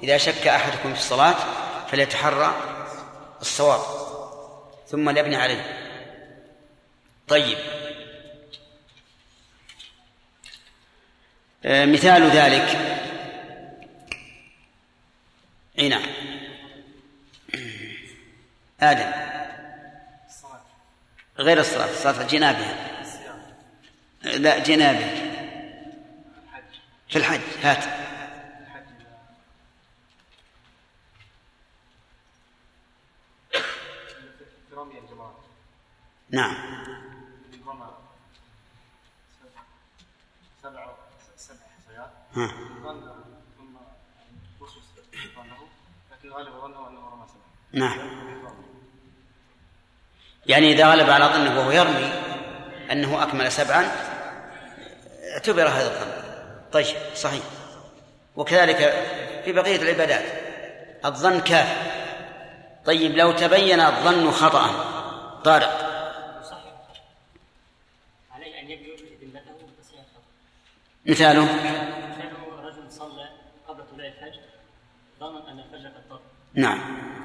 إذا 0.04 0.18
شك 0.18 0.48
أحدكم 0.48 0.94
في 0.94 1.00
الصلاة 1.00 1.36
فليتحرى 1.92 2.56
الصواب 3.42 3.82
ثم 4.88 5.10
ليبني 5.10 5.36
عليه. 5.36 5.78
طيب. 7.28 7.58
آه، 11.66 11.86
مثال 11.86 12.30
ذلك. 12.30 12.98
أي 15.80 15.90
نعم. 15.90 16.06
آدم. 18.82 19.12
غير 21.40 21.60
الصلاة. 21.60 21.94
صلاة 21.94 22.28
جنابها. 22.28 22.76
لا 24.24 24.60
جنابه 24.60 25.31
في 27.12 27.18
الحج 27.18 27.42
هات. 27.64 27.84
نعم. 36.30 36.56
ها. 42.36 42.48
ثم 43.58 43.76
وسوس 44.60 44.84
لكن 46.12 46.32
غالب 46.32 46.52
ظنه 46.62 46.88
انه 46.88 47.10
رمى 47.10 47.26
نعم. 47.72 48.00
يعني 50.46 50.72
إذا 50.74 50.92
غلب 50.92 51.10
على 51.10 51.26
ظنه 51.26 51.60
وهو 51.60 51.72
يرمي 51.72 52.06
أنه 52.92 53.24
أكمل 53.24 53.52
سبعا 53.52 53.86
اعتبر 55.34 55.68
هذا 55.68 55.88
الظن. 55.88 56.21
طيب 56.74 56.86
صحيح. 57.16 57.44
وكذلك 58.36 58.78
في 59.46 59.52
بقية 59.52 59.82
العبادات 59.82 60.26
الظن 61.06 61.40
كاف. 61.40 61.92
طيب 62.86 63.18
لو 63.18 63.32
تبين 63.32 63.80
الظن 63.80 64.32
خطأ 64.32 64.68
طارق. 65.44 65.92
عليه 68.32 68.60
أن 68.60 68.72
يبيع 68.72 68.96
مثاله؟ 71.06 71.48
نعم. 76.54 76.80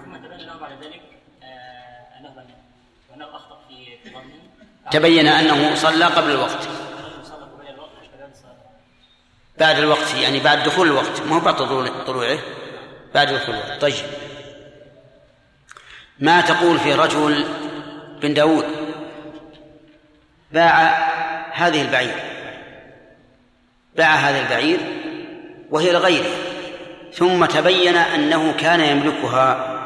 ثم 0.04 0.16
تبين 0.16 0.46
له 0.46 0.58
بعد 0.58 0.72
ذلك 0.84 1.02
آه، 1.42 2.18
أنه 2.20 2.46
وأنه 3.10 3.36
أخطأ 3.36 3.58
في 3.68 3.98
ظنه. 4.10 4.90
تبين 4.90 5.26
أنه 5.26 5.74
صلى 5.74 6.04
قبل 6.04 6.30
الوقت. 6.30 6.68
بعد 9.58 9.78
الوقت 9.78 10.14
يعني 10.14 10.40
بعد 10.40 10.62
دخول 10.62 10.86
الوقت. 10.86 11.20
ما 11.20 11.36
هو 11.36 11.40
بعد 11.40 11.56
طلوعه. 12.06 12.38
بعد 13.14 13.32
دخول 13.32 13.54
الوقت. 13.54 13.80
طيب. 13.80 13.94
ما 16.18 16.40
تقول 16.40 16.78
في 16.78 16.94
رجل 16.94 17.44
بن 18.22 18.34
داود 18.34 18.64
باع 20.52 20.88
هذه 21.52 21.82
البعير. 21.82 22.14
باع 23.96 24.14
هذا 24.14 24.40
البعير 24.40 24.80
وهي 25.70 25.92
لغيره. 25.92 26.30
ثم 27.14 27.44
تبين 27.44 27.96
أنه 27.96 28.52
كان 28.52 28.80
يملكها. 28.80 29.76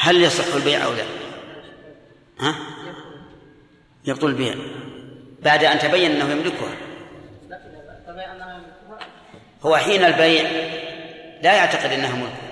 هل 0.00 0.22
يصح 0.22 0.54
البيع 0.54 0.84
أو 0.84 0.92
لا؟ 0.92 1.04
ها؟ 2.40 2.54
يبطل 4.04 4.26
البيع. 4.26 4.54
بعد 5.42 5.64
أن 5.64 5.78
تبين 5.78 6.10
أنه 6.10 6.32
يملكها. 6.32 6.89
هو 9.62 9.76
حين 9.76 10.04
البيع 10.04 10.42
لا 11.42 11.54
يعتقد 11.56 11.92
أنها 11.92 12.16
ملكه. 12.16 12.50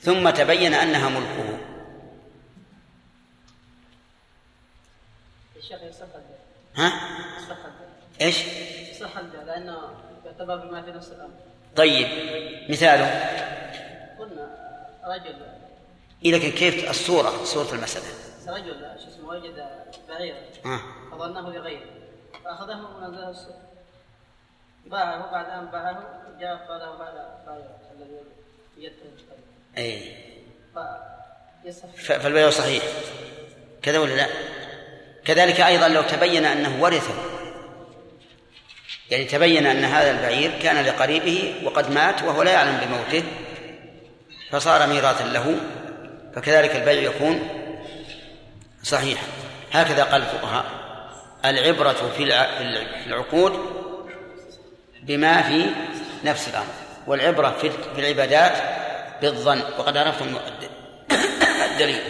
ثم 0.00 0.30
تبين 0.30 0.74
أنها 0.74 1.08
ملكه. 1.08 1.58
ها؟ 6.76 6.92
إيش؟ 8.20 8.44
يصح 8.90 9.18
لأنه 9.46 9.78
يعتبر 10.26 10.56
بما 10.56 10.82
في 10.82 10.90
نفس 10.90 11.08
الأمر. 11.08 11.34
طيب 11.76 12.06
مثاله. 12.70 13.06
قلنا 14.18 14.56
رجل. 15.04 15.36
إذا 16.24 16.38
كان 16.38 16.50
كيف 16.50 16.90
الصورة 16.90 17.44
صورة 17.44 17.74
المسألة؟ 17.74 18.06
رجل 18.48 19.00
شو 19.04 19.08
اسمه 19.08 19.28
وجد 19.28 19.66
بعيرا. 20.08 20.38
فظنه 21.12 21.50
لغيره 21.50 21.90
فأخذه 22.44 22.80
ونزله 22.96 23.30
السوق 23.30 23.71
باعه 24.86 25.32
بعد 25.32 25.46
أن 25.46 25.66
باعه 25.66 26.02
جاء 26.40 26.56
قال 26.56 26.82
هذا 26.82 27.40
بعير 27.46 27.64
الذي 27.96 28.20
يده 28.78 28.94
أي. 29.78 30.16
فالبيع 31.96 32.50
صحيح. 32.50 32.82
كذا 33.82 33.98
ولا 33.98 34.14
لا؟ 34.14 34.26
كذلك 35.24 35.60
أيضا 35.60 35.88
لو 35.88 36.02
تبين 36.02 36.44
أنه 36.44 36.82
ورثه 36.82 37.14
يعني 39.10 39.24
تبين 39.24 39.66
أن 39.66 39.84
هذا 39.84 40.10
البعير 40.10 40.58
كان 40.62 40.84
لقريبه 40.84 41.54
وقد 41.64 41.90
مات 41.90 42.22
وهو 42.22 42.42
لا 42.42 42.52
يعلم 42.52 42.76
بموته 42.76 43.24
فصار 44.50 44.86
ميراثا 44.86 45.24
له 45.24 45.56
فكذلك 46.34 46.76
البيع 46.76 47.02
يكون 47.02 47.48
صحيحا. 48.82 49.26
هكذا 49.72 50.04
قال 50.04 50.22
الفقهاء 50.22 50.64
العبرة 51.44 52.12
في 52.16 52.22
العقود 53.06 53.81
بما 55.02 55.42
في 55.42 55.70
نفس 56.24 56.48
الأمر 56.48 56.74
والعبرة 57.06 57.50
في 57.60 57.98
العبادات 57.98 58.52
بالظن. 59.22 59.60
وقد 59.78 59.96
عرفتم 59.96 60.38
الدليل. 61.72 62.02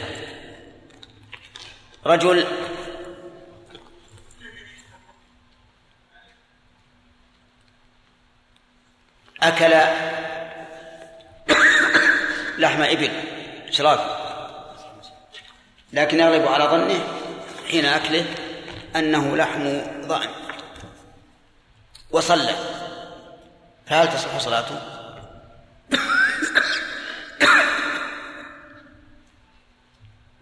رجل 2.06 2.46
أكل 9.42 9.70
لحم 12.58 12.82
إبل 12.82 13.10
شراب 13.70 14.00
لكن 15.92 16.20
يغلب 16.20 16.48
على 16.48 16.64
ظنه 16.64 17.04
حين 17.70 17.84
أكله 17.84 18.24
أنه 18.96 19.36
لحم 19.36 19.80
ضأن. 20.06 20.28
وصلى. 22.10 22.81
فهل 23.86 24.08
تصح 24.08 24.38
صلاته؟ 24.38 24.80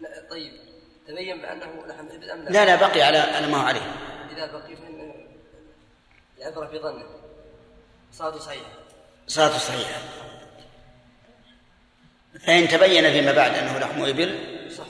لا 0.00 0.28
طيب. 0.30 0.52
تبين 1.08 1.42
بأنه 1.42 1.86
لحم 1.86 2.06
إبل 2.10 2.30
أم 2.30 2.42
لا؟ 2.42 2.64
لا 2.64 2.76
بقي 2.76 3.02
على 3.02 3.18
على 3.18 3.46
ما 3.46 3.56
هو 3.56 3.66
عليه. 3.66 3.80
إذا 4.32 4.46
بقي 4.46 4.76
فإن 4.76 5.14
العبرة 6.38 6.66
في 6.66 6.78
ظنه. 6.78 7.06
صلاته 8.12 8.38
صحيحة. 8.38 8.70
صلاته 9.26 9.58
صحيحة. 9.58 10.00
فإن 12.46 12.68
تبين 12.68 13.10
فيما 13.12 13.32
بعد 13.32 13.54
أنه 13.54 13.78
لحم 13.78 14.02
إبل 14.04 14.38
صح 14.76 14.84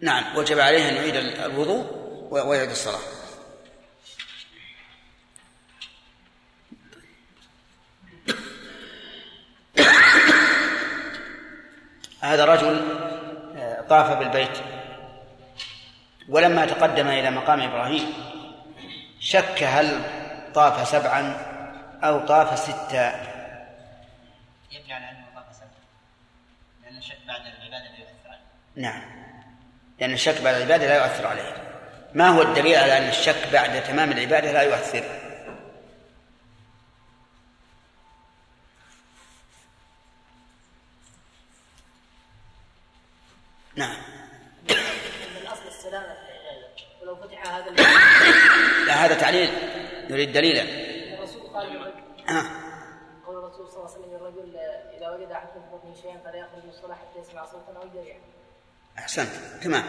نعم 0.00 0.36
وجب 0.36 0.58
عليه 0.58 0.88
أن 0.88 0.94
يعيد 0.94 1.16
الوضوء 1.16 1.86
ويعيد 2.30 2.70
الصلاة. 2.70 3.23
هذا 12.24 12.44
رجل 12.44 12.84
آه، 13.56 13.80
طاف 13.80 14.18
بالبيت. 14.18 14.58
ولما 16.28 16.66
تقدم 16.66 17.08
إلى 17.08 17.30
مقام 17.30 17.60
إبراهيم 17.60 18.12
شك 19.20 19.62
هل 19.62 20.02
طاف 20.54 20.88
سبعا 20.88 21.36
أو 22.04 22.26
طاف 22.26 22.58
ستا. 22.58 23.20
يبني 24.72 24.92
على 24.92 25.10
أنه 25.10 25.24
طاف 25.34 25.56
سبعا 25.56 25.68
لأن 26.84 26.96
الشك 26.98 27.18
بعد 27.28 27.40
العبادة 27.40 27.90
لا 27.90 27.98
يؤثر 27.98 28.28
عليه. 28.28 28.40
نعم 28.76 29.02
لأن 30.00 30.12
الشك 30.12 30.40
بعد 30.42 30.54
العبادة 30.54 30.86
لا 30.86 30.96
يؤثر 30.96 31.26
عليه. 31.26 31.54
ما 32.14 32.28
هو 32.28 32.42
الدليل 32.42 32.76
على 32.76 32.98
أن 32.98 33.08
الشك 33.08 33.48
بعد 33.52 33.82
تمام 33.82 34.12
العبادة 34.12 34.52
لا 34.52 34.62
يؤثر 34.62 35.04
نعم 43.76 43.96
من 44.70 45.36
الاصل 45.42 45.66
السلامه 45.66 46.14
في 46.14 46.20
العباده 46.20 46.68
ولو 47.02 47.16
فتح 47.16 47.43
هذا 47.54 47.70
لا 48.86 48.94
هذا 48.94 49.14
تعليل. 49.14 49.50
يريد 50.10 50.32
دليلا 50.32 50.62
الرسول 51.14 51.42
قال 51.54 51.92
آه. 52.28 52.44
قول 53.26 53.36
الرسول 53.36 53.68
صلى 53.68 53.76
الله 53.76 53.90
عليه 53.90 53.98
وسلم 53.98 54.10
للرجل 54.12 54.56
إذا 54.98 55.10
وجد 55.10 55.30
احد 55.30 55.46
في 55.46 55.58
بطنه 55.72 55.94
شيئا 56.02 56.18
فلا 56.24 56.36
يخرج 56.38 56.64
من 56.64 56.70
الصلاه 56.70 56.94
حتى 56.94 57.18
يسمع 57.28 57.44
صوتا 57.44 57.78
أو 57.82 57.88
يجريا 57.88 58.16
أحسنت. 58.98 59.30
تمام. 59.62 59.84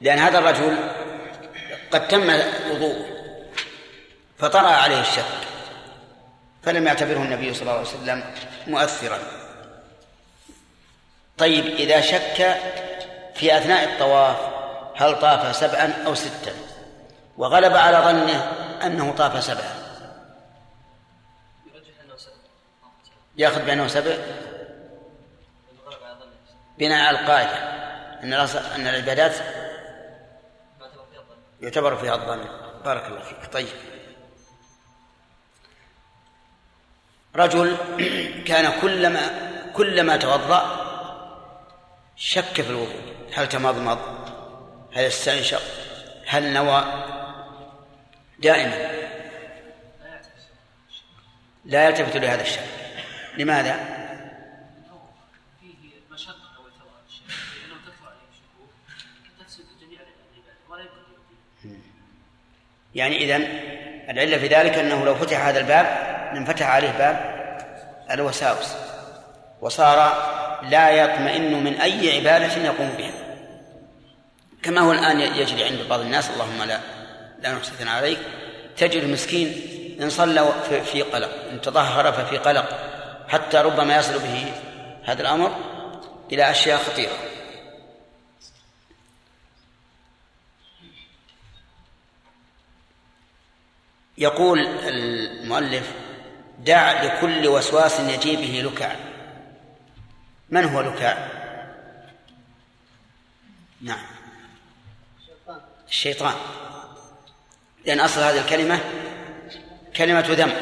لأن 0.00 0.18
هذا 0.18 0.38
الرجل 0.38 0.92
قد 1.90 2.08
تم 2.08 2.30
وضوءه 2.70 3.06
فطرأ 4.38 4.68
عليه 4.68 5.00
الشك 5.00 5.24
فلم 6.62 6.86
يعتبره 6.86 7.18
النبي 7.18 7.54
صلى 7.54 7.62
الله 7.62 7.72
عليه 7.72 7.88
وسلم 7.88 8.34
مؤثرا. 8.66 9.18
طيب 11.38 11.64
إذا 11.66 12.00
شك 12.00 12.60
في 13.34 13.58
أثناء 13.58 13.84
الطواف 13.84 14.51
هل 14.96 15.20
طاف 15.20 15.56
سبعا 15.56 15.92
أو 16.06 16.14
ستا؟ 16.14 16.52
وغلب 17.36 17.76
على 17.76 17.98
ظنه 17.98 18.42
أنه 18.86 19.12
طاف 19.12 19.44
سبعا. 19.44 19.82
يأخذ 23.36 23.64
بأنه 23.64 23.86
سبع؟ 23.86 24.16
بناء 26.78 27.06
على 27.06 27.20
القاعدة. 27.20 27.72
أن 28.22 28.32
أن 28.32 28.86
العبادات 28.86 29.34
يعتبر 31.60 31.96
فيها 31.96 32.14
الظن. 32.14 32.44
بارك 32.84 33.06
الله 33.06 33.20
فيك. 33.20 33.52
طيب. 33.52 33.68
رجل 37.36 37.76
كان 38.46 38.80
كلما 38.80 39.20
كلما 39.72 40.16
توضأ 40.16 40.62
شك 42.16 42.62
في 42.62 42.70
الوضوء. 42.70 43.14
هل 43.34 43.48
تمضمض 43.48 43.98
هل 44.94 45.04
استنشق. 45.04 45.62
هل 46.26 46.52
نوى؟ 46.52 46.84
دائما. 48.38 49.02
لا 51.64 51.88
يلتفت 51.88 52.16
لهذا 52.16 52.42
الشك 52.42 52.60
لماذا؟ 53.38 53.72
فيه 55.60 55.68
الشيء 57.08 57.26
عليه 58.04 58.28
الشكوك 58.32 58.70
تفسد 59.40 59.64
جميع 59.80 60.00
ولا 60.68 60.84
يعني 62.94 63.16
إذن 63.16 63.42
العلة 64.10 64.38
في 64.38 64.46
ذلك 64.46 64.78
أنه 64.78 65.04
لو 65.04 65.14
فتح 65.14 65.46
هذا 65.46 65.60
الباب 65.60 65.86
لانفتح 66.34 66.66
عليه 66.66 66.90
باب 66.90 67.42
الوساوس. 68.10 68.74
وصار 69.60 69.98
لا 70.62 70.90
يطمئن 70.90 71.64
من 71.64 71.80
أي 71.80 72.16
عبادة 72.16 72.56
يقوم 72.56 72.88
بها. 72.98 73.11
كما 74.62 74.80
هو 74.80 74.92
الآن 74.92 75.20
يجري 75.20 75.64
عند 75.64 75.80
بعض 75.88 76.00
الناس 76.00 76.30
اللهم 76.30 76.62
لا 76.62 76.80
لا 77.42 77.52
نحسن 77.54 77.88
عليك. 77.88 78.18
تجد 78.76 79.04
مسكين 79.04 79.48
إن 80.00 80.10
صلى 80.10 80.52
في- 80.68 80.80
قلق 81.02 81.30
إن 81.52 81.60
تطهر 81.60 82.12
ففي 82.12 82.38
قلق 82.38 82.68
حتى 83.28 83.56
ربما 83.58 83.96
يصل 83.96 84.18
به 84.18 84.52
هذا 85.04 85.20
الأمر 85.22 85.56
إلى 86.32 86.50
أشياء 86.50 86.78
خطيرة. 86.78 87.12
يقول 94.18 94.58
المؤلف 94.60 95.92
دع 96.58 97.02
لكل 97.02 97.48
وسواس 97.48 98.00
يجي 98.00 98.36
به 98.36 98.70
لكع 98.70 98.96
من 100.50 100.64
هو 100.64 100.80
لكع 100.80 101.28
نعم. 103.80 104.11
الشيطان. 105.92 106.34
لأن 107.86 108.00
أصل 108.00 108.20
هذه 108.20 108.40
الكلمة 108.40 108.80
كلمة 109.96 110.20
ذم 110.20 110.52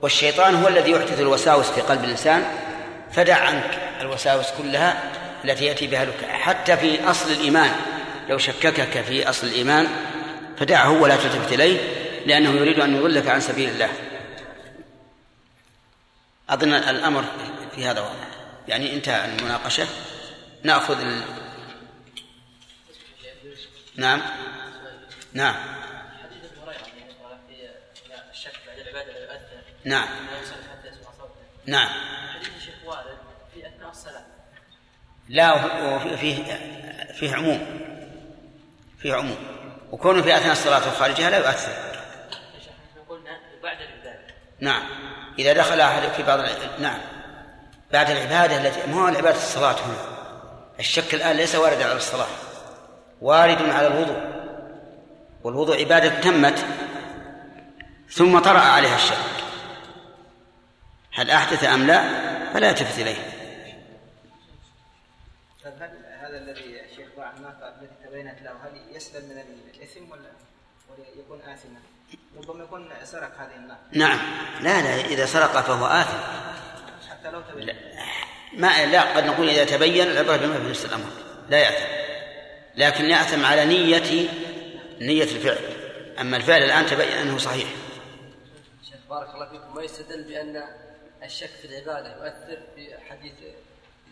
والشيطان 0.00 0.54
هو 0.54 0.68
الذي 0.68 0.90
يحدث 0.90 1.20
الوساوس 1.20 1.70
في 1.70 1.80
قلب 1.80 2.04
الإنسان 2.04 2.44
فدع 3.12 3.36
عنك 3.36 3.78
الوساوس 4.00 4.46
كلها 4.58 5.02
التي 5.44 5.64
يأتي 5.64 5.86
بها 5.86 6.04
لكع 6.04 6.38
حتى 6.38 6.76
في 6.76 7.10
أصل 7.10 7.30
الإيمان 7.30 7.70
لو 8.28 8.38
شككك 8.38 9.00
في 9.00 9.28
أصل 9.28 9.46
الإيمان 9.46 9.88
فدعه 10.58 10.90
ولا 10.90 11.16
تلتفت 11.16 11.52
إليه 11.52 11.78
لأنه 12.26 12.50
يريد 12.50 12.80
أن 12.80 12.96
يضلك 12.96 13.28
عن 13.28 13.40
سبيل 13.40 13.68
الله. 13.68 13.88
أظن 16.50 16.74
الأمر 16.74 17.24
في 17.74 17.84
هذا 17.84 18.00
واضح. 18.00 18.26
يعني 18.68 18.94
انتهى 18.94 19.24
المناقشة. 19.24 19.86
نأخذ 20.62 21.00
ال... 21.00 21.20
نعم 21.22 21.22
نعم 21.22 21.42
حديث 22.62 22.82
ابن 22.82 23.00
هريره 23.02 23.10
يعني 23.16 23.40
يقول 23.40 23.56
في 23.56 23.62
الشك 23.62 23.66
بعد 23.66 23.80
العباده 23.80 23.81
نعم. 23.96 24.22
نعم. 25.32 25.54
اثناء 33.66 33.90
الصلاه 33.90 34.22
لا 35.28 35.52
وفي- 35.94 36.16
فيه 37.14 37.34
عموم. 37.34 37.80
فيه 38.98 39.14
عموم. 39.14 39.36
وكونه 39.92 40.22
في 40.22 40.36
أثناء 40.36 40.52
الصلاة 40.52 40.88
وخارجها 40.88 41.30
لا 41.30 41.36
يؤثر. 41.38 41.72
العباده 43.62 44.34
نعم. 44.60 44.82
إذا 45.38 45.52
دخل 45.52 45.80
أحد 45.80 46.08
في 46.12 46.22
بعض 46.22 46.40
نعم. 46.78 46.98
بعد 47.92 48.10
العبادة 48.10 48.56
التي 48.56 48.90
ما 48.90 49.02
هو 49.02 49.08
العبادة 49.08 49.36
الصلاة 49.36 49.72
هنا؟ 49.74 50.12
الشك 50.80 51.14
الآن 51.14 51.36
ليس 51.36 51.54
واردا 51.54 51.84
على 51.84 51.96
الصلاة. 51.96 52.26
وارد 53.22 53.62
على 53.62 53.86
الوضوء 53.86 54.32
والوضوء 55.44 55.78
عبادة 55.78 56.20
تمت 56.20 56.66
ثم 58.10 58.38
طرأ 58.38 58.58
عليها 58.58 58.96
الشك 58.96 59.16
هل 61.12 61.30
أحدث 61.30 61.64
أم 61.64 61.86
لا؟ 61.86 62.02
فلا 62.52 62.68
يلتفت 62.68 62.98
إليه. 62.98 63.16
طيب 65.64 65.72
هذا 66.20 66.38
الذي 66.38 66.80
الشيخ 66.90 67.08
ضاع 67.16 67.32
الناقة 67.36 67.68
التي 67.68 68.08
تبينت 68.08 68.42
له 68.42 68.50
هل 68.50 68.96
يسلم 68.96 69.24
من 69.24 69.38
الإثم 69.74 70.10
ولا 70.10 70.30
يكون 71.18 71.40
آثما؟ 71.40 71.80
ربما 72.36 72.64
يكون 72.64 72.88
سرق 73.04 73.32
هذه 73.38 73.56
الناقة. 73.56 73.80
نعم. 73.92 74.18
لا 74.60 74.82
لا 74.82 75.04
إذا 75.06 75.26
سرق 75.26 75.60
فهو 75.60 75.86
آثم. 75.86 76.18
حتى 77.10 77.30
لو 77.30 77.40
تبين. 77.40 77.76
ما 78.52 78.86
لا 78.86 79.16
قد 79.16 79.24
نقول 79.24 79.48
إذا 79.48 79.64
تبين 79.64 80.06
العبرة 80.06 80.36
بما 80.36 80.58
في 80.58 80.70
نفس 80.70 80.84
الأمر. 80.84 81.10
لا 81.50 81.58
يأثم. 81.58 82.01
لكن 82.76 83.10
يأثم 83.10 83.44
على 83.44 83.64
نية 83.64 84.28
نية 85.00 85.22
الفعل. 85.22 85.58
أما 86.20 86.36
الفعل 86.36 86.62
الآن 86.62 86.86
تبين 86.86 87.08
أنه 87.08 87.38
صحيح. 87.38 87.68
شيخ 88.90 89.00
بارك 89.10 89.34
الله 89.34 89.48
فيكم. 89.50 89.74
ما 89.74 89.82
يستدل 89.82 90.22
بأن 90.22 90.62
الشك 91.24 91.50
في 91.62 91.64
العبادة 91.64 92.08
يؤثر 92.16 92.58
في 92.76 92.94
حديث 93.10 93.32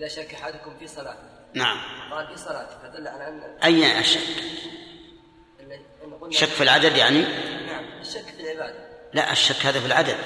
إذا 0.00 0.08
شك 0.08 0.34
أحدكم 0.34 0.76
في 0.78 0.86
صلاته 0.86 1.18
نعم. 1.54 1.78
قال 2.12 2.26
في 2.26 2.36
صلاته 2.36 2.78
فدل 2.82 3.08
على 3.08 3.28
أن 3.28 3.40
أي 3.64 4.00
الشك؟ 4.00 4.20
اللي- 5.61 5.80
أن 6.04 6.14
قلنا- 6.20 6.32
شك 6.36 6.48
في 6.48 6.62
العدد 6.62 6.96
يعني؟ 6.96 7.20
نعم 7.66 7.84
الشك 8.00 8.24
في 8.24 8.40
العبادة. 8.52 8.88
لا 9.12 9.32
الشك 9.32 9.66
هذا 9.66 9.80
في 9.80 9.86
العدد. 9.86 10.16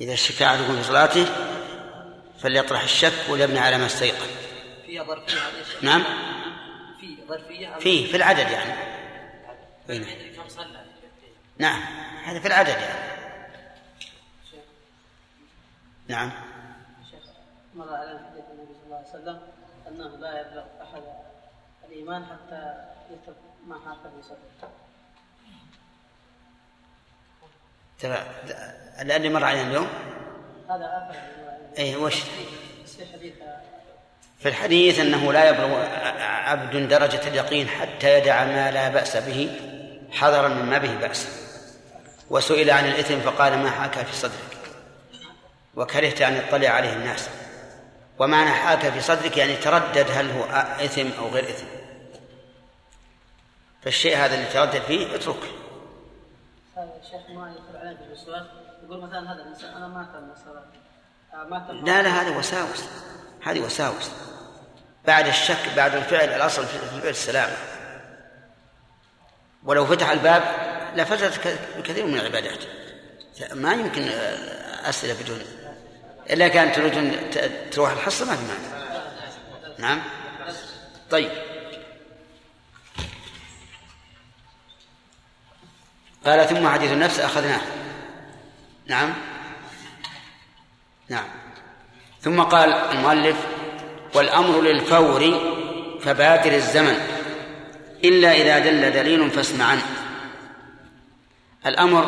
إذا 0.00 0.14
شك 0.14 0.42
أحدكم 0.42 0.76
في 0.82 0.88
صلاته 0.88 1.26
فليطرح 2.42 2.82
الشك 2.82 3.12
وليبني 3.28 3.58
على 3.58 3.78
ما 3.78 3.86
استيقن. 3.86 4.26
فيها 4.86 5.04
ظرفية 5.04 5.34
الشك 5.34 5.84
نعم. 5.84 6.04
ظرفية 7.30 7.78
فيه 7.78 8.10
في 8.10 8.16
العدد 8.16 8.50
يعني. 8.50 8.72
كم 10.36 10.48
صلى؟ 10.48 10.84
نعم 11.58 11.82
هذا 12.24 12.40
في 12.40 12.46
العدد 12.46 12.68
يعني. 12.68 13.10
نعم. 16.08 16.30
شيخ 17.10 17.20
مر 17.74 17.94
على 17.94 18.20
حديث 18.30 18.44
النبي 18.50 18.74
صلى 18.74 18.84
الله 18.84 18.96
عليه 18.96 19.08
وسلم 19.08 19.40
أنه 19.88 20.16
لا 20.16 20.40
يبلغ 20.40 20.64
أحد 20.82 21.02
الإيمان 21.88 22.24
حتى 22.26 22.74
يترك 23.10 23.36
ما 23.66 23.74
حاك 23.74 24.12
في 24.12 24.22
صدره 24.22 24.70
ترى 27.98 28.26
اللي 29.00 29.28
مر 29.28 29.44
علينا 29.44 29.70
اليوم؟ 29.70 29.88
هذا 30.68 31.10
اثر 31.10 31.20
اي 31.78 31.96
وش؟ 31.96 32.22
بس 32.84 32.96
في 32.96 33.12
حديث 33.12 33.34
في 34.40 34.48
الحديث 34.48 34.98
أنه 34.98 35.32
لا 35.32 35.48
يبلغ 35.48 35.84
عبد 36.20 36.88
درجة 36.88 37.28
اليقين 37.28 37.68
حتى 37.68 38.18
يدع 38.18 38.44
ما 38.44 38.70
لا 38.70 38.88
بأس 38.88 39.16
به 39.16 39.56
حذرا 40.12 40.48
مما 40.48 40.78
به 40.78 40.94
بأس. 40.94 41.28
وسئل 42.30 42.70
عن 42.70 42.86
الإثم 42.86 43.20
فقال 43.20 43.58
ما 43.58 43.70
حاك 43.70 44.06
في 44.06 44.16
صدرك؟ 44.16 44.56
وكرهت 45.74 46.22
أن 46.22 46.36
يطلع 46.36 46.68
عليه 46.68 46.92
الناس. 46.92 47.28
ومعنى 48.18 48.50
حاك 48.50 48.88
في 48.88 49.00
صدرك؟ 49.00 49.36
يعني 49.36 49.56
تردد 49.56 50.06
هل 50.10 50.30
هو 50.30 50.44
إثم 50.84 51.08
أو 51.18 51.28
غير 51.28 51.44
إثم. 51.44 51.66
فالشيء 53.82 54.16
هذا 54.16 54.34
اللي 54.34 54.46
تردد 54.46 54.82
فيه 54.82 55.14
اتركه. 55.14 55.48
هذا 56.76 56.92
الشيخ 57.02 57.30
ما 57.30 57.50
يدخل 57.50 57.86
عليه 57.86 57.96
في 57.96 58.02
الوسواس 58.02 58.46
يقول 58.84 59.02
مثلا 59.02 59.32
هذا 59.32 59.42
الإنسان 59.42 59.74
أنا 59.74 59.88
ما 59.88 60.08
تم 60.12 60.30
الصلاة. 60.30 60.64
آه، 61.34 61.84
لا 61.84 62.02
لا 62.02 62.22
هذه 62.22 62.38
وساوس. 62.38 62.84
هذه 63.44 63.60
وساوس. 63.60 64.10
بعد 65.06 65.26
الشك 65.26 65.68
بعد 65.76 65.94
الفعل 65.94 66.28
الأصل 66.28 66.66
في 66.66 66.74
الفعل 66.96 67.10
السلامة. 67.10 67.56
ولو 69.64 69.86
فتح 69.86 70.10
الباب 70.10 70.42
لفتحت 70.96 71.40
كثير 71.84 72.06
من 72.06 72.18
العبادات. 72.18 72.64
ما 73.52 73.72
يمكن 73.72 74.02
أسئلة 74.84 75.22
بدون 75.22 75.42
إلا 76.30 76.48
كان 76.48 76.72
تريدون 76.72 77.30
ت- 77.30 77.52
تروح 77.72 77.90
الحصة 77.90 78.24
ما 78.24 78.36
في 78.36 78.42
مانع 78.42 78.80
نعم؟ 79.78 80.02
طيب. 81.10 81.30
قال 86.26 86.48
ثم 86.48 86.68
حديث 86.68 86.92
النفس 86.92 87.20
أخذناه. 87.20 87.60
نعم؟ 88.86 89.14
نعم. 91.08 91.28
ثم 92.20 92.42
قال 92.42 92.72
المؤلف 92.72 93.36
والأمر 94.14 94.60
للفور 94.60 95.40
فبادر 96.00 96.52
الزمن 96.52 96.96
إلا 98.04 98.32
إذا 98.32 98.58
دل 98.58 98.92
دليل 98.92 99.30
فاسمع 99.30 99.64
عنه 99.64 99.82
الأمر 101.66 102.06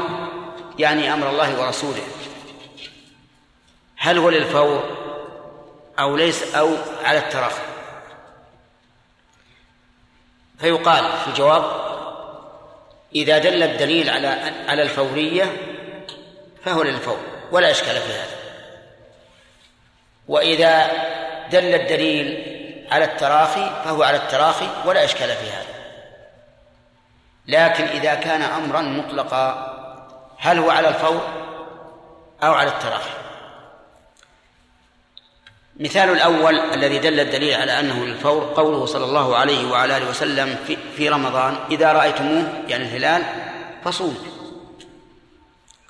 يعني 0.79 1.13
أمر 1.13 1.31
الله 1.31 1.61
ورسوله. 1.61 2.03
هل 3.97 4.19
هو 4.19 4.31
للفور 4.31 4.85
أو 5.99 6.17
ليس 6.17 6.55
أو 6.55 6.77
على 7.05 7.19
التراخي 7.19 7.63
فيقال 10.59 11.05
في 11.05 11.29
الجواب 11.29 11.65
إذا 13.15 13.39
دل 13.39 13.63
الدليل 13.63 14.11
على 14.11 14.27
على 14.69 14.83
الفورية 14.83 15.57
فهو 16.65 16.83
للفور 16.83 17.19
ولا 17.53 17.71
إشكال 17.71 17.97
في 18.01 18.13
هذا. 18.13 18.42
وإذا 20.29 20.87
دل 21.51 21.75
الدليل 21.75 22.53
على 22.91 23.05
التراخي 23.05 23.71
فهو 23.85 24.03
على 24.03 24.17
التراخي 24.17 24.69
ولا 24.85 25.05
إشكال 25.05 25.29
في 25.29 25.51
هذا. 25.51 25.73
لكن 27.47 27.85
إذا 27.85 28.15
كان 28.15 28.43
أمرا 28.43 28.81
مطلقا 28.81 29.73
هل 30.39 30.59
هو 30.59 30.71
على 30.71 30.89
الفور 30.89 31.21
أو 32.43 32.53
على 32.53 32.69
التراخي؟ 32.69 33.11
مثال 35.77 36.11
الأول 36.11 36.59
الذي 36.59 36.99
دل 36.99 37.21
الدليل 37.21 37.55
على 37.55 37.81
أنه 37.81 38.05
للفور 38.05 38.53
قوله 38.57 38.87
صلى 38.87 39.05
الله 39.05 39.37
عليه 39.37 39.71
وعلى 39.71 39.97
آله 39.97 40.11
وسلم 40.11 40.57
في, 40.67 40.77
في 40.97 41.09
رمضان 41.09 41.57
إذا 41.71 41.93
رأيتموه 41.93 42.63
يعني 42.69 42.85
الهلال 42.85 43.23
فصوموا 43.85 44.21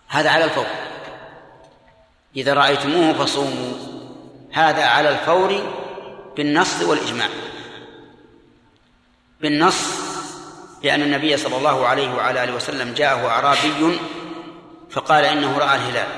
هذا 0.08 0.30
على 0.30 0.44
الفور. 0.44 0.66
إذا 2.36 2.54
رأيتموه 2.54 3.12
فصوموا. 3.12 3.91
هذا 4.52 4.84
على 4.84 5.08
الفور 5.08 5.74
بالنص 6.36 6.82
والإجماع. 6.82 7.28
بالنص 9.40 10.02
لأن 10.82 11.02
النبي 11.02 11.36
صلى 11.36 11.56
الله 11.56 11.86
عليه 11.86 12.14
وعلى 12.14 12.44
آله 12.44 12.54
وسلم 12.54 12.94
جاءه 12.94 13.28
أعرابي 13.28 13.98
فقال 14.90 15.24
إنه 15.24 15.58
رأى 15.58 15.76
الهلال. 15.76 16.08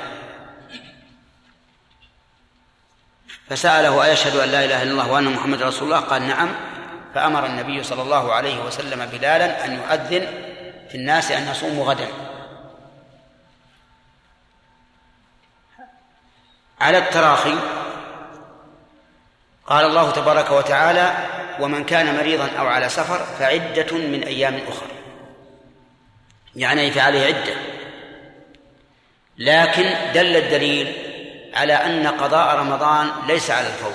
فسأله 3.49 4.05
أيشهد 4.05 4.37
أن 4.37 4.49
لا 4.49 4.65
إله 4.65 4.83
إلا 4.83 4.91
الله 4.91 5.13
وأن 5.13 5.25
محمد 5.25 5.63
رسول 5.63 5.85
الله؟ 5.85 6.01
قال 6.01 6.23
نعم. 6.23 6.49
فأمر 7.15 7.47
النبي 7.47 7.83
صلى 7.83 8.03
الله 8.03 8.33
عليه 8.33 8.65
وسلم 8.65 9.07
بلالا 9.07 9.65
أن 9.65 9.73
يؤذن 9.73 10.27
في 10.89 10.95
الناس 10.95 11.31
أن 11.31 11.49
يصوموا 11.49 11.85
غدا. 11.85 12.09
على 16.81 16.99
التراخي 16.99 17.55
قال 19.67 19.87
الله 19.87 20.11
تبارك 20.11 20.51
وتعالى 20.51 21.15
ومن 21.61 21.85
كان 21.85 22.17
مريضا 22.17 22.51
أو 22.59 22.67
على 22.67 22.89
سفر 22.89 23.19
فعدة 23.39 23.97
من 23.97 24.23
أيام 24.23 24.61
أخرى 24.69 24.89
يعني 26.57 26.91
فعليه 26.91 27.27
عدة. 27.27 27.55
لكن 29.39 30.13
دل 30.15 30.37
الدليل 30.37 30.95
على 31.55 31.73
أن 31.73 32.07
قضاء 32.07 32.57
رمضان 32.57 33.11
ليس 33.27 33.51
على 33.51 33.67
الفور 33.67 33.93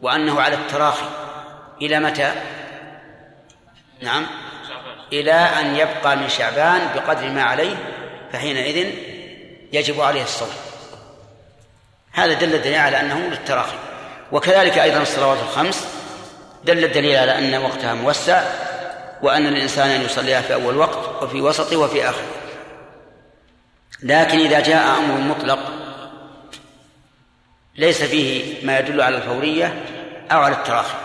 وأنه 0.00 0.40
على 0.40 0.54
التراخي. 0.54 1.06
إلى 1.82 2.00
متى؟ 2.00 2.32
نعم. 4.02 4.26
إلى 5.12 5.32
أن 5.32 5.76
يبقى 5.76 6.16
من 6.16 6.28
شعبان 6.28 6.80
بقدر 6.94 7.28
ما 7.28 7.42
عليه 7.42 7.76
فحينئذ 8.32 8.94
يجب 9.72 10.00
عليه 10.00 10.22
الصوم. 10.22 10.52
هذا 12.12 12.32
دل 12.32 12.54
الدليل 12.54 12.78
على 12.78 13.00
أنه 13.00 13.18
للتراخي. 13.18 13.89
وكذلك 14.32 14.78
أيضا 14.78 15.02
الصلوات 15.02 15.38
الخمس. 15.38 15.86
دل 16.64 16.84
الدليل 16.84 17.16
على 17.16 17.38
أن 17.38 17.62
وقتها 17.62 17.94
موسع 17.94 18.42
وأن 19.22 19.46
الإنسان 19.46 19.90
أن 19.90 20.02
يصليها 20.02 20.40
في 20.40 20.54
أول 20.54 20.76
وقت 20.76 21.22
وفي 21.22 21.40
وسطه 21.40 21.76
وفي 21.76 22.08
آخره 22.08 22.26
لكن 24.02 24.38
إذا 24.38 24.60
جاء 24.60 24.98
أمر 24.98 25.20
مطلق 25.20 25.58
ليس 27.76 28.02
فيه 28.02 28.66
ما 28.66 28.78
يدل 28.78 29.00
على 29.00 29.16
الفورية 29.16 29.84
أو 30.32 30.40
على 30.40 30.54
التراخي. 30.54 30.96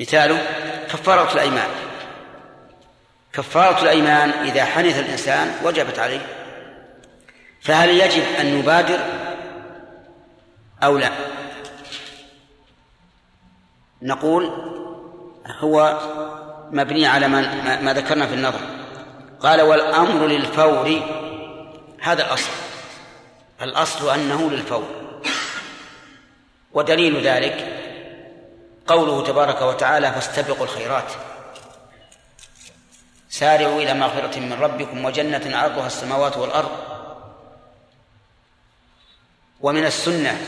مثاله 0.00 0.38
كفارة 0.92 1.32
الأيمان. 1.32 1.68
كفارة 3.32 3.82
الأيمان 3.82 4.30
إذا 4.30 4.64
حنث 4.64 4.98
الإنسان 4.98 5.54
وجبت 5.64 5.98
عليه. 5.98 6.26
فهل 7.62 7.90
يجب 7.90 8.22
أن 8.40 8.58
نبادر 8.58 8.98
أو 10.82 10.98
لا؟ 10.98 11.10
نقول 14.06 14.50
هو 15.58 16.00
مبني 16.70 17.06
على 17.06 17.28
ما, 17.28 17.80
ما 17.80 17.92
ذكرنا 17.92 18.26
في 18.26 18.34
النظر. 18.34 18.60
قال 19.40 19.60
والأمر 19.60 20.26
للفور 20.26 21.02
هذا 22.00 22.26
الأصل. 22.26 22.50
الأصل 23.62 24.10
أنه 24.10 24.50
للفور. 24.50 24.84
ودليل 26.72 27.26
ذلك 27.26 27.82
قوله 28.86 29.24
تبارك 29.24 29.62
وتعالى 29.62 30.12
فاستبقوا 30.12 30.64
الخيرات 30.64 31.12
سارعوا 33.28 33.82
إلى 33.82 33.94
مغفرة 33.94 34.40
من 34.40 34.52
ربكم 34.52 35.04
وجنة 35.04 35.56
عرضها 35.56 35.86
السماوات 35.86 36.36
والأرض. 36.36 36.70
ومن 39.60 39.84
السنة 39.86 40.38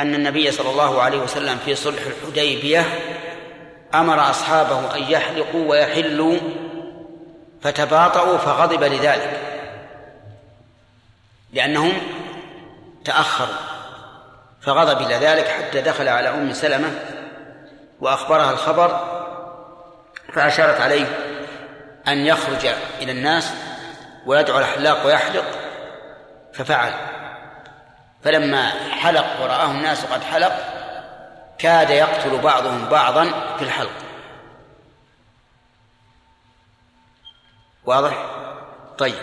أن 0.00 0.14
النبي 0.14 0.50
صلى 0.50 0.70
الله 0.70 1.02
عليه 1.02 1.18
وسلم 1.18 1.58
في 1.64 1.74
صلح 1.74 2.02
الحديبية 2.06 2.84
أمر 3.94 4.30
أصحابه 4.30 4.96
أن 4.96 5.02
يحلقوا 5.02 5.70
ويحلوا 5.70 6.38
فتباطؤوا 7.62 8.38
فغضب 8.38 8.82
لذلك 8.82 9.40
لأنهم 11.52 11.92
تأخروا 13.04 13.54
فغضب 14.60 15.00
إلى 15.00 15.14
ذلك 15.14 15.48
حتى 15.48 15.80
دخل 15.80 16.08
على 16.08 16.28
أم 16.28 16.52
سلمة 16.52 16.90
وأخبرها 18.00 18.50
الخبر 18.50 19.00
فأشارت 20.34 20.80
عليه 20.80 21.06
أن 22.08 22.26
يخرج 22.26 22.66
إلى 23.02 23.12
الناس 23.12 23.52
ويدعو 24.26 24.58
الحلاق 24.58 25.06
ويحلق 25.06 25.44
ففعل. 26.52 27.09
فلما 28.24 28.70
حلق 28.90 29.42
ورآه 29.42 29.70
الناس 29.70 30.04
قد 30.04 30.22
حلق 30.22 30.80
كاد 31.58 31.90
يقتل 31.90 32.38
بعضهم 32.38 32.88
بعضا 32.88 33.24
في 33.56 33.64
الحلق. 33.64 33.92
واضح؟ 37.84 38.26
طيب. 38.98 39.14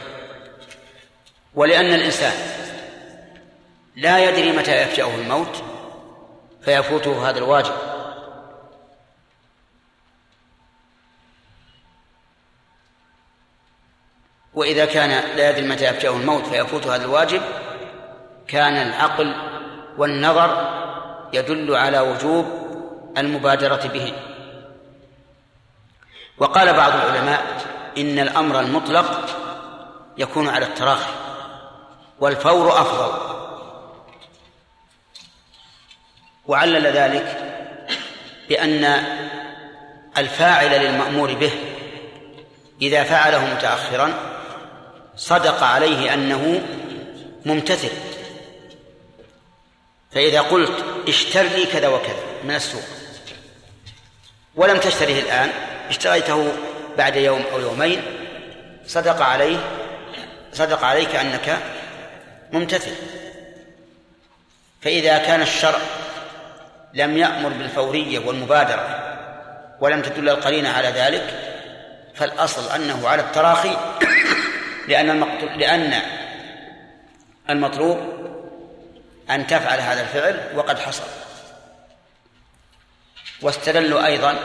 ولأن 1.55 1.93
الإنسان 1.93 2.33
لا 3.95 4.29
يدري 4.29 4.51
متى 4.51 4.81
يفجأه 4.81 5.15
الموت 5.15 5.63
فيفوته 6.61 7.29
هذا 7.29 7.37
الواجب. 7.37 7.73
وإذا 14.53 14.85
كان 14.85 15.09
لا 15.09 15.49
يدري 15.49 15.67
متى 15.67 15.85
يفجأه 15.85 16.11
الموت 16.11 16.45
فيفوت 16.45 16.87
هذا 16.87 17.05
الواجب. 17.05 17.41
كان 18.47 18.87
العقل 18.87 19.35
والنظر 19.97 20.77
يدل 21.33 21.75
على 21.75 21.99
وجوب 21.99 22.45
المبادرة 23.17 23.87
به 23.87 24.13
وقال 26.37 26.73
بعض 26.73 26.93
العلماء 26.93 27.41
إن 27.97 28.19
الأمر 28.19 28.59
المطلق 28.59 29.29
يكون 30.17 30.49
على 30.49 30.65
التراخي 30.65 31.11
والفور 32.19 32.81
أفضل. 32.81 33.37
وعلل 36.45 36.87
ذلك 36.87 37.37
بأن 38.49 39.03
الفاعل 40.17 40.71
للمأمور 40.81 41.33
به 41.33 41.51
إذا 42.81 43.03
فعله 43.03 43.53
متأخرا 43.55 44.13
صدق 45.15 45.63
عليه 45.63 46.13
أنه 46.13 46.61
ممتثل. 47.45 48.16
فإذا 50.11 50.41
قلت 50.41 50.83
اشتر 51.07 51.43
لي 51.43 51.65
كذا 51.65 51.87
وكذا 51.87 52.23
من 52.43 52.55
السوق. 52.55 52.83
ولم 54.55 54.77
تشتريه 54.77 55.21
الآن 55.21 55.49
اشتريته 55.89 56.51
بعد 56.97 57.15
يوم 57.15 57.43
أو 57.53 57.59
يومين 57.59 58.01
صدق 58.87 59.21
عليه 59.21 59.57
صدق 60.53 60.83
عليك 60.83 61.15
أنك 61.15 61.57
ممتثل. 62.53 62.95
فإذا 64.81 65.17
كان 65.17 65.41
الشرع 65.41 65.79
لم 66.93 67.17
يأمر 67.17 67.49
بالفورية 67.49 68.19
والمبادرة 68.19 69.07
ولم 69.79 70.01
تدل 70.01 70.29
القرينة 70.29 70.69
على 70.69 70.87
ذلك 70.87 71.39
فالأصل 72.15 72.75
أنه 72.75 73.07
على 73.07 73.21
التراخي 73.21 73.77
لأن 74.89 75.23
لأن 75.57 76.01
المطلوب 77.49 77.97
أن 79.29 79.47
تفعل 79.47 79.79
هذا 79.79 80.01
الفعل 80.01 80.57
وقد 80.57 80.79
حصل. 80.79 81.03
واستدلوا 83.41 84.05
أيضا 84.05 84.35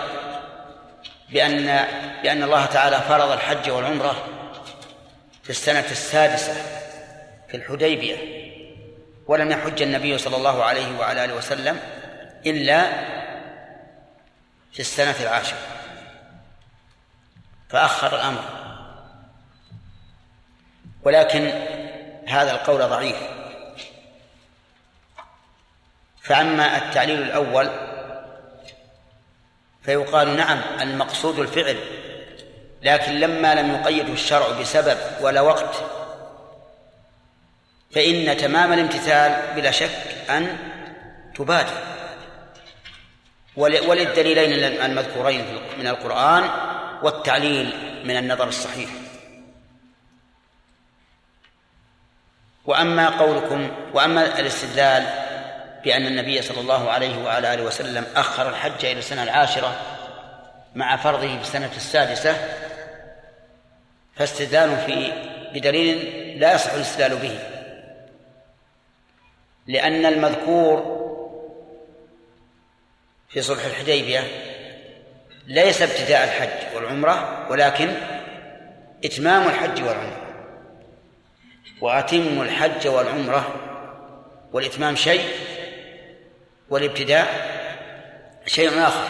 بأن 1.31 1.87
بأن 2.23 2.43
الله 2.43 2.67
تعالى 2.67 3.01
فرض 3.01 3.31
الحج 3.31 3.71
والعمرة 3.71 4.29
في 5.43 5.51
السنة 5.51 5.85
السادسة 5.91 6.55
في 7.49 7.57
الحديبية 7.57 8.43
ولم 9.27 9.51
يحج 9.51 9.83
النبي 9.83 10.19
صلى 10.19 10.37
الله 10.37 10.65
عليه 10.65 10.99
وعلى 10.99 11.25
آله 11.25 11.35
وسلم 11.35 11.81
إلا 12.47 12.91
في 14.73 14.81
السنة 14.81 15.15
العاشرة. 15.21 15.59
فأخر 17.69 18.15
الأمر. 18.17 18.45
ولكن 21.03 21.53
هذا 22.29 22.51
القول 22.51 22.81
ضعيف. 22.81 23.17
فأما 26.23 26.77
التعليل 26.77 27.23
الأول 27.23 27.71
فيقال 29.83 30.37
نعم 30.37 30.61
المقصود 30.81 31.39
الفعل 31.39 31.77
لكن 32.83 33.13
لما 33.13 33.55
لم 33.55 33.75
يقيده 33.75 34.13
الشرع 34.13 34.61
بسبب 34.61 34.99
ولا 35.21 35.41
وقت 35.41 35.75
فإن 37.95 38.37
تمام 38.37 38.73
الامتثال 38.73 39.55
بلا 39.57 39.71
شك 39.71 39.91
أن 40.31 40.59
تبادر. 41.35 41.93
وللدليلين 43.57 44.53
المذكورين 44.83 45.45
من 45.79 45.87
القرآن 45.87 46.51
والتعليل 47.03 47.73
من 48.05 48.17
النظر 48.17 48.49
الصحيح. 48.49 48.91
وأما 52.65 53.09
قولكم 53.09 53.71
وأما 53.95 54.39
الاستدلال 54.39 55.22
بأن 55.85 56.07
النبي 56.07 56.43
صلى 56.43 56.61
الله 56.61 56.91
عليه 56.91 57.19
وعلى 57.25 57.55
آله 57.55 57.63
وسلم 57.63 58.07
أخر 58.17 58.49
الحج 58.49 58.85
إلى 58.85 58.99
السنة 58.99 59.23
العاشرة 59.23 59.81
مع 60.75 60.97
فرضه 60.97 61.37
في 61.37 61.43
السنة 61.43 61.71
السادسة 61.77 62.37
فاستدلال 64.17 64.77
في 64.87 65.13
بدليل 65.55 65.99
لا 66.41 66.55
يصح 66.55 66.73
الاستدلال 66.73 67.17
به 67.17 67.39
لأن 69.67 70.07
المذكور 70.07 71.03
في 73.29 73.43
صلح 73.43 73.65
الحديبية 73.65 74.21
ليس 75.47 75.83
ابتداء 75.83 76.25
الحج 76.25 76.77
والعمرة 76.77 77.47
ولكن 77.51 77.95
إتمام 79.05 79.49
الحج 79.49 79.83
والعمرة 79.83 80.23
وأتم 81.81 82.43
الحج 82.43 82.89
والعمرة 82.89 83.55
والإتمام 84.53 84.97
شيء 84.97 85.25
والابتداء 86.73 87.27
شيء 88.47 88.83
آخر. 88.83 89.09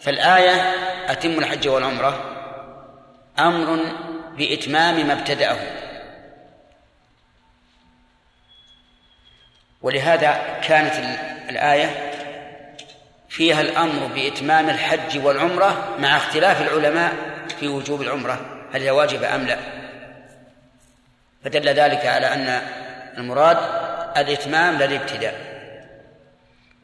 فالآية 0.00 0.74
أتم 1.08 1.38
الحج 1.38 1.68
والعمرة 1.68 2.24
أمر 3.38 3.78
بإتمام 4.36 5.06
ما 5.06 5.12
ابتدأه. 5.12 5.56
ولهذا 9.82 10.60
كانت 10.62 10.92
الآية 11.50 12.12
فيها 13.28 13.60
الأمر 13.60 14.06
بإتمام 14.06 14.70
الحج 14.70 15.18
والعمرة 15.24 15.96
مع 15.98 16.16
اختلاف 16.16 16.62
العلماء 16.62 17.12
في 17.60 17.68
وجوب 17.68 18.02
العمرة 18.02 18.66
هل 18.72 18.82
هي 18.82 18.90
واجبة 18.90 19.34
أم 19.34 19.46
لا. 19.46 19.58
فدل 21.44 21.68
ذلك 21.68 22.06
على 22.06 22.26
أن 22.26 22.62
المراد 23.18 23.58
الإتمام 24.16 24.78
لا 24.78 24.84
الابتداء. 24.84 25.49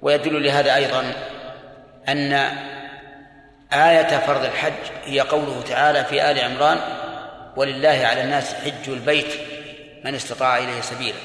ويدل 0.03 0.45
لهذا 0.45 0.75
أيضا 0.75 1.13
أن 2.09 2.33
آية 3.73 4.19
فرض 4.19 4.45
الحج 4.45 4.73
هي 5.05 5.21
قوله 5.21 5.63
تعالى 5.63 6.05
في 6.05 6.31
آل 6.31 6.39
عمران 6.41 6.79
ولله 7.57 8.07
على 8.07 8.23
الناس 8.25 8.55
حج 8.55 8.89
البيت 8.89 9.27
من 10.05 10.15
استطاع 10.15 10.59
إليه 10.59 10.81
سبيلا. 10.81 11.19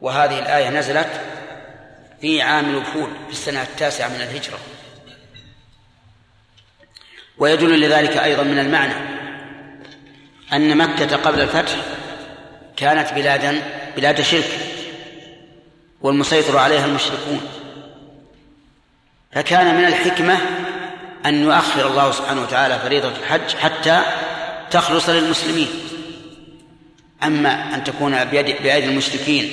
وهذه 0.00 0.38
الآية 0.38 0.70
نزلت 0.70 1.20
في 2.20 2.42
عام 2.42 2.70
الوفود 2.70 3.10
في 3.26 3.32
السنة 3.32 3.62
التاسعة 3.62 4.08
من 4.08 4.20
الهجرة. 4.20 4.58
ويدل 7.38 7.80
لذلك 7.80 8.16
أيضا 8.16 8.42
من 8.42 8.58
المعنى 8.58 8.94
أن 10.52 10.76
مكة 10.76 11.16
قبل 11.16 11.40
الفتح 11.40 11.76
كانت 12.76 13.12
بلادا 13.12 13.62
بلاد 13.96 14.20
شرك. 14.20 14.73
والمسيطر 16.04 16.58
عليها 16.58 16.86
المشركون. 16.86 17.40
فكان 19.32 19.74
من 19.74 19.84
الحكمة 19.84 20.38
أن 21.26 21.42
يؤخر 21.42 21.86
الله 21.86 22.10
سبحانه 22.10 22.42
وتعالى 22.42 22.78
فريضة 22.78 23.08
الحج 23.08 23.56
حتى 23.56 24.02
تخلص 24.70 25.08
للمسلمين. 25.08 25.68
أما 27.22 27.74
أن 27.74 27.84
تكون 27.84 28.24
بيد 28.24 28.44
بأيدي 28.62 28.86
المشركين 28.86 29.50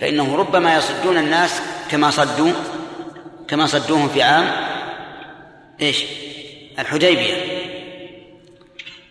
فإنه 0.00 0.36
ربما 0.36 0.76
يصدون 0.76 1.16
الناس 1.16 1.62
كما 1.90 2.10
صدوا 2.10 2.52
كما 3.48 3.66
صدوهم 3.66 4.08
في 4.08 4.22
عام 4.22 4.50
إيش؟ 5.80 6.04
الحديبية. 6.78 7.34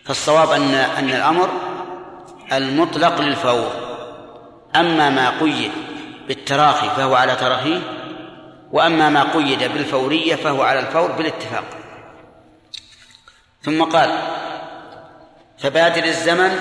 فالصواب 0.05 0.51
أن 0.51 0.73
أن 0.73 1.09
الأمر 1.09 1.49
المطلق 2.51 3.21
للفور. 3.21 3.71
أما 4.75 5.09
ما 5.09 5.39
قيد 5.39 5.71
بالتراخي 6.27 6.89
فهو 6.89 7.15
على 7.15 7.35
تراخيه 7.35 7.79
وأما 8.71 9.09
ما 9.09 9.33
قيد 9.33 9.63
بالفورية 9.63 10.35
فهو 10.35 10.61
على 10.61 10.79
الفور 10.79 11.11
بالاتفاق. 11.11 11.63
ثم 13.61 13.83
قال 13.83 14.19
فبادر 15.57 16.03
الزمن 16.03 16.59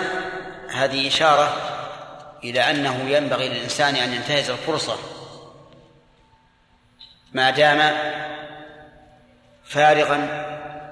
هذه 0.71 1.09
إشارة 1.09 1.57
إلى 2.45 2.71
أنه 2.71 3.01
ينبغي 3.09 3.49
للإنسان 3.49 3.97
أن 3.97 4.13
ينتهز 4.13 4.51
الفرصة. 4.51 4.97
ما 7.33 7.51
دام 7.51 7.97
فارغا 9.65 10.47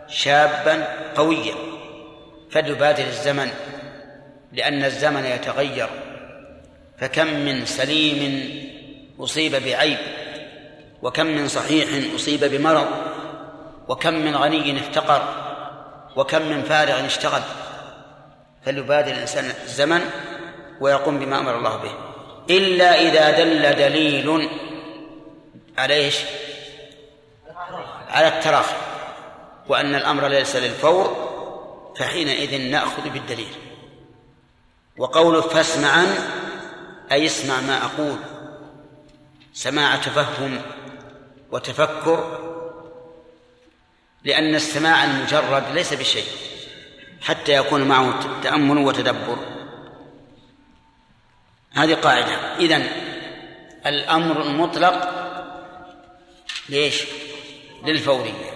شابا 0.08 0.84
قويا. 1.16 1.54
فليبادر 2.50 3.04
الزمن 3.04 3.50
لأن 4.52 4.84
الزمن 4.84 5.24
يتغير. 5.24 5.88
فكم 7.00 7.26
من 7.26 7.66
سليم 7.66 8.52
أصيب 9.20 9.54
بعيب 9.54 9.98
وكم 11.02 11.26
من 11.26 11.48
صحيح 11.48 12.14
أصيب 12.14 12.44
بمرض 12.44 12.88
وكم 13.88 14.14
من 14.14 14.36
غني 14.36 14.80
افتقر 14.80 15.22
وكم 16.16 16.42
من 16.42 16.62
فارغ 16.62 17.06
اشتغل. 17.06 17.42
فليبادر 18.64 19.12
الإنسان 19.12 19.44
الزمن 19.64 20.00
ويقوم 20.80 21.18
بما 21.18 21.38
أمر 21.38 21.58
الله 21.58 21.76
به. 21.76 21.92
إلا 22.50 23.00
إذا 23.00 23.30
دل 23.30 23.76
دليل 23.78 24.48
على 25.78 25.94
إيش؟ 25.94 26.16
على 28.08 28.28
التراخي. 28.28 28.74
وأن 29.68 29.94
الأمر 29.94 30.28
ليس 30.28 30.56
للفور 30.56 31.28
فحينئذ 31.98 32.70
نأخذ 32.70 33.08
بالدليل. 33.08 33.54
وقوله 34.98 35.40
فاسمعا 35.40 36.06
أي 37.12 37.26
اسمع 37.26 37.60
ما 37.60 37.85
أقول. 37.85 38.18
سماع 39.52 39.97
تفهم 39.97 40.62
وتفكر 41.51 42.39
لأن 44.24 44.55
السماع 44.55 45.05
المجرد 45.05 45.64
ليس 45.74 45.94
بشيء 45.94 46.24
حتى 47.22 47.52
يكون 47.52 47.82
معه 47.82 48.40
تأمل 48.43 48.78
وتدبر. 48.78 49.39
هذه 51.72 51.94
قاعدة. 51.94 52.56
إذن 52.56 52.86
الأمر 53.86 54.43
المطلق 54.43 55.10
ليش؟ 56.68 57.05
للفورية. 57.85 58.51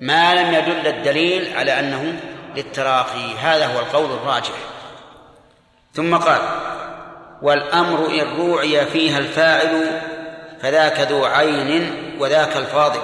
ما 0.00 0.34
لم 0.34 0.54
يدل 0.54 0.86
الدليل 0.86 1.56
على 1.56 1.80
أنه 1.80 2.20
للتراخي. 2.56 3.34
هذا 3.34 3.66
هو 3.66 3.80
القول 3.80 4.10
الراجح. 4.10 4.54
ثم 5.94 6.16
قال 6.16 6.69
والأمر 7.42 8.06
إن 8.06 8.36
روعي 8.36 8.86
فيها 8.86 9.18
الفاعل 9.18 10.00
فذاك 10.62 11.00
ذو 11.00 11.24
عين 11.24 11.94
وذاك 12.18 12.56
الفاضل. 12.56 13.00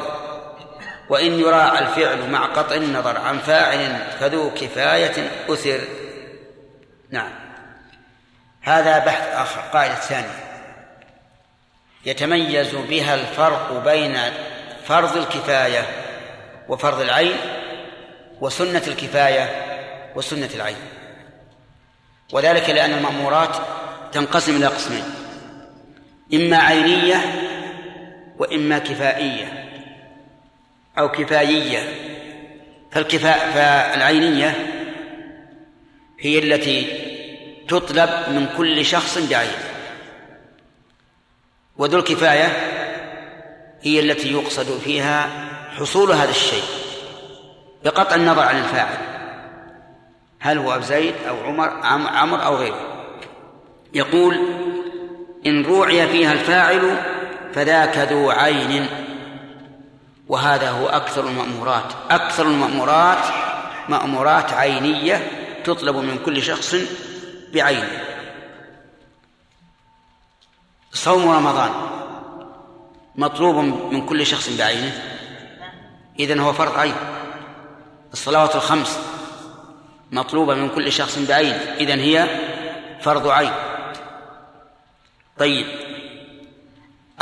وإن 1.09 1.41
يراعى 1.41 1.79
الفعل 1.79 2.31
مع 2.31 2.47
قطع 2.47 2.75
النظر 2.75 3.19
عن 3.19 3.39
فاعل 3.39 3.97
فذو 4.21 4.51
كفاية 4.51 5.31
أثر. 5.49 5.81
نعم. 7.11 7.31
هذا 8.63 8.99
بحث 8.99 9.29
آخر 9.35 9.61
قاعدة 9.73 9.95
ثانية 9.95 10.47
يتميز 12.07 12.75
بها 12.75 13.15
الفرق 13.15 13.83
بين 13.85 14.19
فرض 14.85 15.17
الكفاية 15.17 15.87
وفرض 16.69 17.01
العين 17.01 17.37
وسنة 18.41 18.83
الكفاية 18.87 19.63
وسنة 20.17 20.51
العين. 20.55 20.77
وذلك 22.33 22.71
لأن 22.71 22.93
المأمورات 22.93 23.57
تنقسم 24.13 24.57
إلى 24.57 24.67
قسمين. 24.67 25.05
إما 26.35 26.57
عينية 26.57 27.17
وإما 28.39 28.79
كفائية 28.79 29.71
أو 30.99 31.09
كفايية. 31.09 32.07
فالكفاء 32.93 33.51
فالعينية 33.51 34.55
هي 36.21 36.39
التي 36.39 37.07
تطلب 37.69 38.11
من 38.29 38.49
كل 38.57 38.85
شخص 38.85 39.19
بعينه. 39.19 39.65
وذو 41.77 41.99
الكفاية 41.99 42.47
هي 43.83 44.01
التي 44.01 44.33
يقصد 44.33 44.79
فيها 44.79 45.31
حصول 45.79 46.13
هذا 46.13 46.31
الشيء 46.31 46.65
بقطع 47.85 48.15
النظر 48.15 48.43
عن 48.43 48.59
الفاعل. 48.59 48.99
هل 50.41 50.59
هو 50.59 50.81
زيد 50.81 51.15
أو 51.29 51.45
عمر 51.45 51.69
عمر 52.07 52.45
أو 52.45 52.57
غيره. 52.57 52.96
يقول 53.97 54.41
إن 55.47 55.65
روعي 55.65 56.09
فيها 56.09 56.33
الفاعل 56.33 57.03
فذاك 57.55 57.99
ذو 57.99 58.31
عين. 58.31 58.87
وهذا 60.29 60.71
هو 60.71 60.87
أكثر 60.87 61.27
المأمورات. 61.27 61.93
أكثر 62.11 62.47
المأمورات 62.47 63.25
مأمورات 63.89 64.53
عينية 64.53 65.31
تطلب 65.65 65.97
من 65.97 66.19
كل 66.19 66.43
شخص 66.43 66.77
بعينه 67.55 68.01
صوم 70.93 71.29
رمضان 71.29 71.71
مطلوب 73.17 73.57
من 73.93 74.07
كل 74.07 74.27
شخص 74.27 74.57
بعينه 74.59 74.93
إذن 76.21 76.41
هو 76.41 76.53
فرض 76.53 76.79
عين. 76.79 76.95
الصلوات 78.13 78.57
الخمس 78.57 78.99
مطلوبة 80.13 80.55
من 80.55 80.69
كل 80.69 80.93
شخص 80.93 81.19
بعينه 81.19 81.61
إذن 81.81 82.01
هي 82.01 82.29
فرض 83.01 83.29
عين. 83.29 83.53
طيب. 85.39 85.67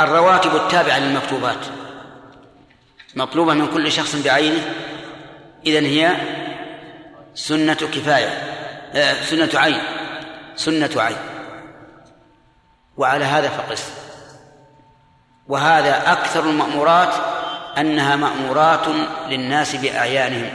الرواتب 0.01 0.55
التابعة 0.55 0.99
للمكتوبات. 0.99 1.65
مطلوبة 3.15 3.53
من 3.53 3.67
كل 3.67 3.91
شخص 3.91 4.15
بعينه. 4.15 4.61
إذن 5.65 5.85
هي 5.85 6.15
سنة 7.35 7.73
كفاية. 7.73 8.27
آه، 8.93 9.13
سنة 9.13 9.49
عين. 9.53 9.81
سنة 10.55 10.89
عين. 10.95 11.17
وعلى 12.97 13.25
هذا 13.25 13.49
فقس. 13.49 13.89
وهذا 15.47 16.11
أكثر 16.11 16.49
المأمورات 16.49 17.13
أنها 17.77 18.15
مأمورات 18.15 18.87
للناس 19.29 19.75
بأعيانهم. 19.75 20.49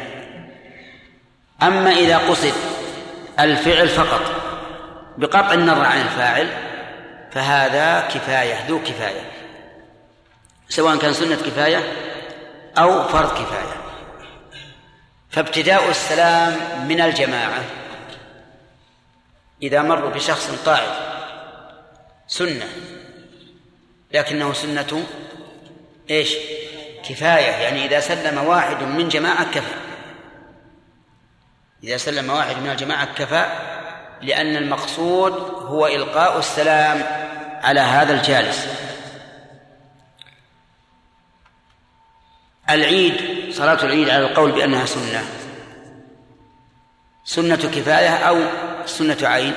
أما 1.63 1.91
إذا 1.91 2.19
قصد 2.19 2.53
الفعل 3.41 3.89
فقط 3.89 4.23
بقطع 5.19 5.53
النظر 5.53 5.85
عن 5.85 6.01
الفاعل 6.01 6.70
فهذا 7.33 8.01
كفاية 8.01 8.67
ذو 8.69 8.83
كفاية. 8.83 9.31
سواء 10.69 10.97
كان 10.97 11.13
سنة 11.13 11.37
كفاية 11.37 11.93
أو 12.79 13.09
فرض 13.09 13.31
كفاية. 13.31 13.81
فابتداء 15.31 15.91
السلام 15.91 16.57
من 16.89 17.01
الجماعة. 17.01 17.65
إذا 19.63 19.83
مروا 19.83 20.11
بشخص 20.11 20.51
قاعد 20.67 20.93
سنة. 22.27 22.69
لكنه 24.13 24.53
سنة 24.53 25.07
إيش؟ 26.11 26.37
كفاية. 27.09 27.51
يعني 27.51 27.85
إذا 27.85 28.01
سلم 28.01 28.39
واحد 28.39 28.83
من 28.83 29.09
جماعة 29.09 29.51
كفى. 29.51 29.75
إذا 31.85 31.97
سلم 31.97 32.31
واحد 32.31 32.57
من 32.57 32.71
الجماعة 32.71 33.15
كفى 33.15 33.47
لأن 34.23 34.57
المقصود 34.57 35.33
هو 35.67 35.87
إلقاء 35.87 36.39
السلام 36.39 37.20
على 37.61 37.81
هذا 37.81 38.13
الجالس. 38.15 38.67
العيد 42.71 43.15
صلاة 43.53 43.85
العيد 43.85 44.09
على 44.09 44.27
القول 44.27 44.53
بأنها 44.53 44.87
سنة. 44.87 45.25
سنة 47.25 47.57
كفاية 47.57 48.17
أو 48.17 48.39
سنة 48.87 49.29
عين؟ 49.29 49.55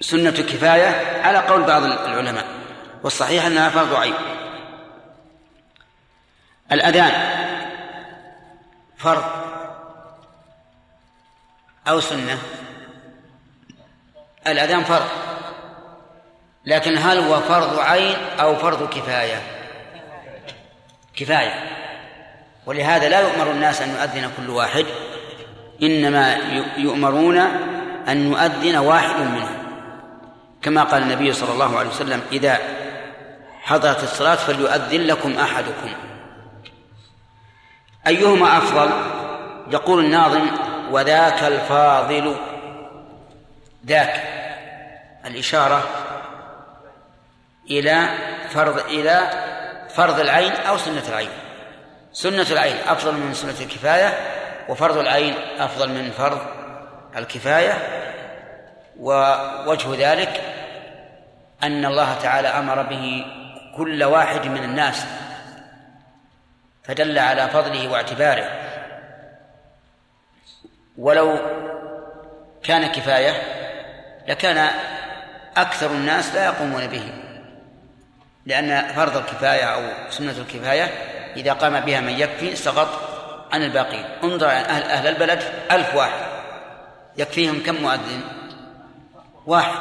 سنة 0.00 0.30
كفاية 0.30 1.22
على 1.22 1.38
قول 1.38 1.62
بعض 1.62 1.82
العلماء 1.84 2.46
والصحيح 3.02 3.44
أنها 3.44 3.68
فرض 3.68 3.94
عين. 3.94 4.14
الأذان 6.72 7.12
فرض 8.96 9.24
أو 11.88 12.00
سنة؟ 12.00 12.38
الأذان 14.46 14.84
فرض. 14.84 15.27
لكن 16.68 16.98
هل 16.98 17.18
هو 17.18 17.40
فرض 17.40 17.78
عين 17.78 18.16
أو 18.40 18.56
فرض 18.56 18.88
كفاية؟ 18.88 19.42
كفاية. 21.16 21.54
ولهذا 22.66 23.08
لا 23.08 23.20
يؤمر 23.20 23.50
الناس 23.50 23.82
أن 23.82 23.88
يؤذن 23.88 24.30
كل 24.36 24.50
واحد 24.50 24.86
إنما 25.82 26.36
يؤمرون 26.76 27.38
أن 28.08 28.32
يؤذن 28.32 28.76
واحد 28.76 29.20
منهم. 29.20 29.58
كما 30.62 30.82
قال 30.82 31.02
النبي 31.02 31.32
صلى 31.32 31.52
الله 31.52 31.78
عليه 31.78 31.88
وسلم 31.88 32.22
إذا 32.32 32.58
حضرت 33.62 34.02
الصلاة 34.02 34.34
فليؤذن 34.34 35.00
لكم 35.00 35.32
أحدكم. 35.38 35.88
أيهما 38.06 38.58
أفضل؟ 38.58 38.90
يقول 39.70 40.04
الناظم 40.04 40.46
وذاك 40.90 41.42
الفاضل. 41.42 42.36
ذاك. 43.86 44.22
الإشارة 45.26 46.07
إلى 47.70 48.08
فرض 48.50 48.78
إلى 48.78 49.30
فرض 49.88 50.20
العين 50.20 50.52
أو 50.52 50.78
سنة 50.78 51.02
العين. 51.08 51.30
سنة 52.12 52.46
العين 52.50 52.76
أفضل 52.86 53.14
من 53.14 53.34
سنة 53.34 53.60
الكفاية 53.60 54.18
وفرض 54.68 54.98
العين 54.98 55.34
أفضل 55.58 55.88
من 55.88 56.10
فرض 56.10 56.40
الكفاية. 57.16 57.72
ووجه 59.00 60.12
ذلك 60.12 60.42
أن 61.62 61.84
الله 61.84 62.14
تعالى 62.14 62.48
أمر 62.48 62.82
به 62.82 63.24
كل 63.76 64.04
واحد 64.04 64.46
من 64.46 64.64
الناس 64.64 65.06
فدل 66.84 67.18
على 67.18 67.48
فضله 67.48 67.88
واعتباره. 67.88 68.50
ولو 70.98 71.38
كان 72.62 72.86
كفاية 72.86 73.42
لكان 74.28 74.70
أكثر 75.56 75.90
الناس 75.90 76.34
لا 76.34 76.44
يقومون 76.44 76.86
به. 76.86 77.12
لأن 78.48 78.92
فرض 78.94 79.16
الكفاية 79.16 79.64
أو 79.64 80.10
سنة 80.10 80.30
الكفاية 80.38 80.84
إذا 81.36 81.52
قام 81.52 81.80
بها 81.80 82.00
من 82.00 82.18
يكفي 82.18 82.56
سقط 82.56 82.88
عن 83.52 83.62
الباقين. 83.62 84.04
انظر 84.24 84.46
أهل, 84.46 84.82
أهل 84.82 85.06
البلد 85.06 85.42
ألف 85.70 85.94
واحد. 85.94 86.26
يكفيهم 87.16 87.62
كم 87.62 87.74
مؤذن؟ 87.74 88.20
واحد. 89.46 89.80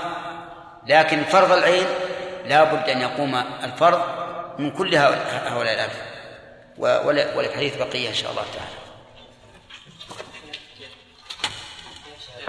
لكن 0.87 1.23
فرض 1.23 1.51
العين 1.51 1.85
لا 2.45 2.63
بد 2.63 2.89
أن 2.89 3.01
يقوم 3.01 3.35
الفرض 3.63 4.01
من 4.59 4.71
كل 4.71 4.95
هؤلاء 4.95 5.73
الألف. 5.73 6.01
وللحديث 7.37 7.77
بقية 7.77 8.09
إن 8.09 8.13
شاء 8.13 8.31
الله 8.31 8.45
تعالى. 8.53 8.77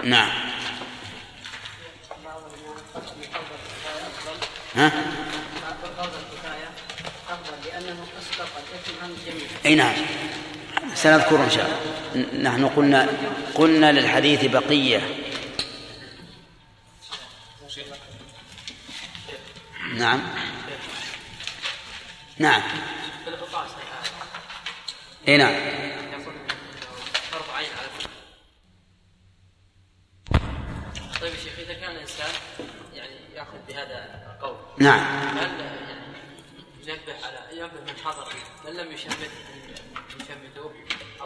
نعم. 0.03 0.29
ها؟ 4.75 4.91
أي 9.69 9.75
نعم. 9.75 9.95
سنذكر 10.93 11.43
إن 11.43 11.49
شاء 11.49 11.65
الله. 12.15 12.41
نحن 12.41 12.65
قلنا 12.65 13.09
قلنا 13.55 13.91
للحديث 13.91 14.45
بقية. 14.45 15.01
نعم. 19.93 20.21
نعم. 22.37 22.61
إي 25.27 25.37
نعم. 25.37 25.53
طيب 31.21 31.33
يا 31.33 31.39
شيخ 31.43 31.59
إذا 31.59 31.73
كان 31.73 31.91
الإنسان 31.91 32.31
يعني 32.93 33.15
يأخذ 33.35 33.57
بهذا 33.67 34.25
القول 34.35 34.57
نعم. 34.77 34.99
هل 35.37 35.59
يعني 35.59 35.99
ينبه 36.89 37.25
على 37.25 37.59
ينبه 37.59 37.81
من 37.81 37.99
حضر 38.03 38.33
من 38.65 38.73
لم 38.73 38.91
يشمته 38.91 39.29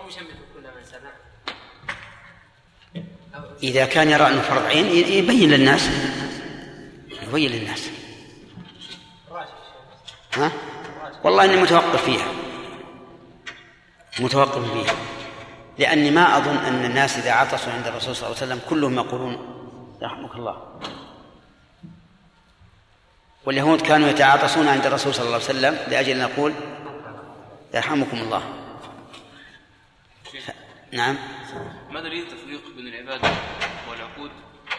أو 0.04 0.08
يشمته 0.10 0.36
كل 0.54 0.62
من 0.62 0.84
سمع. 0.84 1.10
إذا 3.64 3.86
كان 3.86 4.10
يرى 4.10 4.28
أنه 4.28 4.42
فرض 4.42 4.66
عين 4.66 4.86
يبين 4.86 5.50
للناس. 5.50 5.90
يبين 7.28 7.52
للناس. 7.52 7.90
ها؟ 10.34 10.52
والله 11.24 11.46
إني 11.46 11.62
متوقف 11.62 12.04
فيها. 12.06 12.28
متوقف 14.20 14.74
فيها. 14.74 14.96
لأني 15.80 16.12
ما 16.12 16.38
أظن 16.38 16.58
أن 16.58 16.86
الناس 16.86 17.18
إذا 17.18 17.32
عطسوا 17.32 17.74
عند 17.74 17.88
الرسول 17.88 18.16
صلى 18.16 18.28
الله 18.28 18.38
عليه 18.42 18.48
وسلم 18.48 18.62
كلهم 18.70 18.96
يقولون 18.96 19.38
يرحمك 20.02 20.36
الله. 20.36 20.80
واليهود 23.46 23.82
كانوا 23.82 24.10
يتعاطسون 24.10 24.68
عند 24.68 24.86
الرسول 24.86 25.14
صلى 25.14 25.26
الله 25.26 25.36
عليه 25.36 25.46
وسلم 25.46 25.78
لأجل 25.88 26.12
أن 26.12 26.20
نقول 26.20 26.54
يرحمكم 27.74 28.18
الله. 28.18 28.63
نعم. 30.94 31.18
ما 31.90 32.02
دليل 32.02 32.24
التفريق 32.24 32.62
بين 32.76 32.88
العبادة 32.88 33.30
والعقود؟ 33.90 34.32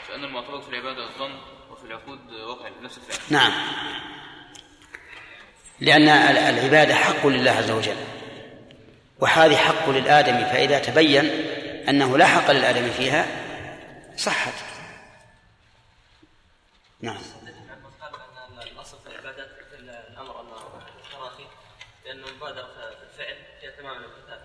فأن 0.08 0.24
المعتبر 0.24 0.60
في 0.60 0.68
العبادة 0.68 1.04
الظن 1.04 1.34
وفي 1.70 1.84
العقود 1.84 2.32
واقع 2.32 2.70
نفس 2.82 2.98
الفعل. 2.98 3.18
نعم. 3.30 3.52
لأن 5.80 6.08
العبادة 6.08 6.94
حق 6.94 7.26
لله 7.26 7.50
عز 7.50 7.70
وجل. 7.70 7.96
وهذه 9.20 9.56
حق 9.56 9.90
للآدم 9.90 10.44
فإذا 10.44 10.78
تبين 10.78 11.24
أنه 11.88 12.18
لا 12.18 12.26
حق 12.26 12.50
للآدم 12.50 12.90
فيها 12.90 13.26
صحت. 14.16 14.54
نعم 17.00 17.18
الاصل 18.72 18.98
في 18.98 19.06
العبادات 19.06 19.48
مثل 19.48 19.90
الامر 19.90 20.40
انه 20.40 20.80
التراخي 21.06 21.46
لأنه 22.04 22.28
المبادره 22.28 22.64
في 22.64 23.02
الفعل 23.02 23.36
هي 23.60 23.70
تمام 23.70 23.96
الامتثال 23.96 24.40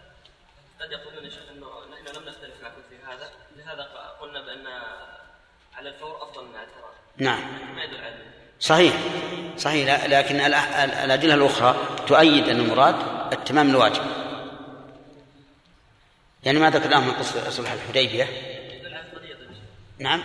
قد 0.82 0.92
يقولون 0.92 1.26
يا 1.26 1.30
شيخ 1.30 1.50
انه 1.50 1.68
نحن 1.92 2.18
لم 2.18 2.30
نختلف 2.30 2.62
معكم 2.62 2.82
في 2.90 2.98
هذا 3.08 3.32
لهذا 3.56 3.84
قلنا 4.22 4.42
بان 4.42 4.68
على 5.80 5.90
الفور 5.90 6.24
أفضل 6.24 6.46
من 6.46 6.56
على 6.56 6.68
التراخي 6.68 6.98
نعم. 7.18 7.40
ما 7.76 7.84
يدل 7.84 7.98
على 7.98 8.16
صحيح. 8.60 8.94
صحيح. 9.58 10.06
لكن 10.06 10.40
الأدلة 10.40 11.34
الأخرى 11.34 11.76
تؤيد 12.08 12.50
أن 12.50 12.60
المراد 12.60 12.96
التمام 13.34 13.70
الواجب. 13.70 14.02
يعني 16.44 16.60
ما 16.60 16.70
ذكرناه 16.70 17.00
من 17.00 17.12
قصة 17.12 17.50
صلح 17.50 17.72
الحديبية. 17.72 18.28
نعم. 20.00 20.24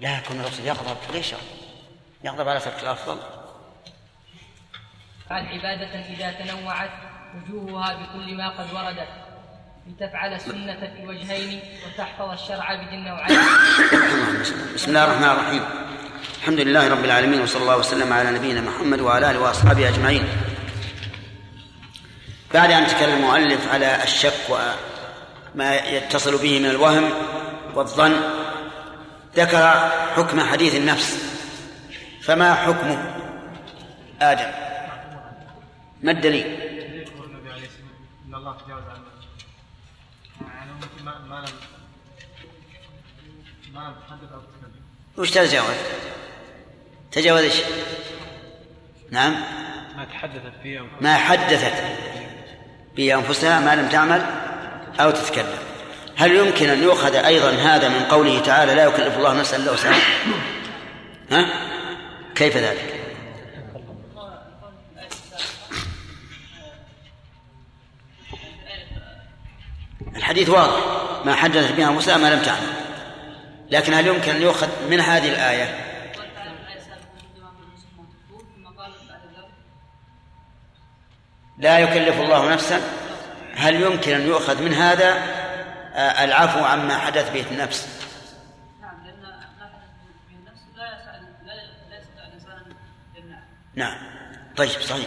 لا 0.00 0.18
يكون 0.18 0.40
الرسول 0.40 0.66
يغضب 0.66 0.96
ليش؟ 1.12 1.34
يغضب 2.24 2.48
على 2.48 2.60
ترك 2.60 2.82
الأفضل. 2.82 3.18
قال 5.30 5.46
عبادة 5.46 6.00
إذا 6.00 6.32
تنوعت 6.32 6.90
وجوهها 7.34 7.94
بكل 7.94 8.34
ما 8.34 8.48
قد 8.48 8.74
وردت. 8.74 9.27
لتفعل 9.88 10.34
السنة 10.34 10.80
في 10.96 11.06
وجهين 11.06 11.60
وتحفظ 11.86 12.30
الشرع 12.30 12.74
بذي 12.74 12.94
النوعين 12.94 13.38
بسم 14.74 14.88
الله 14.88 15.04
الرحمن 15.04 15.30
الرحيم. 15.30 15.62
الحمد 16.38 16.60
لله 16.60 16.88
رب 16.88 17.04
العالمين 17.04 17.40
وصلى 17.40 17.62
الله 17.62 17.76
وسلم 17.76 18.12
على 18.12 18.30
نبينا 18.30 18.60
محمد 18.60 19.00
وعلى 19.00 19.30
آله 19.30 19.40
وأصحابه 19.40 19.88
أجمعين. 19.88 20.24
بعد 22.54 22.70
أن 22.70 22.86
تكلم 22.86 23.16
المؤلف 23.18 23.68
على 23.72 24.02
الشك 24.02 24.50
وما 24.50 25.74
يتصل 25.74 26.42
به 26.42 26.58
من 26.58 26.70
الوهم 26.70 27.10
والظن 27.74 28.20
ذكر 29.36 29.90
حكم 30.16 30.40
حديث 30.40 30.74
النفس. 30.74 31.18
فما 32.22 32.54
حكمه 32.54 33.14
آدم؟ 34.22 34.50
ما 36.02 36.10
الدليل 36.10 36.46
ان 38.28 38.34
الله 38.34 38.56
تجاوز 38.66 38.82
عن 38.82 38.98
يعني 40.40 40.72
ممكن 40.72 40.88
ما 41.08 41.18
ما 41.28 41.46
لم 41.46 41.52
ما 43.74 43.80
لم 43.80 43.94
تحدث 44.08 44.32
أو 44.32 44.40
تتكلم 44.40 44.82
وش 45.16 45.30
تجاوز؟ 45.30 45.76
تجاوز 47.12 47.42
إيش؟ 47.42 47.54
نعم 49.10 49.32
ما 49.96 50.04
تحدثت 50.04 50.52
فيه 50.62 50.80
ما 51.00 51.16
حدثت 51.16 51.84
به 52.96 53.14
أنفسها 53.14 53.60
ما 53.60 53.82
لم 53.82 53.88
تعمل 53.88 54.26
أو 55.00 55.10
تتكلم 55.10 55.58
هل 56.16 56.36
يمكن 56.36 56.68
أن 56.68 56.82
يؤخذ 56.82 57.14
أيضا 57.14 57.50
هذا 57.50 57.88
من 57.88 58.04
قوله 58.04 58.40
تعالى 58.40 58.74
لا 58.74 58.84
يكلف 58.84 59.16
الله 59.16 59.32
نفسا 59.32 59.56
إلا 59.56 59.72
وسعها؟ 59.72 60.02
ها؟ 61.30 61.46
كيف 62.34 62.56
ذلك؟ 62.56 62.97
الحديث 70.18 70.48
واضح. 70.48 70.80
ما 71.24 71.34
حدثت 71.34 71.72
بها 71.72 71.88
انفسها 71.88 72.16
ما 72.16 72.34
لم 72.34 72.42
تعمل 72.42 72.72
لكن 73.70 73.94
هل 73.94 74.06
يمكن 74.06 74.30
أن 74.30 74.42
يؤخذ 74.42 74.68
من 74.90 75.00
هذه 75.00 75.28
الآية؟ 75.28 75.84
لا 81.58 81.78
يكلف 81.78 82.20
الله 82.20 82.52
نفسا. 82.52 82.80
هل 83.54 83.82
يمكن 83.82 84.14
أن 84.14 84.26
يؤخذ 84.26 84.62
من 84.62 84.74
هذا؟ 84.74 85.08
آه، 85.94 86.24
العفو 86.24 86.64
عما 86.64 86.98
حدث 86.98 87.32
به 87.32 87.44
النفس. 87.50 87.88
نعم 88.80 88.98
لأن 89.04 89.22
ما 94.58 95.04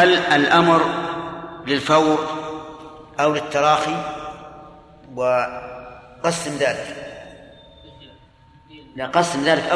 هل 0.00 0.14
الأمر 0.14 0.84
للفور 1.66 2.18
أو 3.20 3.34
للتراخي 3.34 3.96
وقسم 5.14 6.56
ذلك؟ 6.56 6.96
لا 8.96 9.06
قسم 9.06 9.44
ذلك 9.44 9.72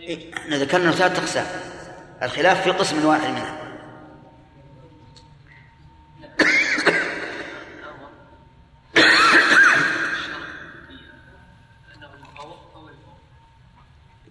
إيه، 0.00 0.34
إحنا 0.34 0.56
ذكرنا 0.56 0.90
ثلاث 0.90 1.18
أقسام. 1.18 1.46
الخلاف 2.22 2.62
في 2.62 2.70
قسم 2.70 3.04
واحد 3.04 3.30
منها. 3.30 3.58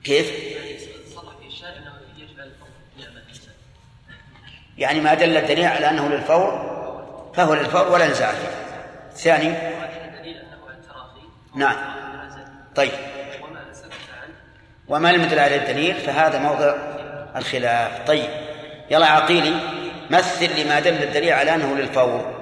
كيف؟ 0.03 0.40
يعني 4.81 4.99
ما 4.99 5.13
دل 5.13 5.37
الدليل 5.37 5.65
على 5.65 5.89
أنه 5.89 6.09
للفور 6.09 6.71
فهو 7.35 7.53
للفور 7.53 7.87
ولا 7.87 8.07
نزاع 8.07 8.31
فيه 8.31 8.47
ثاني. 9.15 9.53
نعم. 11.55 11.75
طيب. 12.75 12.91
وما 14.87 15.11
لم 15.11 15.23
يدل 15.23 15.39
عليه 15.39 15.55
الدليل 15.55 15.95
فهذا 15.95 16.39
موضع 16.39 16.75
الخلاف. 17.35 18.07
طيب. 18.07 18.29
يلا 18.91 19.05
عقيلي 19.05 19.55
مثل 20.09 20.61
لما 20.61 20.79
دل 20.79 21.03
الدليل 21.03 21.33
على 21.33 21.55
أنه 21.55 21.75
للفور. 21.75 22.41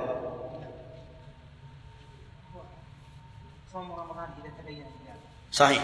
صحيح. 5.52 5.82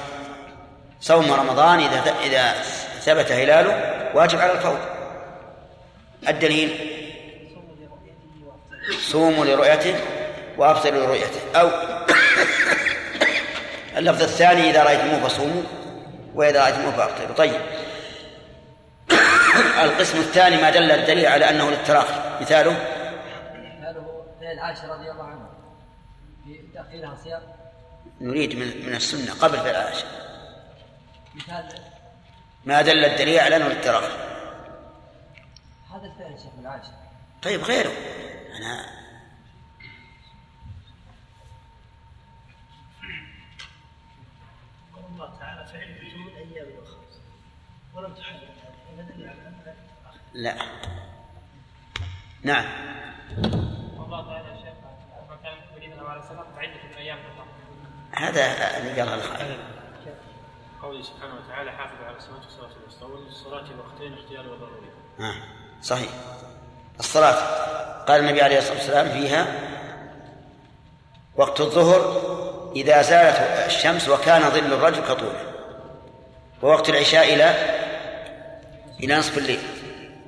صوم 1.02 1.32
رمضان 1.34 1.80
إذا 1.80 2.14
إذا 2.24 2.52
ثبت 3.00 3.32
هلاله 3.32 4.12
واجب 4.14 4.40
على 4.40 4.52
الفور. 4.52 4.95
الدليل؟ 6.28 6.92
صوموا 9.00 9.46
لرؤيته 9.46 9.96
وأفطروا 10.58 11.06
لرؤيته. 11.06 11.40
أو 11.56 11.70
اللفظ 13.98 14.22
الثاني 14.22 14.70
إذا 14.70 14.84
رأيتموه 14.84 15.28
فصوموا 15.28 15.64
وإذا 16.36 16.64
رأيتموه 16.64 16.92
فأفطروا. 16.92 17.36
طيب. 17.36 17.62
القسم 19.84 20.20
الثاني 20.20 20.62
ما 20.62 20.70
دل 20.70 20.92
الدليل 20.92 21.26
على 21.26 21.50
أنه 21.50 21.70
للتراخي. 21.70 22.14
مثاله؟ 22.42 22.72
مثاله 22.72 24.26
فعل 24.42 24.60
عائشة 24.60 24.94
رضي 24.94 25.12
الله 25.12 25.24
عنها. 25.24 25.50
في 26.46 26.60
تأخيرها 26.74 27.18
صيام؟ 27.24 27.42
نريد 28.22 28.56
من 28.56 28.88
من 28.88 28.96
السنة 28.96 29.34
قبل 29.34 29.58
فعل 29.58 29.76
عائشة. 29.76 30.06
مثال. 31.36 31.66
ما 32.66 32.82
دل 32.82 33.06
الدليل 33.06 33.40
على 33.40 33.56
أنه 33.56 33.68
للتراخي. 33.68 34.35
هذا 35.96 36.06
الفعل 36.06 36.40
شيخ 36.40 36.66
عائشة 36.66 36.92
طيب 37.44 37.62
غيره. 37.62 37.92
أنا 38.58 38.86
الله 45.10 45.40
تعالى 45.40 45.66
فعل 45.66 45.90
من 45.90 46.36
أيام 46.36 46.68
أخرى 46.84 47.00
ولم 47.94 48.14
تحدد 48.14 48.44
هذا. 48.44 49.08
فدل 49.08 49.28
على 49.28 49.48
انها 49.48 49.76
لا. 50.34 50.56
نعم. 52.44 52.66
والله 53.98 54.26
تعالى 54.26 54.58
شيخ 54.58 54.74
كان 55.44 55.58
يريد 55.76 55.92
النبي 55.92 56.10
عليه 56.10 56.20
الصلاه 56.20 56.40
والسلام 56.40 56.60
عدة 56.60 56.84
من 56.84 56.94
أيام 56.98 57.18
الله 57.18 57.46
هذا 58.12 58.78
اللي 58.78 59.02
قالها 59.02 59.16
الخالد 59.16 59.60
قوله 60.82 61.02
سبحانه 61.02 61.36
وتعالى 61.36 61.72
حافظ 61.72 62.04
على 62.04 62.18
الصلاة 62.18 62.44
والصلاة 62.44 62.72
الوسطى 62.82 63.06
وللصلاة 63.06 63.80
وقتين 63.80 64.14
اختياري 64.14 64.48
وضروري. 64.48 64.92
آه. 65.20 65.55
صحيح. 65.84 66.10
الصلاة. 67.00 67.36
قال 68.08 68.20
النبي 68.20 68.42
عليه 68.42 68.58
الصلاة 68.58 68.78
والسلام 68.78 69.10
فيها 69.10 69.48
وقت 71.36 71.62
الظهر 71.62 72.22
إذا 72.76 73.02
زالت 73.02 73.38
الشمس 73.68 74.10
وكان 74.10 74.50
ظل 74.50 74.74
الرجل 74.74 75.02
كطوله. 75.02 75.54
ووقت 76.62 76.90
العشاء 76.90 77.34
إلى 77.34 77.54
إلى 79.04 79.16
نصف 79.16 79.38
الليل. 79.38 79.60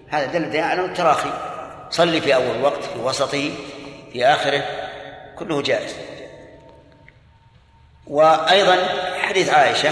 هذا 0.09 0.25
دل 0.25 0.57
على 0.57 0.85
التراخي 0.85 1.33
صلي 1.89 2.21
في 2.21 2.35
أول 2.35 2.61
وقت 2.61 2.83
في 2.83 2.99
وسطه 2.99 3.51
في 4.13 4.25
آخره. 4.25 4.63
كله 5.35 5.61
جائز. 5.61 5.95
وأيضا 8.07 8.77
حديث 9.21 9.49
عائشة 9.49 9.91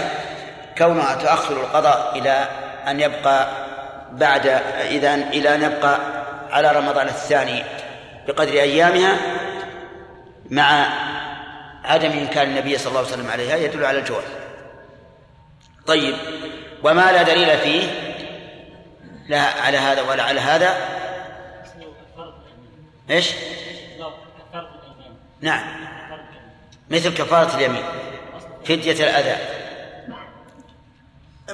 كونها 0.78 1.14
تؤخر 1.14 1.56
القضاء 1.56 2.18
إلى 2.18 2.48
أن 2.86 3.00
يبقى 3.00 3.65
بعد 4.16 4.46
إذا 4.90 5.14
إلى 5.14 5.54
أن 5.54 5.62
يبقى 5.62 6.00
على 6.50 6.72
رمضان 6.72 7.06
الثاني 7.06 7.64
بقدر 8.28 8.52
أيامها 8.52 9.16
مع 10.50 10.86
عدم 11.84 12.10
إمكان 12.10 12.48
النبي 12.48 12.78
صلى 12.78 12.88
الله 12.88 13.00
عليه 13.00 13.10
وسلم 13.10 13.30
عليها 13.30 13.56
يدل 13.56 13.84
على 13.84 13.98
الجواز. 13.98 14.24
طيب 15.86 16.14
وما 16.84 17.12
لا 17.12 17.22
دليل 17.22 17.58
فيه 17.58 17.82
لا 19.28 19.40
على 19.40 19.78
هذا 19.78 20.02
ولا 20.02 20.22
على 20.22 20.40
هذا؟ 20.40 20.76
إيش؟ 23.10 23.32
نعم. 25.40 25.64
مثل 26.90 27.14
كفارة 27.14 27.56
اليمين 27.56 27.84
فدية 28.64 29.04
الأذى 29.04 29.36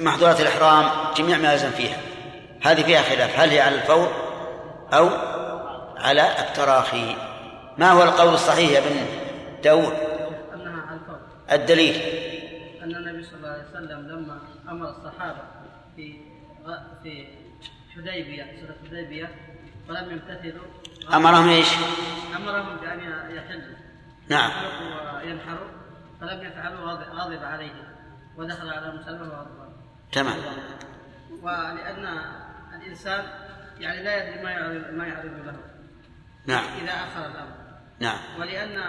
محظورات 0.00 0.40
الإحرام 0.40 0.90
جميع 1.16 1.38
ما 1.38 1.52
يلزم 1.52 1.70
فيها. 1.70 2.11
هذه 2.62 2.82
فيها 2.82 3.02
خلاف. 3.02 3.38
هل 3.40 3.50
هي 3.50 3.60
على 3.60 3.74
الفور 3.74 4.12
أو 4.92 5.08
على 5.96 6.38
التراخي؟ 6.38 7.16
ما 7.78 7.90
هو 7.90 8.02
القول 8.02 8.34
الصحيح 8.34 8.70
يا 8.70 8.80
بن 8.80 9.06
داود 9.62 9.92
أنها 10.54 10.82
على 10.86 11.00
الفور. 11.00 11.18
الدليل. 11.52 11.94
أن 12.82 12.96
النبي 12.96 13.24
صلى 13.24 13.36
الله 13.36 13.48
عليه 13.48 13.70
وسلم 13.70 14.08
لما 14.08 14.38
أمر 14.68 14.88
الصحابة 14.88 15.42
في 15.96 16.14
في 17.02 17.26
حديبية 17.96 18.44
سورة 18.60 18.74
حديبية 18.86 19.30
ولم 19.88 20.10
يمتثلوا 20.10 20.64
أمرهم 21.14 21.48
إيش؟ 21.48 21.68
أمرهم 22.36 22.76
بأن 22.76 23.00
يحلوا 23.36 23.76
نعم. 24.28 24.50
وينحروا 25.16 25.68
فلم 26.20 26.42
يفعلوا 26.42 26.80
غضب 26.80 27.02
غضب 27.12 27.44
عليهم 27.44 27.84
ودخل 28.36 28.68
على 28.68 28.92
مسلمة 28.92 29.22
وغضبان 29.22 29.72
تمام. 30.12 30.36
ولأن 31.42 32.06
الإنسان 32.82 33.24
يعني 33.78 34.02
لا 34.02 34.28
يدري 34.28 34.42
ما 34.42 34.50
يعرض 34.50 34.90
ما 34.92 35.06
يعرض 35.06 35.46
له. 35.46 35.56
نعم. 36.46 36.64
إذا 36.82 36.92
أخر 36.92 37.26
الأمر. 37.26 37.56
نعم. 37.98 38.18
ولأن 38.40 38.82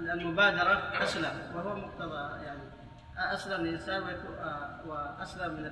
المبادرة 0.00 1.02
أسلم 1.02 1.52
وهو 1.54 1.76
مقتضى 1.76 2.44
يعني 2.44 2.60
أسلم 3.18 3.60
الإنسان 3.60 4.02
ويكون 4.02 4.38
آه، 4.38 4.80
وأسلم 4.86 5.52
من 5.52 5.64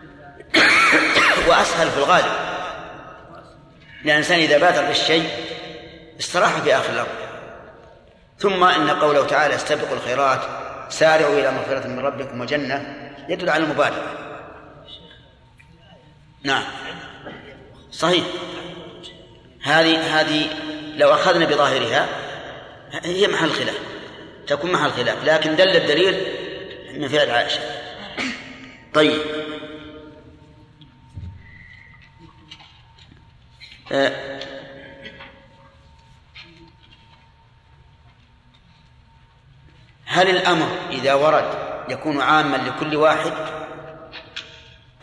بالله. 0.00 0.36
وأسهل 1.48 1.90
في 1.90 1.98
الغالب. 1.98 2.32
لأن 4.04 4.14
الإنسان 4.14 4.38
إذا 4.38 4.58
بادر 4.58 4.86
بالشيء 4.86 5.30
استراح 6.20 6.60
في 6.60 6.76
آخر 6.76 6.92
الأمر. 6.92 7.22
ثم 8.38 8.64
إن 8.64 8.90
قوله 8.90 9.26
تعالى 9.26 9.54
استبقوا 9.54 9.96
الخيرات 9.96 10.61
سارعوا 10.88 11.38
إلى 11.38 11.50
مغفرة 11.50 11.86
من 11.88 11.98
ربكم 11.98 12.40
وجنة 12.40 13.08
يدل 13.28 13.50
على 13.50 13.64
المبادرة. 13.64 14.18
نعم. 16.42 16.64
صحيح. 17.92 18.24
هذه 19.62 20.20
هذه 20.20 20.46
لو 20.96 21.14
أخذنا 21.14 21.44
بظاهرها 21.44 22.08
هي 23.04 23.28
محل 23.28 23.50
خلاف. 23.50 23.78
تكون 24.46 24.72
محل 24.72 24.90
خلاف 24.90 25.24
لكن 25.24 25.56
دل 25.56 25.76
الدليل 25.76 26.26
من 26.94 27.08
فعل 27.08 27.30
عائشة. 27.30 27.60
طيب. 28.94 29.20
آه، 33.92 34.40
هل 40.12 40.30
الأمر 40.30 40.66
إذا 40.90 41.14
ورد 41.14 41.44
يكون 41.88 42.20
عاما 42.20 42.56
لكل 42.56 42.96
واحد 42.96 43.32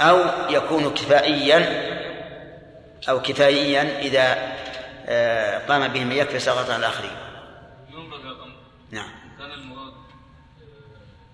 أو 0.01 0.17
يكون 0.49 0.93
كفائيا 0.93 1.89
أو 3.09 3.21
كفائيا 3.21 3.99
إذا 3.99 4.53
آه، 5.05 5.67
قام 5.67 5.87
به 5.87 6.03
من 6.03 6.11
يكفي 6.11 6.39
سقط 6.39 6.69
على 6.69 6.75
الآخرين؟ 6.75 7.11
ينظر 7.89 8.15
الأمر 8.15 8.55
نعم. 8.91 9.09
كان 9.39 9.51
المراد 9.51 9.93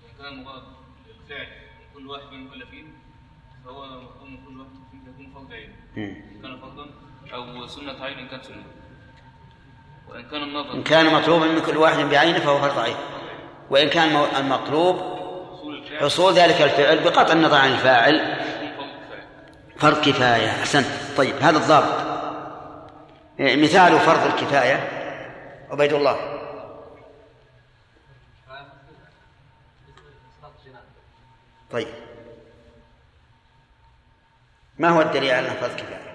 إن 0.04 0.18
كان 0.18 0.32
المراد 0.32 0.62
من 1.28 1.94
كل 1.94 2.06
واحد 2.06 2.26
من 2.32 2.34
المكلفين 2.34 2.94
فهو 3.64 3.86
مطلوب 3.86 4.28
من 4.28 4.36
كل 4.46 4.58
واحد 4.60 4.70
يكون 5.08 5.32
فرض 5.34 5.52
عين. 5.52 5.72
كان 6.42 6.60
فرضا 6.60 6.86
أو 7.34 7.66
سنة 7.66 8.04
عين 8.04 8.18
إن 8.18 8.28
كان 8.28 8.42
سنة. 8.42 8.64
وإن 10.08 10.28
كان 10.28 10.42
النظر 10.42 10.74
إن 10.74 10.82
كان 10.82 11.14
مطلوبا 11.14 11.46
من 11.46 11.60
كل 11.60 11.76
واحد 11.76 11.98
بعينه 11.98 12.38
فهو 12.38 12.58
فرض 12.58 12.78
عين. 12.78 12.96
وإن 13.70 13.88
كان 13.88 14.26
المطلوب 14.36 15.16
حصول 16.00 16.34
ذلك 16.34 16.62
الفعل 16.62 17.04
بقطع 17.04 17.32
النظر 17.32 17.56
عن 17.56 17.72
الفاعل. 17.72 18.36
فرض 19.78 20.00
كفاية. 20.00 20.50
أحسنت 20.50 20.86
طيب 21.16 21.36
هذا 21.36 21.58
الضابط. 21.58 22.06
إيه، 23.40 23.62
مثال 23.62 24.00
فرض 24.00 24.26
الكفاية. 24.26 24.88
عبيد 25.70 25.92
الله. 25.92 26.16
طيب. 31.70 31.88
ما 34.78 34.88
هو 34.88 35.00
الدليل 35.00 35.30
على 35.30 35.50
فرض 35.50 35.76
كفاية؟ 35.76 36.05